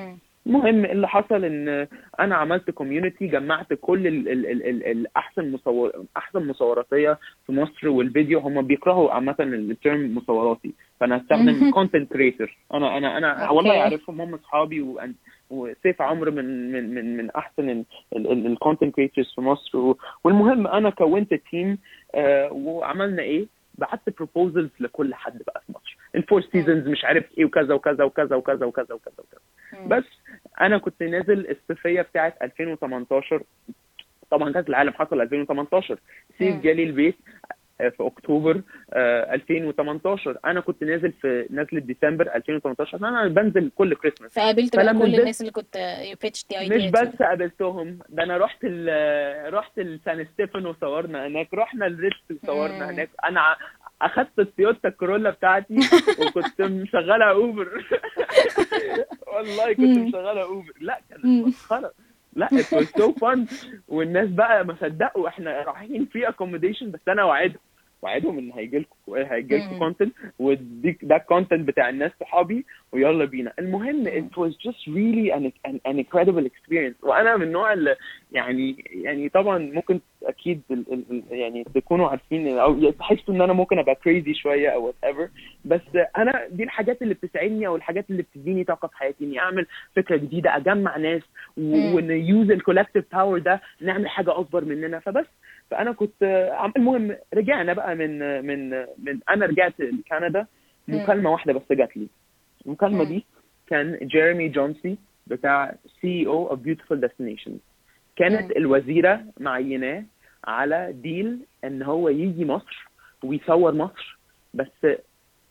المهم 0.48 0.86
اللي 0.86 1.08
حصل؟ 1.08 1.46
إن 1.46 1.88
أنا 2.20 2.36
عملت 2.36 2.72
community 2.72 3.28
جمعت 3.28 3.74
كل 3.74 4.08
ال 4.08 4.30
ال 4.30 4.46
ال 4.46 4.64
ال 4.70 4.84
الاحسن 4.86 5.52
مصور 5.52 5.92
أحسن 6.18 6.48
مصوراتية 6.48 7.18
في 7.46 7.52
مصر 7.52 7.90
والفيديو 7.90 8.40
هم 8.40 8.62
بيكرهوا 8.62 9.12
عامة 9.12 9.36
ال 9.40 9.55
term 9.55 10.16
مصوراتي. 10.16 10.74
فأنا 11.00 11.18
هستخدم 11.18 11.72
content 11.72 12.14
creator 12.14 12.58
أنا 12.74 12.98
أنا 12.98 13.18
أنا. 13.18 13.50
والله 13.50 13.72
عارفهم 13.84 14.22
هم 14.22 14.34
أصحابي 14.34 14.94
وأن- 14.96 15.28
وسيف 15.50 16.02
عمرو 16.02 16.32
من 16.32 16.72
من 16.72 16.94
من 16.94 17.18
من 17.18 17.32
أحسن 17.32 17.84
ال 18.16 18.26
content 18.26 18.96
creators 18.96 19.34
في 19.36 19.42
مصر. 19.42 19.78
و- 19.78 19.98
والمهم 20.24 20.68
أنا 20.68 20.90
كونت 20.90 21.34
team 21.34 21.78
وعملنا 22.52 23.22
إيه؟ 23.22 23.46
بعت 23.78 24.02
proposals 24.18 24.70
لكل 24.80 25.14
حد 25.14 25.42
بقى 25.48 25.62
في 25.68 25.72
مصر. 25.72 25.97
الفور 26.16 26.42
سيزونز 26.42 26.88
مش 26.88 27.06
عارف 27.06 27.26
إيه 27.38 27.46
وكذا 27.46 27.74
وكذا 27.74 28.04
وكذا 28.04 28.36
وكذا 28.36 28.66
وكذا 28.66 28.94
وكذا 28.96 29.14
وكذا. 29.18 29.88
بس 29.88 30.04
أنا 30.62 30.78
كنت 30.78 31.04
نازل 31.04 31.50
الصيفية 31.50 32.02
بتاعت 32.02 32.42
2018 32.42 33.44
طبعا 34.32 34.52
كأس 34.54 34.70
العالم 34.70 34.94
حصل 34.94 35.22
2018 35.22 36.00
سيف. 36.40 36.62
جالي 36.62 36.84
البيت 36.84 37.16
آه، 37.82 37.90
في 37.90 38.04
أكتوبر 38.04 38.62
آه، 38.94 39.34
2018 39.34 40.38
أنا 40.46 40.60
كنت 40.60 40.84
نازل 40.84 41.12
في 41.12 41.48
نزله 41.52 41.80
ديسمبر 41.80 42.36
2018 42.36 42.98
أنا 42.98 43.28
بنزل 43.28 43.72
كل 43.76 43.96
كريسماس 43.96 44.34
فقابلت 44.34 44.76
بقى 44.76 44.94
كل 44.94 45.16
الناس 45.16 45.42
اللي 45.42 45.52
كنت 45.52 45.78
pitch 46.22 46.46
دي 46.48 46.70
مش 46.76 46.92
بس 46.92 47.16
قابلتهم 47.22 48.00
ده 48.10 48.24
أنا 48.24 48.38
رحت 48.38 48.58
ال 48.64 49.54
رحت 49.54 49.80
لسان 49.80 50.26
ستيفانو 50.34 50.70
وصورنا 50.70 51.28
هناك 51.28 51.54
رحنا 51.54 51.88
الريتش 51.88 52.24
وصورنا. 52.44 52.90
هناك. 52.90 53.10
أنا 53.26 53.56
اخدت 54.02 54.40
التويوتا 54.40 54.90
كورولا 54.90 55.30
بتاعتي 55.30 55.76
وكنت 56.22 56.62
مشغلها 56.62 57.32
أوبر. 57.32 57.68
والله 59.34 59.74
كنت. 59.74 59.98
مشغلها 59.98 60.44
أوبر. 60.44 60.74
لا 60.82 61.00
كانت. 61.10 61.26
مسخرة. 61.26 61.92
لا 62.34 62.48
was 62.48 62.86
so 63.02 63.12
fun. 63.20 63.40
والناس 63.88 64.30
بقى 64.30 64.66
ما 64.66 64.76
صدقوا 64.82 65.28
إحنا 65.28 65.62
رايحين 65.64 66.06
في 66.06 66.28
accommodation 66.28 66.84
بس 66.86 67.00
أنا 67.08 67.24
وعدهم. 67.24 67.60
وعدهم 68.02 68.38
إن 68.38 68.52
هيجي 68.52 68.78
لكم 68.80 69.14
هيجي 69.16 69.58
لكم. 69.58 69.80
content 69.80 70.14
وديك 70.40 71.00
ده 71.06 71.16
ال 71.16 71.22
content 71.22 71.68
بتاع 71.68 71.90
الناس 71.90 72.12
صحابي 72.20 72.66
ويلا 72.92 73.26
بينا. 73.26 73.54
المهم 73.60 74.04
it 74.08 74.38
was 74.40 74.52
just 74.54 74.88
really 74.88 75.32
an, 75.38 75.52
an, 75.70 75.80
an 75.92 76.00
incredible 76.04 76.46
experience. 76.46 77.04
وأنا 77.04 77.38
من 77.38 77.44
النوع 77.44 77.74
اللي 77.74 77.96
يعني 78.32 78.86
يعني 78.90 79.30
طبعا 79.30 79.58
ممكن 79.58 80.00
أكيد 80.24 80.62
ال 80.72 80.84
ال 80.94 81.04
ال- 81.12 81.24
يعني 81.38 81.64
تكونوا 81.76 82.08
عارفين 82.10 82.58
أو 82.58 82.90
تحسوا 82.92 83.34
إن 83.34 83.42
أنا 83.42 83.54
ممكن 83.54 83.80
أبقى 83.80 83.96
crazy 83.96 84.32
شوية 84.42 84.70
أو 84.70 84.92
whatever. 84.92 85.28
بس 85.66 85.82
أنا 86.18 86.48
دي 86.52 86.64
الحاجات 86.64 87.02
اللي 87.02 87.14
بتسعدني 87.14 87.68
أو 87.68 87.76
الحاجات 87.76 88.06
اللي 88.10 88.22
بتديني 88.24 88.64
طاقة 88.64 88.88
في 88.88 88.98
حياتي 88.98 89.24
إني 89.26 89.40
أعمل 89.40 89.66
فكرة 89.96 90.16
جديدة 90.18 90.56
أجمع 90.58 90.98
ناس 90.98 91.22
مم. 91.58 91.94
وإن 91.96 92.12
use 92.12 92.52
ال 92.52 92.57
collective 92.57 93.06
power 93.16 93.40
ده 93.40 93.62
نعمل 93.82 94.08
حاجة 94.10 94.40
أكبر 94.40 94.66
مننا. 94.66 95.00
فبس 95.00 95.26
فأنا 95.72 95.92
كنت 95.92 96.24
عم- 96.54 96.74
المهم 96.78 97.16
رجعنا 97.34 97.74
بقى 97.74 97.96
من 97.96 98.46
من 98.46 98.70
من 98.98 99.20
أنا 99.30 99.46
رجعت 99.46 99.74
لكندا. 99.80 100.46
مكالمة 100.88 101.32
واحدة 101.32 101.54
بس 101.54 101.62
جات 101.72 101.98
لي. 101.98 102.08
المكالمة. 102.66 103.04
دي 103.04 103.26
كان 103.68 103.98
جيرمي 104.02 104.50
جونسي 104.50 104.98
بتاع 105.28 105.76
CEO 106.02 106.28
of 106.28 106.60
Beautiful 106.60 107.02
Destinations 107.02 107.60
كانت. 108.16 108.52
الوزيرة 108.52 109.22
معيناه 109.40 110.04
على 110.46 110.92
deal 110.94 111.40
إن 111.64 111.84
هو 111.84 112.10
يجي 112.10 112.46
مصر 112.46 112.88
ويصور 113.24 113.74
مصر. 113.74 114.18
بس 114.54 114.88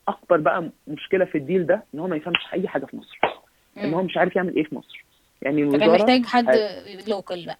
اكبر 0.07 0.37
بقى 0.37 0.69
مشكلة 0.87 1.25
في 1.25 1.37
ال 1.37 1.43
deal 1.43 1.65
ده 1.65 1.83
إن 1.93 1.99
هو 1.99 2.07
ما 2.07 2.15
يفهمش 2.15 2.37
أي 2.53 2.67
حاجة 2.67 2.85
في 2.85 2.97
مصر. 2.97 3.19
إن 3.77 3.93
هو 3.93 4.03
مش 4.03 4.17
عارف 4.17 4.35
يعمل 4.35 4.55
إيه 4.55 4.63
في 4.63 4.75
مصر. 4.75 5.03
يعني 5.41 5.61
الوزارة 5.61 5.91
محتاج 5.91 6.25
حد 6.25 6.45
local 7.07 7.45
بقى. 7.45 7.57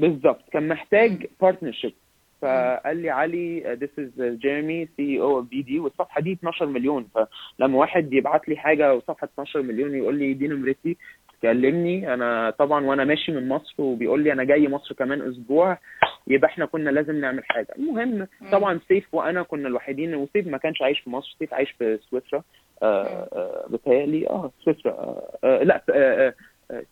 بالظبط. 0.00 0.48
كان 0.52 0.68
محتاج. 0.68 1.26
partnership 1.40 1.92
فقال 2.42 2.96
لي 2.96 3.10
علي 3.10 3.76
this 3.76 4.00
is 4.02 4.22
جيرمي 4.22 4.88
CEO 4.96 5.20
of 5.20 5.48
BD 5.48 5.78
والصفحة 5.78 6.20
دي 6.20 6.32
12 6.32 6.66
مليون. 6.66 7.08
فلما 7.14 7.78
واحد 7.78 8.12
يبعت 8.12 8.48
لي 8.48 8.56
حاجة 8.56 8.94
وصفحة 8.94 9.24
12 9.34 9.62
مليون 9.62 9.94
يقول 9.94 10.18
لي 10.18 10.34
دي 10.34 10.48
نمرتي. 10.48 10.96
كلمني 11.42 12.14
أنا 12.14 12.50
طبعا 12.50 12.84
وأنا 12.86 13.04
ماشي 13.04 13.32
من 13.32 13.48
مصر 13.48 13.74
وبيقول 13.82 14.24
لي 14.24 14.32
أنا 14.32 14.44
جاي 14.44 14.68
مصر 14.68 14.94
كمان 14.94 15.22
أسبوع 15.22 15.78
يبقى 16.26 16.50
إحنا 16.50 16.66
كنا 16.66 16.90
لازم 16.90 17.20
نعمل 17.20 17.44
حاجة. 17.44 17.68
المهم 17.78 18.26
طبعا 18.52 18.80
سيف 18.88 19.14
وأنا 19.14 19.42
كنا 19.42 19.68
الوحيدين. 19.68 20.14
وسيف 20.14 20.46
ما 20.46 20.58
كانش 20.58 20.82
عايش 20.82 21.00
في 21.00 21.10
مصر 21.10 21.36
سيف 21.38 21.54
عايش 21.54 21.70
في 21.70 21.98
سويسرا. 22.10 22.42
آه 22.82 23.04
آه 23.32 23.66
بتهيألي 23.70 24.28
آه 24.28 24.50
سويسرا. 24.64 25.16
آه 25.44 25.62
لا 25.62 25.82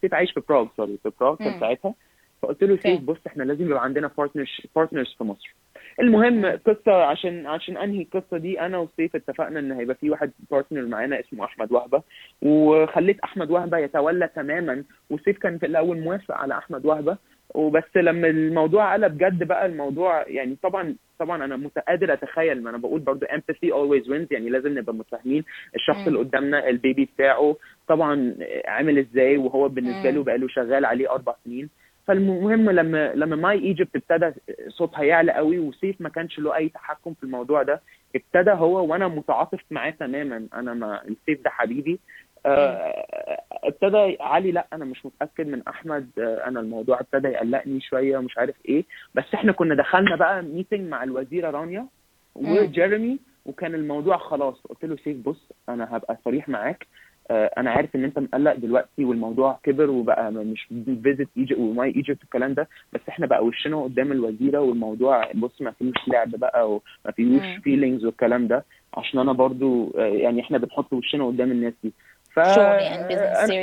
سيف 0.01 0.15
عايش 0.15 0.33
في 0.33 0.41
براغ 0.49 0.67
sorry 0.77 0.99
في 1.03 1.11
براغ 1.21 1.37
كان. 1.37 1.61
ساعتها. 1.61 1.95
فقلت 2.43 2.63
له. 2.65 2.77
سيف 2.77 3.01
بص 3.01 3.19
إحنا 3.27 3.43
لازم 3.43 3.67
يبقى 3.67 3.85
عندنا 3.85 4.11
partners 4.19 4.49
partners 4.77 5.15
في 5.19 5.25
مصر 5.25 5.55
المهم 6.01 6.47
قصة 6.47 6.93
عشان 7.05 7.47
عشان 7.47 7.77
أنهي 7.77 8.03
القصة 8.03 8.37
دي 8.39 8.61
أنا 8.61 8.79
وسيف 8.79 9.17
اتفقنا 9.17 9.61
إن 9.61 9.73
هيبقى 9.73 9.95
في 9.97 10.11
واحد 10.11 10.31
partner 10.51 10.87
معانا 10.87 11.21
اسمه 11.21 11.45
أحمد 11.45 11.73
وهبة 11.73 12.03
وخليت 12.43 13.21
أحمد 13.21 13.51
وهبة 13.51 13.79
يتولى 13.79 14.29
تماما 14.29 14.85
وسيف 15.11 15.39
كان 15.39 15.59
في 15.59 15.67
الأول 15.67 16.01
موافق 16.01 16.35
على 16.35 16.59
أحمد 16.59 16.87
وهبة 16.87 17.17
وبس 17.55 17.97
لما 17.97 18.29
الموضوع 18.29 18.93
قلب 18.93 19.19
جد 19.19 19.43
بقى 19.45 19.67
الموضوع 19.67 20.29
يعني 20.29 20.57
طبعا 20.63 20.95
طبعا 21.19 21.45
أنا 21.45 21.71
قادر 21.89 22.13
أتخيل 22.13 22.63
ما 22.63 22.71
أنا 22.71 22.79
بقول 22.79 23.01
برضو 23.01 23.27
empathy 23.27 23.69
always 23.69 24.07
wins 24.09 24.27
يعني 24.31 24.49
لازم 24.49 24.79
نبقى 24.79 24.95
متفاهمين 24.95 25.45
الشخص 25.77 25.99
مم. 25.99 26.09
اللي 26.09 26.19
قدامنا 26.19 26.69
ال 26.69 26.76
baby 26.76 27.05
بتاعه 27.15 27.57
طبعا 27.89 28.35
عامل 28.67 28.99
إزاي 28.99 29.37
وهو 29.37 29.69
بالنسبة. 29.69 30.11
له 30.11 30.23
بقى 30.23 30.39
له 30.39 30.49
شغال 30.49 30.85
عليه 30.85 31.11
أربع 31.11 31.35
سنين 31.45 31.69
فالمهم 32.07 32.71
لما 32.71 33.13
لما 33.15 33.37
My 33.37 33.59
Egypt 33.59 33.97
ابتدى 33.97 34.33
صوتها 34.69 35.03
يعلى 35.05 35.33
قوي 35.33 35.59
وسيف 35.59 36.01
ما 36.01 36.09
كانش 36.09 36.39
له 36.39 36.57
أي 36.57 36.69
تحكم 36.69 37.15
في 37.15 37.23
الموضوع 37.23 37.63
ده 37.63 37.81
ابتدى 38.17 38.51
هو 38.51 38.87
وأنا 38.87 39.09
متعاطف 39.09 39.61
معاه 39.71 39.91
تماما. 39.91 40.47
أنا 40.55 40.75
ما 40.75 41.03
السيف 41.05 41.45
ده 41.45 41.51
حبيبي. 41.51 42.01
آه، 42.47 43.41
ابتدى 43.53 44.17
علي 44.21 44.53
لا 44.53 44.67
أنا 44.73 44.85
مش 44.85 45.07
متأكد 45.07 45.47
من 45.47 45.63
أحمد. 45.69 46.11
آه، 46.19 46.49
أنا 46.49 46.61
الموضوع 46.61 47.01
ابتدى 47.01 47.29
يقلقني 47.29 47.81
شوية 47.81 48.19
ومش 48.19 48.39
عارف 48.39 48.55
إيه. 48.69 48.85
بس 49.15 49.25
إحنا 49.35 49.53
كنا 49.53 49.75
دخلنا 49.75 50.17
بقى 50.17 50.43
meeting 50.43 50.89
مع 50.89 51.05
الوزيرة 51.05 51.51
رانيا 51.51 51.87
وجيرمي 52.35 53.19
وكان 53.47 53.75
الموضوع 53.75 54.17
خلاص. 54.17 54.61
قلت 54.67 54.85
له 54.85 54.97
سيف 54.97 55.17
بص 55.17 55.53
أنا 55.69 55.97
هبقى 55.97 56.19
صريح 56.25 56.49
معاك. 56.49 56.87
أنا 57.31 57.71
عارف 57.71 57.97
إن 57.97 58.05
أنت 58.05 58.19
مقلق 58.19 58.55
دلوقتي 58.55 59.05
والموضوع 59.05 59.59
كبر 59.63 59.91
وبقى 59.91 60.33
مش 60.33 60.69
Visit 61.03 61.29
Egypt 61.37 61.59
و 61.59 61.69
My 61.69 61.89
Egypt 61.89 62.21
والكلام 62.23 62.55
ده 62.55 62.69
بس 62.93 63.01
إحنا 63.09 63.27
بقى 63.27 63.45
وشنا 63.45 63.83
قدام 63.83 64.13
الوزيرة 64.13 64.59
والموضوع 64.61 65.33
بص 65.35 65.63
ما 65.63 65.71
فيهوش 65.71 66.09
لعب 66.09 66.31
بقى 66.31 66.71
وما 66.71 67.13
فيهوش. 67.17 67.43
feelings 67.65 68.05
والكلام 68.05 68.47
ده 68.49 68.65
عشان 68.95 69.21
أنا 69.21 69.33
برضو 69.33 69.91
آه، 69.99 70.01
يعني 70.07 70.41
إحنا 70.41 70.59
بنحط 70.59 70.93
وشنا 70.93 71.27
قدام 71.27 71.51
الناس 71.51 71.73
دي 71.83 71.93
ف 72.33 72.37
يعني 72.37 73.17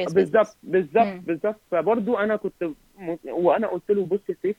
serious 0.06 0.14
بالظبط. 0.14 0.58
بالظبط. 0.64 1.20
بالظبط 1.28 1.62
فبرضو 1.72 2.18
أنا 2.18 2.36
كنت. 2.36 2.70
وأنا 3.26 3.68
قلت 3.68 3.92
له 3.92 4.06
بص 4.06 4.20
يا 4.30 4.36
سيف 4.42 4.56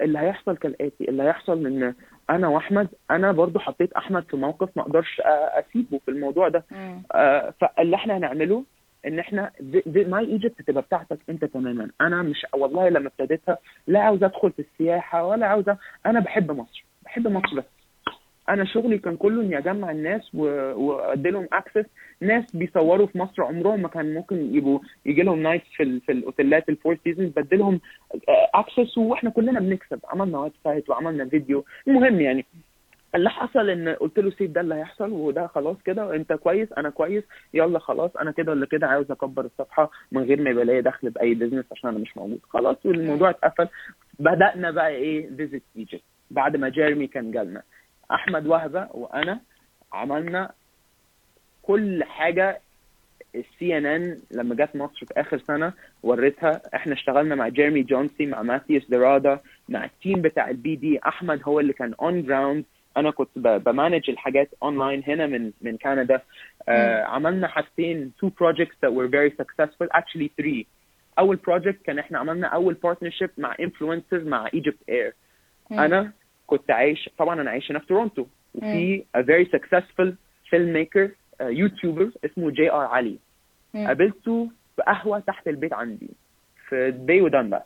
اللي 0.00 0.18
هيحصل 0.18 0.56
كالآتي 0.56 1.08
اللي 1.08 1.22
هيحصل 1.22 1.66
إن 1.66 1.94
أنا 2.30 2.48
وأحمد 2.48 2.88
أنا 3.10 3.32
برضو 3.32 3.58
حطيت 3.58 3.92
أحمد 3.92 4.24
في 4.30 4.36
موقف 4.36 4.68
ما 4.76 4.82
أقدرش 4.82 5.22
أسيبه 5.24 5.98
في 6.04 6.10
الموضوع 6.10 6.48
ده. 6.48 6.64
آه، 7.12 7.54
فاللي 7.60 7.96
إحنا 7.96 8.16
هنعمله 8.16 8.64
إن 9.06 9.18
إحنا 9.18 9.50
My 9.96 10.24
Egypt 10.24 10.62
تبقى 10.62 10.82
بتاعتك 10.82 11.18
أنت 11.28 11.44
تماما. 11.44 11.90
أنا 12.00 12.22
مش 12.22 12.46
والله 12.54 12.88
لما 12.88 13.08
ابتديتها 13.08 13.58
لا 13.86 14.00
عاوز 14.00 14.24
أدخل 14.24 14.52
في 14.52 14.58
السياحة 14.62 15.24
ولا 15.26 15.46
عاوز 15.46 15.64
أنا 16.06 16.20
بحب 16.20 16.50
مصر 16.50 16.84
بحب 17.02 17.28
مصر 17.28 17.56
بس. 17.56 17.77
أنا 18.48 18.64
شغلي 18.64 18.98
كان 18.98 19.16
كله 19.16 19.42
اني 19.42 19.58
اجمع 19.58 19.90
الناس 19.90 20.34
وادي 20.34 21.30
لهم 21.30 21.48
access. 21.52 21.84
ناس 22.20 22.44
بيصوروا 22.56 23.06
في 23.06 23.18
مصر 23.18 23.42
عمرهم 23.42 23.82
ما 23.82 23.88
كان 23.88 24.14
ممكن 24.14 24.54
يبقوا 24.54 24.78
يجي 25.06 25.22
لهم 25.22 25.42
nights 25.42 25.66
في 25.76 25.82
ال- 25.82 26.00
في 26.00 26.12
الأوتيلات 26.12 26.68
ال 26.68 26.74
Four 26.74 26.98
Seasons 27.04 27.30
بدي 27.36 27.56
لهم 27.56 27.80
access 28.54 28.98
وإحنا 28.98 29.30
كلنا 29.30 29.60
بنكسب. 29.60 30.00
عملنا 30.08 30.38
website 30.38 30.90
وعملنا 30.90 31.24
فيديو 31.28 31.64
المهم 31.88 32.20
يعني 32.20 32.44
اللي 33.14 33.30
حصل 33.30 33.70
إن 33.70 33.88
قلت 33.88 34.18
له 34.18 34.30
سيف 34.30 34.50
ده 34.50 34.60
اللي 34.60 34.74
هيحصل 34.74 35.10
وده 35.12 35.46
خلاص 35.46 35.76
كده. 35.84 36.14
أنت 36.14 36.32
كويس؟ 36.32 36.72
أنا 36.72 36.90
كويس. 36.90 37.24
يلا 37.54 37.78
خلاص. 37.78 38.16
أنا 38.16 38.30
كده 38.30 38.52
ولا 38.52 38.66
كده 38.66 38.86
عاوز 38.86 39.10
أكبر 39.10 39.44
الصفحة 39.44 39.90
من 40.12 40.22
غير 40.22 40.42
ما 40.42 40.50
يبقى 40.50 40.64
ليا 40.64 40.80
دخل 40.80 41.10
بأي 41.10 41.34
business 41.34 41.64
عشان 41.72 41.90
أنا 41.90 41.98
مش 41.98 42.16
موجود. 42.16 42.40
خلاص 42.48 42.76
والموضوع 42.84 43.30
اتقفل. 43.30 43.68
بدأنا 44.18 44.70
بقى 44.70 44.88
إيه؟ 44.88 45.28
Visit 45.36 45.62
Egypt 45.76 46.02
بعد 46.30 46.56
ما 46.56 46.68
جيرمي 46.68 47.06
كان 47.06 47.30
جالنا. 47.30 47.62
أحمد 48.10 48.46
وهبة 48.46 48.88
وأنا 48.90 49.40
عملنا 49.92 50.50
كل 51.62 52.04
حاجة 52.04 52.60
ال 53.34 53.78
CNN 53.78 54.18
لما 54.30 54.54
جت 54.54 54.76
مصر 54.76 55.06
في 55.06 55.20
آخر 55.20 55.38
سنة 55.38 55.72
وريتها. 56.02 56.60
إحنا 56.74 56.92
اشتغلنا 56.92 57.34
مع 57.34 57.48
جيرمي 57.48 57.82
جونسي 57.82 58.26
مع 58.26 58.42
ماثيوس 58.42 58.90
درادا 58.90 59.40
مع 59.68 59.84
ال 59.84 59.92
team 59.92 60.22
بتاع 60.22 60.50
ال 60.50 60.76
BD 60.76 61.00
أحمد 61.06 61.40
هو 61.44 61.60
اللي 61.60 61.72
كان 61.72 61.94
on 61.94 62.22
ground 62.22 62.64
أنا 62.96 63.10
كنت 63.10 63.28
ب 63.38 63.48
manage 63.48 64.10
الحاجات 64.10 64.48
اونلاين 64.62 65.02
هنا 65.06 65.26
من 65.26 65.52
من 65.62 65.76
كندا. 65.76 66.20
آه 66.68 67.02
عملنا 67.02 67.48
حاجتين 67.48 68.12
two 68.24 68.28
projects 68.28 68.76
that 68.84 68.90
were 68.92 69.08
very 69.08 69.30
successful 69.42 69.88
actually 69.98 70.28
three. 70.42 70.64
أول 71.18 71.38
project 71.50 71.82
كان 71.84 71.98
إحنا 71.98 72.18
عملنا 72.18 72.46
أول 72.46 72.76
partnership 72.86 73.30
مع 73.38 73.54
influencers 73.54 74.22
مع 74.26 74.48
Egypt 74.48 74.90
Air. 74.90 75.12
مم. 75.70 75.80
أنا 75.80 76.12
كنت 76.48 76.70
عايش 76.70 77.10
طبعا 77.18 77.40
أنا 77.40 77.50
عايش 77.50 77.70
هنا 77.70 77.78
في 77.78 77.86
تورونتو. 77.86 78.26
وفي 78.54 79.04
a 79.16 79.20
very 79.20 79.46
successful 79.56 80.08
filmmaker 80.50 81.08
uh, 81.08 81.42
YouTuber 81.42 82.10
اسمه 82.24 82.50
JR 82.50 82.86
Alli. 82.86 83.16
قابلته 83.74 84.50
في 84.76 84.82
قهوة 84.82 85.18
تحت 85.18 85.48
البيت 85.48 85.72
عندي. 85.72 86.08
في 86.68 86.90
بي 86.90 87.20
ودنبا 87.20 87.62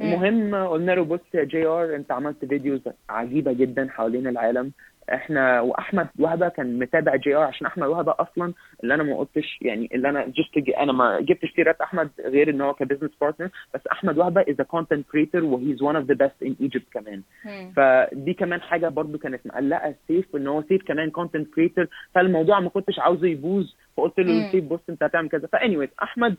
المهم 0.00 0.54
قلنا 0.54 0.92
له 0.92 1.04
بص 1.04 1.20
يا 1.34 1.44
JR 1.44 1.96
أنت 1.96 2.12
عملت 2.12 2.44
videos 2.44 2.80
عجيبة 3.08 3.52
جدا 3.52 3.88
حوالين 3.90 4.26
العالم. 4.26 4.72
إحنا 5.14 5.60
واحمد 5.60 6.08
وهبة 6.18 6.48
كان 6.48 6.78
متابع 6.78 7.16
JR 7.16 7.42
عشان 7.42 7.66
احمد 7.66 7.88
وهبة 7.88 8.14
أصلا 8.18 8.52
اللي 8.82 8.94
أنا 8.94 9.02
ما 9.02 9.16
قلتش 9.16 9.58
يعني 9.62 9.88
اللي 9.94 10.08
أنا 10.08 10.26
just 10.26 10.68
أنا 10.78 10.92
ما 10.92 11.20
جبتش 11.20 11.52
سيره 11.56 11.76
أحمد 11.82 12.10
غير 12.24 12.50
إن 12.50 12.60
هو 12.60 12.74
ك 12.74 12.78
business 12.78 13.10
partner 13.20 13.48
بس 13.74 13.80
أحمد 13.92 14.18
وهبة 14.18 14.40
as 14.40 14.60
a 14.60 14.62
content 14.62 15.06
creator 15.12 15.44
و 15.44 15.52
he's 15.52 15.82
one 15.82 15.96
of 15.96 16.04
the 16.04 16.14
best 16.14 16.42
in 16.42 16.56
Egypt 16.60 16.86
كمان 16.92 17.22
مم. 17.44 17.72
فدي 17.76 18.34
كمان 18.34 18.60
حاجة 18.60 18.88
برضو 18.88 19.18
كانت 19.18 19.46
مقلقة 19.46 19.94
سيف 20.08 20.36
إن 20.36 20.46
هو 20.46 20.62
سيف 20.62 20.82
كمان 20.82 21.10
content 21.10 21.54
creator 21.54 21.86
فالموضوع 22.14 22.60
ما 22.60 22.68
كنتش 22.68 22.98
عاوزه 22.98 23.26
يبوظ 23.28 23.72
فقلت 23.96 24.18
له. 24.20 24.50
سيف 24.52 24.64
بص 24.64 24.80
أنت 24.90 25.02
هتعمل 25.02 25.28
كذا 25.28 25.46
ف 25.52 25.57
anyways 25.57 25.88
أحمد 26.02 26.36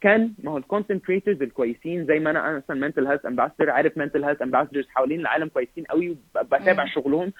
كان 0.00 0.32
ما 0.44 0.50
هو 0.52 0.58
ال 0.58 0.64
content 0.64 1.04
creators 1.04 1.42
الكويسين 1.42 2.06
زي 2.06 2.18
ما 2.18 2.30
أنا 2.30 2.56
مثلا 2.56 2.76
mental 2.76 3.06
health 3.06 3.26
ambassador 3.26 3.70
عارف 3.70 3.98
mental 3.98 4.24
health 4.24 4.42
ambassadors 4.42 4.86
حوالين 4.88 5.20
العالم 5.20 5.48
كويسين 5.48 5.84
قوي 5.84 6.08
وبتابع 6.10 6.82
مم. 6.84 6.90
شغلهم 6.90 7.32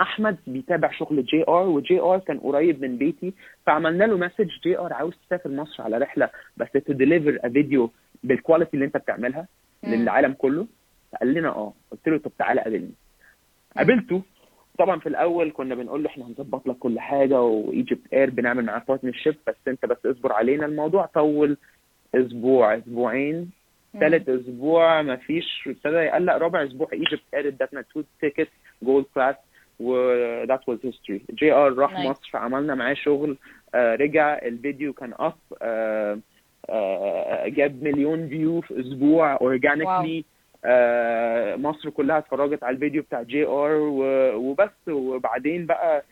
أحمد 0.00 0.36
بيتابع 0.46 0.90
شغل 0.92 1.24
JR 1.24 1.42
و 1.48 1.68
JR 1.68 2.18
كان 2.18 2.38
قريب 2.38 2.82
من 2.84 2.98
بيتي 2.98 3.32
فعملنا 3.66 4.04
له 4.04 4.16
message 4.16 4.48
JR 4.64 4.92
عاوز 4.92 5.14
تسافر 5.26 5.50
مصر 5.50 5.82
على 5.82 5.98
رحلة 5.98 6.30
بس 6.56 6.72
ت 6.72 6.80
deliver 6.80 7.38
a 7.44 7.48
video 7.48 7.90
بال 8.24 8.35
quality 8.35 8.74
اللي 8.74 8.84
انت 8.84 8.96
بتعملها. 8.96 9.46
للعالم 9.84 10.32
كله. 10.32 10.66
فقال 11.12 11.34
لنا 11.34 11.48
آه. 11.48 11.72
قلت 11.90 12.08
له 12.08 12.18
طب 12.18 12.32
تعالى 12.38 12.60
قابلني. 12.60 12.90
قابلته. 13.76 14.22
طبعا 14.78 15.00
في 15.00 15.08
الأول 15.08 15.50
كنا 15.52 15.74
بنقول 15.74 16.02
له 16.02 16.08
إحنا 16.10 16.26
هنظبط 16.26 16.66
لك 16.68 16.76
كل 16.76 17.00
حاجة 17.00 17.42
و 17.42 17.54
Egypt 17.54 18.12
Air 18.12 18.30
بنعمل 18.30 18.64
معاه 18.64 18.82
partnership 18.88 19.36
بس 19.46 19.54
أنت 19.68 19.86
بس 19.86 20.06
اصبر 20.06 20.32
علينا. 20.32 20.66
الموضوع 20.66 21.06
طول 21.06 21.56
أسبوع 22.14 22.76
أسبوعين. 22.76 23.50
ثالث 24.00 24.28
أسبوع 24.28 25.02
ما 25.02 25.16
فيش. 25.16 25.64
ابتدى 25.66 25.96
يقلق 25.96 26.36
رابع 26.36 26.64
أسبوع 26.64 26.88
Egypt 26.92 27.22
Air 27.34 27.48
ادتنا 27.48 27.82
two 27.82 28.02
ticket 28.20 28.48
gold 28.82 29.04
class 29.14 29.36
و 29.80 29.94
that 30.46 30.60
was 30.70 30.78
history. 30.90 31.20
JR 31.34 31.74
راح 31.74 31.94
Nice. 31.94 32.06
مصر 32.06 32.30
عملنا 32.38 32.74
معاه 32.74 32.94
شغل 32.94 33.36
آه 33.74 33.94
رجع 33.94 34.38
الفيديو 34.42 34.92
كان 34.92 35.12
up 35.18 35.32
آه 35.62 36.18
آه 36.70 37.48
جاب 37.48 37.82
مليون 37.82 38.28
view 38.28 38.60
في 38.60 38.80
أسبوع 38.80 39.36
organically 39.40 40.24
آه 40.64 41.56
مصر 41.56 41.90
كلها 41.90 42.18
اتفرجت 42.18 42.62
على 42.64 42.74
الفيديو 42.74 43.02
بتاع 43.02 43.22
JR 43.22 43.72
وبس. 44.36 44.88
وبعدين 44.88 45.66
بقى 45.66 46.04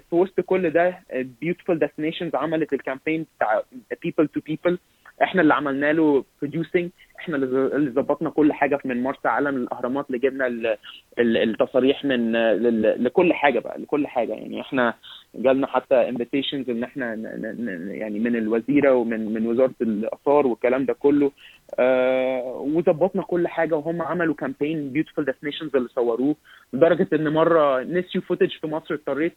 في 0.00 0.02
وسط 0.12 0.40
كل 0.40 0.70
ده 0.70 0.98
Beautiful 1.40 1.78
Destinations 1.78 2.34
عملت 2.34 2.72
ال 2.72 2.78
campaign 2.78 3.26
بتاع 3.36 3.62
people 4.06 4.24
to 4.24 4.40
people. 4.52 4.74
إحنا 5.22 5.42
اللي 5.42 5.54
عملنا 5.54 5.92
له 5.92 6.24
producing. 6.44 6.86
إحنا 7.20 7.36
اللي 7.36 7.90
ظبطنا 7.90 8.30
كل 8.30 8.52
حاجة 8.52 8.78
من 8.84 9.02
مرسى 9.02 9.28
علم 9.28 9.56
الأهرامات 9.56 10.06
اللي 10.06 10.18
جبنا 10.18 10.46
ال- 10.46 10.76
ال- 11.18 11.36
التصاريح 11.36 12.04
من 12.04 12.32
لكل 13.04 13.32
حاجة 13.32 13.58
بقى 13.58 13.78
لكل 13.78 14.06
حاجة. 14.06 14.32
يعني 14.32 14.60
إحنا 14.60 14.94
جالنا 15.34 15.66
حتى 15.66 16.12
invitations 16.12 16.68
إن 16.68 16.82
إحنا 16.84 17.14
يعني 17.92 18.18
من 18.18 18.36
الوزيرة 18.36 18.94
ومن 18.94 19.34
من 19.34 19.46
وزارة 19.46 19.74
الآثار 19.80 20.46
والكلام 20.46 20.84
ده 20.84 20.92
كله 20.92 21.30
آه 21.78 22.66
وظبطنا 22.74 23.22
كل 23.22 23.48
حاجة 23.48 23.74
وهم 23.76 24.02
عملوا 24.02 24.34
campaign 24.34 24.90
Beautiful 24.90 25.24
Destinations 25.24 25.76
اللي 25.76 25.88
صوروه 25.88 26.36
لدرجة 26.72 27.08
إن 27.12 27.28
مرة 27.32 27.82
نسيوا 27.82 28.24
footage 28.24 28.50
في 28.60 28.66
مصر 28.66 28.94
اضطريت 28.94 29.32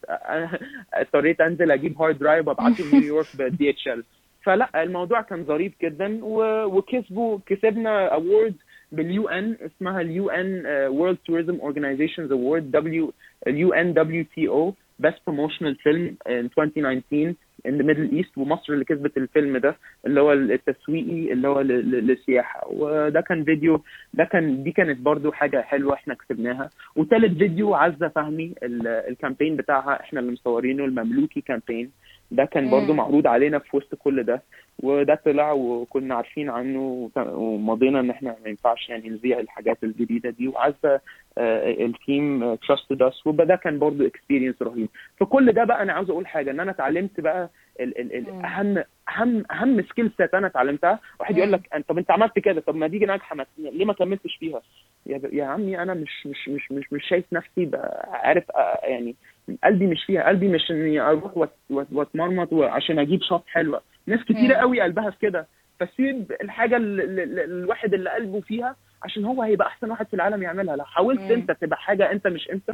اضطريت 0.93 1.41
أنزل 1.41 1.71
أجيب 1.71 2.01
hard 2.01 2.19
drive 2.19 2.47
وأبعته 2.47 2.83
نيويورك 2.93 3.27
بال 3.37 3.69
DHL 3.69 4.03
فلا 4.43 4.83
الموضوع 4.83 5.21
كان 5.21 5.43
ظريف 5.45 5.73
جدا 5.83 6.19
وكسبوا 6.65 7.39
كسبنا 7.45 8.05
award 8.07 8.55
بال 8.91 9.29
UN 9.29 9.57
اسمها 9.65 10.01
ال 10.01 10.29
UN 10.29 10.63
World 10.87 11.17
Tourism 11.25 11.55
Organizations 11.59 12.31
award 12.31 12.65
W 12.65 12.71
ال 12.71 13.73
UNWTO 13.73 14.25
best 14.35 15.17
promotional 15.27 15.75
film 15.75 16.15
in 16.27 16.31
2019 16.31 17.33
in 17.67 17.71
the 17.71 17.83
Middle 17.83 18.11
East 18.19 18.37
ومصر 18.37 18.73
اللي 18.73 18.85
كسبت 18.85 19.17
الفيلم 19.17 19.57
ده 19.57 19.75
اللي 20.05 20.21
هو 20.21 20.33
التسويقي 20.33 21.33
اللي 21.33 21.47
هو 21.47 21.61
للسياحة. 21.61 22.67
وده 22.71 23.21
كان 23.21 23.43
فيديو 23.43 23.81
ده 24.13 24.23
كان 24.23 24.63
دي 24.63 24.71
كانت 24.71 24.99
برضو 24.99 25.31
حاجة 25.31 25.61
حلوة 25.61 25.93
إحنا 25.93 26.13
كسبناها. 26.13 26.69
وثالث 26.95 27.37
فيديو 27.37 27.73
عزة 27.75 28.07
فهمي 28.07 28.53
ال- 28.63 28.87
ال 28.87 28.95
campaign 28.95 29.55
بتاعها 29.55 29.99
إحنا 30.01 30.19
اللي 30.19 30.31
مصورينه 30.31 30.85
المملوكي 30.85 31.41
campaign 31.41 31.91
ده 32.33 32.45
كان 32.45 32.69
برضو. 32.69 32.93
معروض 32.93 33.27
علينا 33.27 33.59
في 33.59 33.77
وسط 33.77 33.95
كل 33.95 34.23
ده 34.23 34.41
وده 34.83 35.15
طلع 35.25 35.51
وكنا 35.51 36.15
عارفين 36.15 36.49
عنه 36.49 37.09
ومضينا 37.17 37.99
إن 37.99 38.09
إحنا 38.09 38.35
ما 38.43 38.49
ينفعش 38.49 38.89
يعني 38.89 39.09
نذيع 39.09 39.39
الحاجات 39.39 39.83
الجديدة 39.83 40.29
دي 40.29 40.47
وعزة 40.47 41.01
آه، 41.37 41.71
ال 41.85 41.99
team 41.99 42.55
trusted 42.55 43.01
us 43.01 43.27
وده 43.27 43.55
كان 43.55 43.79
برضو 43.79 44.05
experience 44.05 44.61
رهيب 44.61 44.89
فكل 45.17 45.51
ده 45.51 45.63
بقى 45.63 45.81
أنا 45.83 45.93
عاوز 45.93 46.09
أقول 46.09 46.27
حاجة 46.27 46.51
إن 46.51 46.59
أنا 46.59 46.71
اتعلمت 46.71 47.19
بقى 47.19 47.49
ال 47.79 47.99
ال 47.99 48.15
ال. 48.15 48.45
أهم 48.45 48.83
أهم 49.17 49.43
أهم 49.51 49.81
skill 49.81 50.11
set 50.17 50.33
أنا 50.33 50.47
اتعلمتها 50.47 50.99
واحد 51.19 51.37
يقول. 51.37 51.51
لك 51.51 51.83
طب 51.87 51.97
أنت 51.97 52.11
عملت 52.11 52.39
كده 52.39 52.61
طب 52.61 52.75
ما 52.75 52.87
دي 52.87 52.99
ناجحة 52.99 53.35
ما 53.35 53.45
ليه 53.57 53.85
ما 53.85 53.93
كملتش 53.93 54.35
فيها 54.35 54.61
يا, 55.05 55.21
يا 55.31 55.45
عمي 55.45 55.81
أنا 55.81 55.93
مش 55.93 56.27
مش 56.27 56.49
مش 56.49 56.71
مش 56.71 56.93
مش 56.93 57.07
شايف 57.07 57.25
نفسي 57.33 57.69
عارف 58.07 58.51
آه، 58.51 58.79
يعني 58.83 59.15
قلبي 59.63 59.87
مش 59.87 60.03
فيها 60.05 60.27
قلبي 60.27 60.47
مش 60.47 60.71
إني 60.71 60.99
أروح 60.99 61.33
وأت- 61.33 61.73
وأت- 61.73 61.93
وأتمرمط 61.93 62.53
عشان 62.53 62.99
أجيب 62.99 63.21
shot 63.21 63.43
حلوة 63.47 63.81
ناس 64.07 64.19
كتيرة. 64.23 64.55
قوي 64.55 64.81
قلبها 64.81 65.09
في 65.09 65.17
كده 65.21 65.47
فسيب 65.79 66.31
الحاجة 66.41 66.77
ال- 66.77 67.01
ال- 67.01 67.19
ال- 67.19 67.39
الواحد 67.39 67.93
اللي 67.93 68.09
قلبه 68.09 68.41
فيها 68.41 68.75
عشان 69.03 69.25
هو 69.25 69.41
هيبقى 69.43 69.67
أحسن 69.67 69.91
واحد 69.91 70.07
في 70.07 70.13
العالم 70.13 70.43
يعملها 70.43 70.75
لو 70.75 70.83
حاولت 70.85 71.21
مم. 71.21 71.31
أنت 71.31 71.51
تبقى 71.51 71.77
حاجة 71.77 72.11
أنت 72.11 72.27
مش 72.27 72.49
أنت 72.49 72.73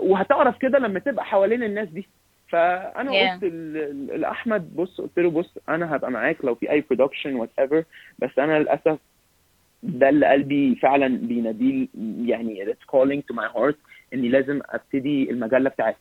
وهتعرف 0.00 0.58
كده 0.58 0.78
لما 0.78 0.98
تبقى 0.98 1.24
حوالين 1.24 1.62
الناس 1.62 1.88
دي 1.88 2.08
فأنا 2.48 3.10
Yeah. 3.10 3.32
قلت 3.42 3.44
لأحمد 4.16 4.76
بص 4.76 5.00
قلت 5.00 5.18
له 5.18 5.30
بص 5.30 5.54
أنا 5.68 5.96
هبقى 5.96 6.10
معاك 6.10 6.44
لو 6.44 6.54
في 6.54 6.70
أي 6.70 6.84
production 6.90 7.34
whatever 7.34 7.84
بس 8.18 8.38
أنا 8.38 8.58
للأسف 8.58 8.98
ده 9.82 10.08
اللي 10.08 10.26
قلبي 10.26 10.74
فعلا 10.74 11.08
بيناديه 11.18 11.86
يعني 12.24 12.66
it's 12.72 12.86
calling 12.96 13.20
to 13.32 13.36
my 13.36 13.48
heart 13.56 13.76
إني 14.14 14.28
لازم 14.28 14.60
أبتدي 14.70 15.30
المجلة 15.30 15.70
بتاعت 15.70 15.96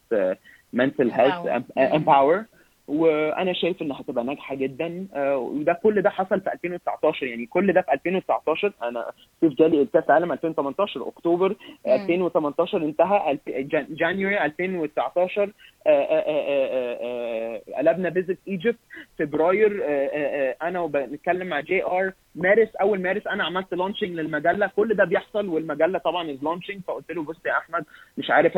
Empower. 1.31 1.61
em- 1.77 1.93
empower 1.93 2.45
وأنا 2.87 3.53
شايف 3.53 3.81
انها 3.81 4.01
هتبقى 4.01 4.23
ناجحة 4.23 4.55
جدا 4.55 5.07
آه، 5.15 5.37
وده 5.37 5.73
كل 5.83 6.01
ده 6.01 6.09
حصل 6.09 6.41
في 6.41 6.53
2019 6.53 7.25
يعني 7.25 7.45
كل 7.45 7.73
ده 7.73 7.81
في 7.81 7.93
2019 7.93 8.73
أنا 8.83 9.05
سيف 9.41 9.53
جالي 9.53 9.85
كاس 9.93 10.09
عالم 10.09 10.31
2018 10.31 11.07
أكتوبر 11.07 11.49
مم. 11.87 11.93
2018 11.93 12.77
انتهى 12.77 13.37
جانيوري 13.89 14.45
2019 14.45 15.51
آه، 15.87 15.89
آه، 15.89 17.61
قلبنا 17.77 18.09
فيزيت 18.09 18.39
إيجيبت 18.47 18.79
فبراير 19.19 19.83
أنا 20.61 20.79
وبنتكلم 20.79 21.47
مع 21.47 21.59
JR 21.59 22.13
مارس 22.35 22.75
أول 22.75 23.01
مارس 23.01 23.27
أنا 23.27 23.43
عملت 23.43 23.73
launching 23.73 24.09
للمجلة. 24.09 24.67
كل 24.75 24.93
ده 24.93 25.03
بيحصل 25.05 25.47
والمجلة 25.47 25.97
طبعا 25.99 26.31
is 26.31 26.43
launching 26.43 26.81
فقلت 26.87 27.11
له 27.11 27.23
بص 27.23 27.45
يا 27.45 27.57
أحمد 27.57 27.85
مش 28.17 28.29
عارف 28.29 28.53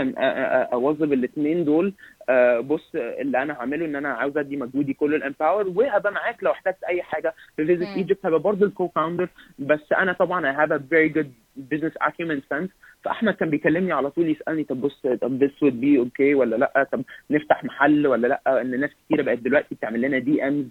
اوظف 0.74 1.11
الاثنين 1.11 1.65
دول. 1.65 1.93
آه، 2.30 2.59
بص 2.59 2.91
اللي 2.95 3.41
أنا 3.43 3.53
هعمله 3.53 3.86
إن 3.86 3.95
أنا 3.95 4.09
عاوز 4.09 4.38
أدي 4.38 4.57
مجهودي 4.57 4.93
كله 4.93 5.15
ل 5.16 5.22
Empower 5.22 5.68
وهبقى 5.67 6.11
معاك 6.11 6.43
لو 6.43 6.51
احتجت 6.51 6.84
أي 6.89 7.03
حاجة. 7.03 7.34
في 7.57 7.65
Visit. 7.66 7.88
Egypt 7.88 8.26
هبقى 8.26 8.39
برضه 8.39 8.65
ال 8.66 8.88
co-founder 8.88 9.30
بس 9.59 9.91
أنا 9.93 10.13
طبعا 10.13 10.53
I 10.53 10.55
have 10.59 10.71
a 10.71 10.80
very 10.80 11.17
good 11.17 11.28
business 11.74 11.93
acumen 12.07 12.41
sense. 12.53 12.69
فأحمد 13.03 13.34
كان 13.34 13.49
بيكلمني 13.49 13.91
على 13.93 14.09
طول 14.11 14.30
يسألني 14.30 14.63
طب 14.63 14.82
بص 14.82 15.01
طب 15.21 15.39
this 15.45 15.51
would 15.51 15.74
be 15.84 16.05
okay 16.07 16.36
ولا 16.36 16.55
لأ؟ 16.55 16.88
طب 16.91 17.03
نفتح 17.30 17.63
محل 17.63 18.07
ولا 18.07 18.28
لأ؟ 18.28 18.61
إن 18.61 18.80
ناس 18.80 18.89
كتيرة 19.05 19.21
بقت 19.24 19.38
دلوقتي 19.39 19.76
بتعمل 19.76 20.01
لنا 20.01 20.17
DMs 20.20 20.66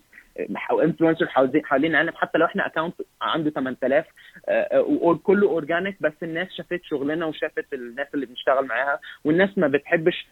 influencer 0.82 1.26
حوالين 1.64 1.90
العالم 1.90 2.12
حتى 2.16 2.38
لو 2.38 2.46
إحنا 2.46 2.66
account 2.66 2.94
عنده 3.22 3.50
8000 3.50 4.06
وكله 4.86 5.48
organic 5.48 5.96
بس 6.00 6.12
الناس 6.22 6.48
شافت 6.52 6.80
شغلنا 6.84 7.26
وشافت 7.26 7.72
الناس 7.74 8.06
اللي 8.14 8.26
بنشتغل 8.26 8.64
معاها 8.66 9.00
والناس 9.24 9.58
ما 9.58 9.68
بتحبش 9.68 10.26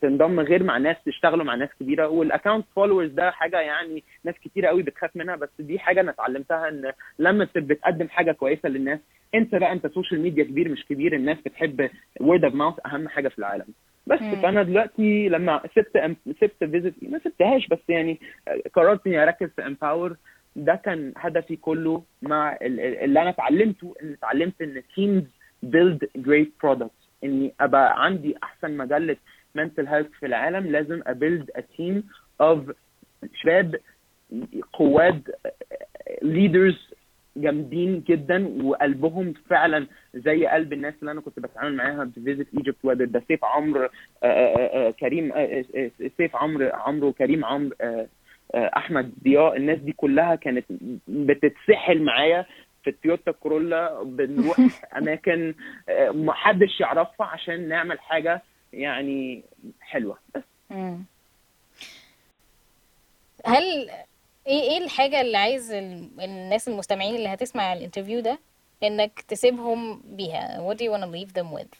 تنضم 0.00 0.40
غير 0.40 0.62
مع 0.62 0.78
ناس 0.78 0.96
تشتغلوا 1.06 1.44
مع 1.44 1.54
ناس 1.54 1.68
كبيرة. 1.80 2.08
وال 2.08 2.20
account 2.20 2.64
followers 2.76 3.10
ده 3.10 3.30
حاجة 3.30 3.60
يعني 3.60 4.04
ناس 4.24 4.34
كتيرة 4.44 4.68
قوي 4.68 4.82
بتخاف 4.82 5.16
منها 5.16 5.36
بس 5.36 5.48
دي 5.58 5.78
حاجة 5.78 6.00
أنا 6.00 6.10
اتعلمتها 6.10 6.68
إن 6.68 6.92
لما 7.18 7.44
بت- 7.44 7.58
بتقدم 7.58 8.08
حاجة 8.08 8.32
كويسة 8.32 8.68
للناس 8.68 8.98
أنت 9.34 9.54
بقى 9.54 9.72
أنت 9.72 9.86
social 9.86 10.20
media 10.20 10.44
كبير 10.44 10.68
مش 10.68 10.84
كبير 10.86 11.12
الناس 11.14 11.38
بتحب 11.46 11.90
word 12.20 12.44
of 12.44 12.54
mouth 12.54 12.74
أهم 12.86 13.08
حاجة 13.08 13.28
في 13.28 13.38
العالم. 13.38 13.66
بس 14.08 14.22
مم. 14.22 14.42
فأنا 14.42 14.62
دلوقتي 14.62 15.28
لما 15.28 15.60
سبت 15.74 16.16
سبت 16.40 16.64
Visit 16.64 16.94
ما 17.02 17.18
سبتهاش 17.24 17.66
بس 17.68 17.78
يعني 17.88 18.20
قررت 18.74 19.06
إني 19.06 19.22
أركز 19.22 19.48
في 19.56 19.66
Empower 19.66 20.16
ده 20.56 20.74
كان 20.74 21.12
هدفي 21.16 21.56
كله 21.56 22.02
مع 22.22 22.52
ال- 22.62 22.80
ال- 22.80 22.96
اللي 22.98 23.22
أنا 23.22 23.30
اتعلمته 23.30 23.94
ان 24.02 24.12
اتعلمت 24.12 24.62
إن 24.62 24.82
teams 24.96 25.24
build 25.66 26.22
great 26.28 26.48
products. 26.66 27.08
إني 27.24 27.52
أبقى 27.60 28.04
عندي 28.04 28.34
أحسن 28.42 28.76
مجلة 28.76 29.16
mental 29.58 29.84
health 29.86 30.18
في 30.20 30.26
العالم. 30.26 30.66
لازم 30.66 31.02
ا 31.06 31.13
build 31.13 31.50
a 31.50 31.60
team 31.60 32.02
of 32.42 32.72
شباب 33.34 33.76
قواد 34.72 35.30
leaders 36.24 36.87
جامدين 37.40 38.04
جدا 38.08 38.62
وقلبهم 38.64 39.34
فعلا 39.50 39.86
زي 40.14 40.46
قلب 40.46 40.72
الناس 40.72 40.94
اللي 41.00 41.10
أنا 41.10 41.20
كنت 41.20 41.40
بتعامل 41.40 41.76
معاها 41.76 42.04
في 42.14 42.20
Visit 42.20 42.46
Egypt 42.56 42.76
whether 42.84 43.04
ده 43.04 43.22
سيف 43.28 43.44
عمرو 43.44 43.82
آه، 43.82 43.90
آه، 44.22 44.88
آه، 44.88 44.90
كريم 44.90 45.32
سيف 46.16 46.36
عمرو 46.36 46.70
عمرو 46.72 47.12
كريم 47.12 47.44
عمرو 47.44 47.76
أحمد 48.54 49.12
ضياء 49.24 49.56
الناس 49.56 49.78
دي 49.78 49.92
كلها 49.92 50.34
كانت 50.34 50.64
بتتسحل 51.08 52.02
معايا 52.02 52.46
في 52.84 52.90
التويوتا 52.90 53.32
كورولا 53.32 54.02
بنروح 54.02 54.58
أماكن 54.98 55.54
آه، 55.88 56.10
محدش 56.10 56.80
يعرفها 56.80 57.26
عشان 57.26 57.68
نعمل 57.68 58.00
حاجة 58.00 58.42
يعني 58.72 59.42
حلوة 59.80 60.18
بس. 60.34 60.42
هل 63.44 63.90
إيه 64.48 64.60
إيه 64.62 64.84
الحاجة 64.84 65.20
اللي 65.20 65.36
عايز 65.36 65.72
ال- 65.72 66.20
الناس 66.20 66.68
المستمعين 66.68 67.16
اللي 67.16 67.28
هتسمع 67.28 67.72
الانترفيو 67.72 68.20
ده 68.20 68.38
إنك 68.82 69.20
تسيبهم 69.20 70.00
بيها؟ 70.04 70.68
What 70.68 70.76
do 70.76 70.80
you 70.84 70.90
want 70.92 71.02
to 71.04 71.10
leave 71.18 71.32
them 71.40 71.52
with? 71.58 71.74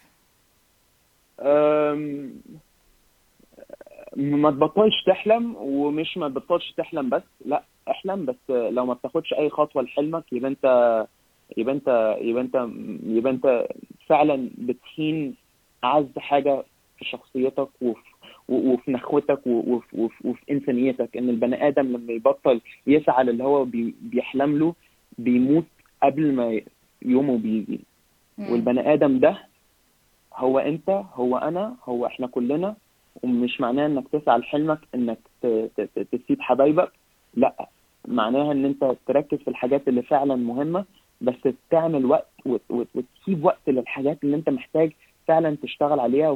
ما 4.17 4.51
تبطلش 4.51 5.05
تحلم 5.07 5.57
ومش 5.57 6.17
ما 6.17 6.29
تبطلش 6.29 6.73
تحلم 6.73 7.09
بس 7.11 7.23
لا 7.47 7.63
احلم 7.91 8.25
بس 8.27 8.37
لو 8.51 8.87
ما 8.87 8.95
بتاخدش 8.95 9.33
أي 9.35 9.51
خطوة 9.51 9.83
لحلمك 9.83 10.25
يبقى 10.33 10.51
أنت 10.51 11.07
يبقى 11.57 11.75
أنت 11.75 12.17
يبقى 12.21 12.43
أنت 12.43 12.69
يبقى 13.07 13.33
أنت 13.33 13.67
فعلا 14.07 14.51
بتهين 14.59 15.35
اعز 15.85 16.19
حاجة 16.19 16.65
في 16.99 17.05
شخصيتك 17.05 17.69
وفي 17.83 18.01
وفي 18.49 18.91
نخوتك 18.93 19.47
وفي, 19.47 19.97
وفي, 20.01 20.29
وفي 20.29 20.43
إنسانيتك 20.51 21.17
إن 21.17 21.29
البني 21.29 21.69
آدم 21.69 21.87
لما 21.97 22.13
يبطل 22.13 22.61
يسعى 22.87 23.25
للي 23.25 23.45
هو 23.45 23.65
بي 23.65 23.95
بيحلم 24.03 24.59
له 24.59 24.75
بيموت 25.19 25.65
قبل 26.03 26.33
ما 26.35 26.61
يومه 27.03 27.39
بيجي. 27.39 27.81
والبني 28.39 28.93
آدم 28.93 29.19
ده 29.19 29.39
هو 30.35 30.59
أنت 30.59 30.91
هو 31.15 31.37
أنا 31.37 31.77
هو 31.85 32.07
إحنا 32.07 32.27
كلنا 32.27 32.77
ومش 33.23 33.61
معناه 33.61 33.87
إنك 33.87 34.09
تسعى 34.09 34.39
لحلمك 34.39 34.79
إنك 34.95 35.19
تسيب 36.13 36.41
حبايبك. 36.41 36.93
لأ 37.35 37.69
معناها 38.09 38.53
إن 38.53 38.65
أنت 38.65 38.97
تركز 39.07 39.39
في 39.39 39.49
الحاجات 39.49 39.89
اللي 39.89 40.03
فعلا 40.03 40.37
مهمة 40.37 40.85
بس 41.21 41.35
تعمل 41.71 42.07
وقت 42.07 42.29
وت- 42.47 42.71
وت- 42.71 42.89
وتسيب 42.95 43.45
وقت 43.45 43.69
للحاجات 43.69 44.19
اللي 44.25 44.37
أنت 44.37 44.49
محتاج 44.51 44.93
فعلا 45.27 45.57
تشتغل 45.63 46.01
عليها 46.01 46.31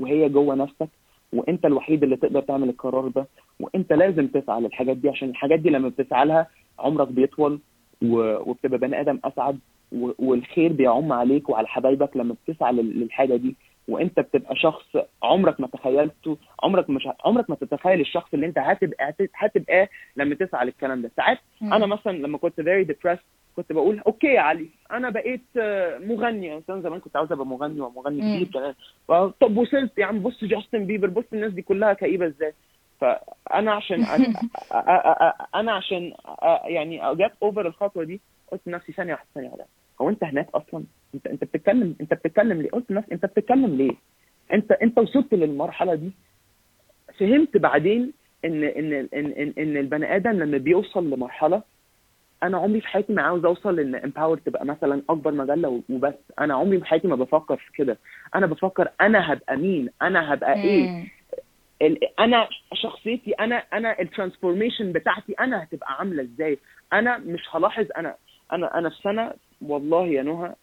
وهي 0.00 0.28
جوه 0.28 0.54
نفسك. 0.54 0.88
وانت 1.32 1.64
الوحيد 1.66 2.02
اللي 2.02 2.16
تقدر 2.16 2.40
تعمل 2.40 2.68
القرار 2.68 3.08
ده 3.08 3.26
وانت 3.60 3.92
لازم 3.92 4.26
تسعى 4.26 4.60
للحاجات 4.60 4.96
دي 4.96 5.08
عشان 5.08 5.28
الحاجات 5.30 5.58
دي 5.60 5.70
لما 5.70 5.88
بتسعى 5.88 6.26
لها 6.26 6.46
عمرك 6.78 7.08
بيطول 7.08 7.60
وبتبقى 8.02 8.78
بني 8.78 9.00
آدم 9.00 9.18
أسعد 9.24 9.58
والخير 10.18 10.72
بيعم 10.72 11.12
عليك 11.12 11.48
وعلى 11.48 11.68
حبايبك 11.68 12.16
لما 12.16 12.34
بتسعى 12.46 12.72
لل- 12.72 13.00
للحاجة 13.00 13.36
دي 13.36 13.56
وانت 13.88 14.20
بتبقى 14.20 14.56
شخص 14.56 14.96
عمرك 15.22 15.60
ما 15.60 15.66
تخيلته 15.66 16.36
عمرك 16.62 16.90
مش 16.90 17.08
عمرك 17.24 17.50
ما 17.50 17.56
تتخيل 17.56 18.00
الشخص 18.00 18.34
اللي 18.34 18.46
انت 18.46 18.58
هتبقى 18.58 19.14
هتبقى 19.34 19.88
لما 20.16 20.34
تسعى 20.34 20.64
للكلام 20.66 21.02
ده 21.02 21.10
ساعات. 21.16 21.38
أنا 21.62 21.86
مثلا 21.86 22.12
لما 22.18 22.38
كنت 22.38 22.60
very 22.60 22.86
depressed 22.92 23.24
كنت 23.58 23.72
بقول 23.72 23.98
okay 24.06 24.26
يا 24.26 24.40
علي 24.40 24.68
أنا 24.92 25.10
بقيت 25.10 25.44
آه، 25.56 25.98
مغني. 25.98 26.46
يعني 26.46 26.62
زمان 26.68 27.00
كنت 27.00 27.16
عاوز 27.16 27.32
أبقى 27.32 27.46
مغني 27.46 27.80
ومغني. 27.80 28.20
كبير 28.20 28.48
كمان. 28.54 28.74
طب 29.40 29.56
وصلت؟ 29.56 29.98
يا 29.98 30.04
عم 30.04 30.18
بص 30.22 30.44
جاستن 30.44 30.86
بيبر 30.86 31.08
بص 31.08 31.24
الناس 31.32 31.52
دي 31.52 31.62
كلها 31.62 31.92
كئيبة 31.92 32.26
إزاي؟ 32.26 32.52
فانا 33.00 33.72
عشان 33.72 34.04
أنا 35.54 35.72
عشان 35.72 36.12
يعني 36.64 37.00
get 37.14 37.32
over 37.42 37.66
الخطوة 37.66 38.04
دي 38.04 38.20
قلت 38.52 38.60
لنفسي 38.66 38.92
ثانية 38.92 39.12
واحدة 39.12 39.28
ثانية 39.34 39.48
واحدة. 39.48 39.66
هو 40.00 40.08
أنت 40.08 40.24
هناك 40.24 40.48
أصلا؟ 40.54 40.84
أنت 41.14 41.26
أنت 41.26 41.44
بتتكلم 41.44 41.94
أنت 42.00 42.14
بتتكلم 42.14 42.62
ليه؟ 42.62 42.70
قلت 42.70 42.90
لنفسي 42.90 43.12
أنت 43.14 43.26
بتتكلم 43.26 43.74
ليه؟ 43.76 43.92
أنت 44.52 44.72
أنت 44.72 44.98
وصلت 44.98 45.34
للمرحلة 45.34 45.94
دي. 45.94 46.10
فهمت 47.18 47.56
بعدين 47.56 48.12
إن 48.44 48.64
إن 48.64 48.92
إن 48.92 49.08
إن, 49.14 49.52
إن 49.58 49.76
البني 49.76 50.16
آدم 50.16 50.30
لما 50.30 50.58
بيوصل 50.58 51.10
لمرحلة 51.10 51.62
أنا 52.42 52.58
عمري 52.58 52.80
في 52.80 52.88
حياتي 52.88 53.12
ما 53.12 53.22
عاوز 53.22 53.44
أوصل 53.44 53.80
إن 53.80 53.94
Empower 53.94 54.38
تبقى 54.38 54.64
مثلا 54.66 55.02
أكبر 55.10 55.32
مجلة 55.32 55.82
وبس. 55.90 56.14
أنا 56.40 56.54
عمري 56.54 56.78
في 56.78 56.84
حياتي 56.84 57.08
ما 57.08 57.16
بفكر 57.16 57.56
في 57.56 57.72
كده. 57.72 57.98
أنا 58.34 58.46
بفكر 58.46 58.88
أنا 59.00 59.32
هبقى 59.32 59.56
مين 59.56 59.88
أنا 60.02 60.34
هبقى 60.34 60.54
إيه. 60.54 61.06
أنا 62.20 62.48
شخصيتي 62.74 63.32
أنا 63.32 63.56
أنا 63.72 64.00
ال 64.00 64.06
transformation 64.06 64.92
بتاعتي 64.92 65.32
أنا 65.40 65.62
هتبقى 65.62 65.92
عاملة 65.98 66.22
إزاي. 66.22 66.58
أنا 66.92 67.18
مش 67.18 67.40
هلاحظ 67.52 67.86
أنا 67.96 68.14
أنا 68.52 68.78
أنا 68.78 68.88
في 68.90 68.96
سنة 69.02 69.32
والله 69.62 70.06
يا 70.06 70.22
نهى. 70.22 70.54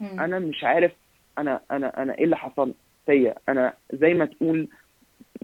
أنا 0.00 0.38
مش 0.38 0.64
عارف 0.64 0.92
أنا 1.38 1.60
أنا 1.70 2.02
أنا 2.02 2.18
إيه 2.18 2.24
اللي 2.24 2.36
حصل 2.36 2.74
فيا. 3.06 3.34
أنا 3.48 3.72
زي 3.92 4.14
ما 4.14 4.24
تقول 4.24 4.68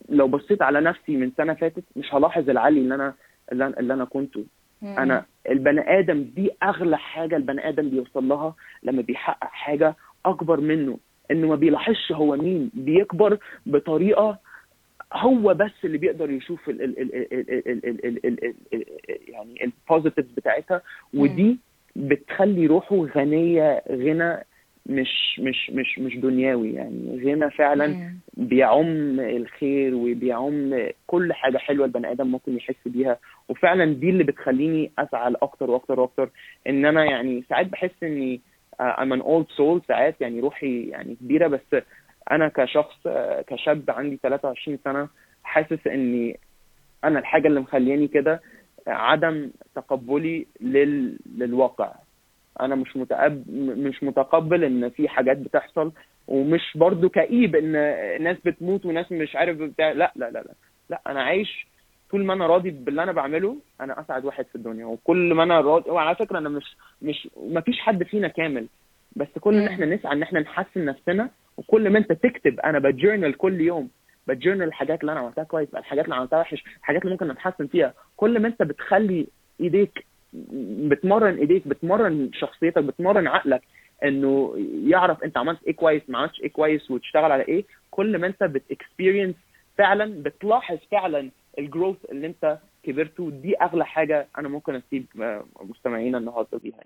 لو 0.09 0.29
بصيت 0.29 0.63
على 0.63 0.81
نفسي 0.81 1.17
من 1.17 1.33
سنة 1.37 1.55
فاتت 1.55 1.85
مش 1.97 2.15
هلاحظ 2.15 2.51
العلي 2.51 2.81
اللي 2.81 2.95
أنا 2.95 3.15
اللي 3.53 3.67
أنا, 3.67 3.81
اللي 3.81 3.95
أنا 3.95 4.05
كنته. 4.05 4.45
مم. 4.85 4.99
أنا 4.99 5.25
البني 5.51 5.99
آدم 5.99 6.23
دي 6.37 6.51
اغلى 6.63 6.99
حاجة 6.99 7.37
البني 7.37 7.69
آدم 7.69 7.89
بيوصل 7.91 8.29
لها 8.29 8.55
لما 8.83 9.03
بيحقق 9.03 9.49
حاجة 9.51 9.95
اكبر 10.27 10.61
منه 10.61 10.99
انه 11.31 11.49
ما 11.49 11.55
بيلاحظش 11.57 12.13
هو 12.13 12.37
مين 12.37 12.71
بيكبر 12.75 13.39
بطريقه 13.67 14.39
هو 15.13 15.55
بس 15.55 15.71
اللي 15.85 15.99
بيقدر 15.99 16.31
يشوف 16.31 16.69
ال 16.69 16.83
ال 16.83 16.99
ال 16.99 17.15
ال 17.33 17.51
ال 17.51 17.69
ال 17.69 18.05
ال 18.07 18.27
ال 18.27 18.45
ال 18.45 18.55
ال 18.75 18.85
يعني 19.29 19.65
البوزيتيفز 19.65 20.31
بتاعتها 20.37 20.83
ودي 21.15 21.59
بتخلي 21.97 22.67
روحه 22.67 22.97
غنيه 22.97 23.83
غنى 23.91 24.45
مش 24.87 25.41
مش 25.41 25.71
مش 25.71 25.99
مش 25.99 26.17
دنيوي 26.17 26.73
يعني. 26.73 27.23
غنى 27.25 27.51
فعلا. 27.51 28.15
بيعم 28.37 29.21
الخير 29.21 29.95
وبيعم 29.95 30.89
كل 31.07 31.33
حاجة 31.33 31.59
حلوة 31.59 31.87
البني 31.87 32.11
آدم 32.11 32.27
ممكن 32.27 32.57
يحس 32.57 32.75
بيها. 32.87 33.19
وفعلا 33.49 33.95
دي 33.95 34.11
اللي 34.11 34.25
بتخليني 34.25 34.93
اسعى 34.99 35.31
لاكتر 35.31 35.71
وأكتر 35.71 36.01
وأكتر. 36.01 36.31
إن 36.67 36.87
أنا 36.87 37.05
يعني 37.05 37.45
ساعات 37.49 37.67
بحس 37.67 38.03
إني 38.03 38.41
I'm 38.81 39.13
an 39.13 39.23
old 39.23 39.47
soul 39.57 39.87
ساعات 39.89 40.21
يعني 40.21 40.41
روحي 40.41 40.89
يعني 40.89 41.15
كبيرة. 41.15 41.49
بس 41.49 41.83
أنا 42.31 42.49
كشخص 42.49 43.07
آه، 43.07 43.43
كشاب 43.43 43.85
عندي 43.89 44.19
23 44.23 44.79
سنة 44.85 45.09
حاسس 45.45 45.87
إني 45.87 46.39
أنا 47.05 47.19
الحاجة 47.19 47.49
اللي 47.49 47.61
مخلياني 47.61 48.09
كده 48.09 48.41
عدم 48.87 49.51
تقبلي 49.75 50.47
لل... 50.61 51.19
للواقع. 51.37 51.95
أنا 52.61 52.75
مش 52.75 52.97
متقبل 52.97 53.43
مش 53.79 54.03
متقبل 54.03 54.65
إن 54.65 54.89
في 54.91 55.09
حاجات 55.09 55.37
بتحصل 55.39 55.93
ومش 56.29 56.73
برضو 56.75 57.09
كئيب 57.09 57.57
إن 57.57 57.73
ناس 58.23 58.37
بتموت 58.45 58.87
وناس 58.87 59.13
مش 59.13 59.37
عارف 59.37 59.57
بتاع 59.59 59.93
لا 59.93 60.13
لا 60.17 60.31
لا 60.31 60.39
لا 60.39 60.55
لا 60.91 61.01
أنا 61.07 61.23
عايش 61.23 61.67
طول 62.11 62.25
ما 62.25 62.35
أنا 62.35 62.47
راضي 62.47 62.71
باللي 62.71 63.03
أنا 63.03 63.13
بعمله 63.13 63.57
أنا 63.81 64.01
أسعد 64.01 64.25
واحد 64.25 64.47
في 64.47 64.55
الدنيا 64.55 64.87
وكل 64.87 65.35
ما 65.35 65.43
أنا 65.43 65.61
راضي 65.61 65.91
وعلى 65.91 66.17
فكرة 66.17 66.39
أنا 66.39 66.49
مش 66.49 66.77
مش 67.03 67.29
ما 67.51 67.61
فيش 67.61 67.81
حد 67.81 68.03
فينا 68.03 68.29
كامل 68.29 68.67
بس 69.17 69.29
كل 69.41 69.55
إن. 69.55 69.67
إحنا 69.67 69.87
نسعى 69.87 70.13
إن 70.13 70.23
إحنا 70.23 70.41
نحسن 70.41 70.85
نفسنا 70.85 71.31
وكل 71.57 71.91
ما 71.91 71.99
أنت 71.99 72.13
تكتب 72.13 72.61
أنا 72.61 72.79
بجورنال 72.79 73.37
كل 73.37 73.61
يوم 73.61 73.89
بجورنال 74.27 74.69
الحاجات 74.69 75.01
اللي 75.01 75.13
أنا 75.13 75.21
عملتها 75.21 75.45
كويس 75.45 75.69
الحاجات 75.75 76.05
اللي 76.05 76.15
عملتها 76.17 76.41
وحش 76.41 76.65
الحاجات 76.79 77.03
اللي 77.03 77.13
ممكن 77.13 77.29
نتحسن 77.29 77.67
فيها 77.67 77.95
كل 78.17 78.41
ما 78.43 78.49
أنت 78.49 78.63
بتخلي 78.63 79.27
إيديك 79.61 80.07
بتمرن 80.89 81.39
ايديك 81.39 81.69
بتمرن 81.69 82.31
شخصيتك 82.33 82.85
بتمرن 82.85 83.27
عقلك 83.27 83.63
انه 84.05 84.55
يعرف 84.87 85.25
انت 85.25 85.37
عملت 85.39 85.65
إيه 85.67 85.73
كويس 85.77 86.03
ما 86.09 86.19
عملتش 86.19 86.41
إيه 86.41 86.49
كويس 86.51 86.91
وتشتغل 86.91 87.33
على 87.33 87.43
إيه. 87.49 87.65
كل 87.91 88.19
ما 88.19 88.27
انت 88.27 88.43
بت 88.45 88.60
experience 88.60 89.35
فعلا 89.79 90.23
بتلاحظ 90.23 90.79
فعلا 90.91 91.31
ال 91.59 91.64
growth 91.64 91.97
اللي 92.11 92.27
انت 92.27 92.59
كبرته. 92.83 93.31
دي 93.31 93.55
أغلى 93.63 93.87
حاجة 93.87 94.27
أنا 94.39 94.49
ممكن 94.49 94.75
أسيب 94.75 95.07
آه، 95.23 95.45
مستمعينا 95.63 96.19
النهارده 96.19 96.59
بيها 96.59 96.77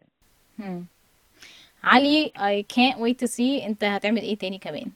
يعني. 0.58 0.84
علي 1.84 2.32
I 2.36 2.74
can't 2.74 2.98
wait 2.98 3.26
to 3.26 3.30
see 3.36 3.66
انت 3.66 3.84
هتعمل 3.84 4.22
إيه 4.22 4.36
تاني 4.36 4.58
كمان. 4.58 4.86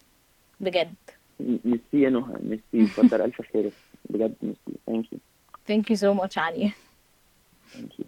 بجد. 0.61 0.94
ميرسي 1.40 1.80
يا 1.94 2.11
نهى 2.11 2.36
ميرسي. 2.72 2.92
كتر 2.96 3.24
ألف 3.24 3.42
خيرك 3.53 3.72
بجد 4.11 4.34
ميرسي. 4.42 4.78
thank 4.87 5.12
you 5.12 5.18
thank 5.68 5.84
you 5.84 5.96
so 5.96 6.22
much 6.22 6.38
علي. 6.38 6.70
thank 7.72 7.99
you 7.99 8.05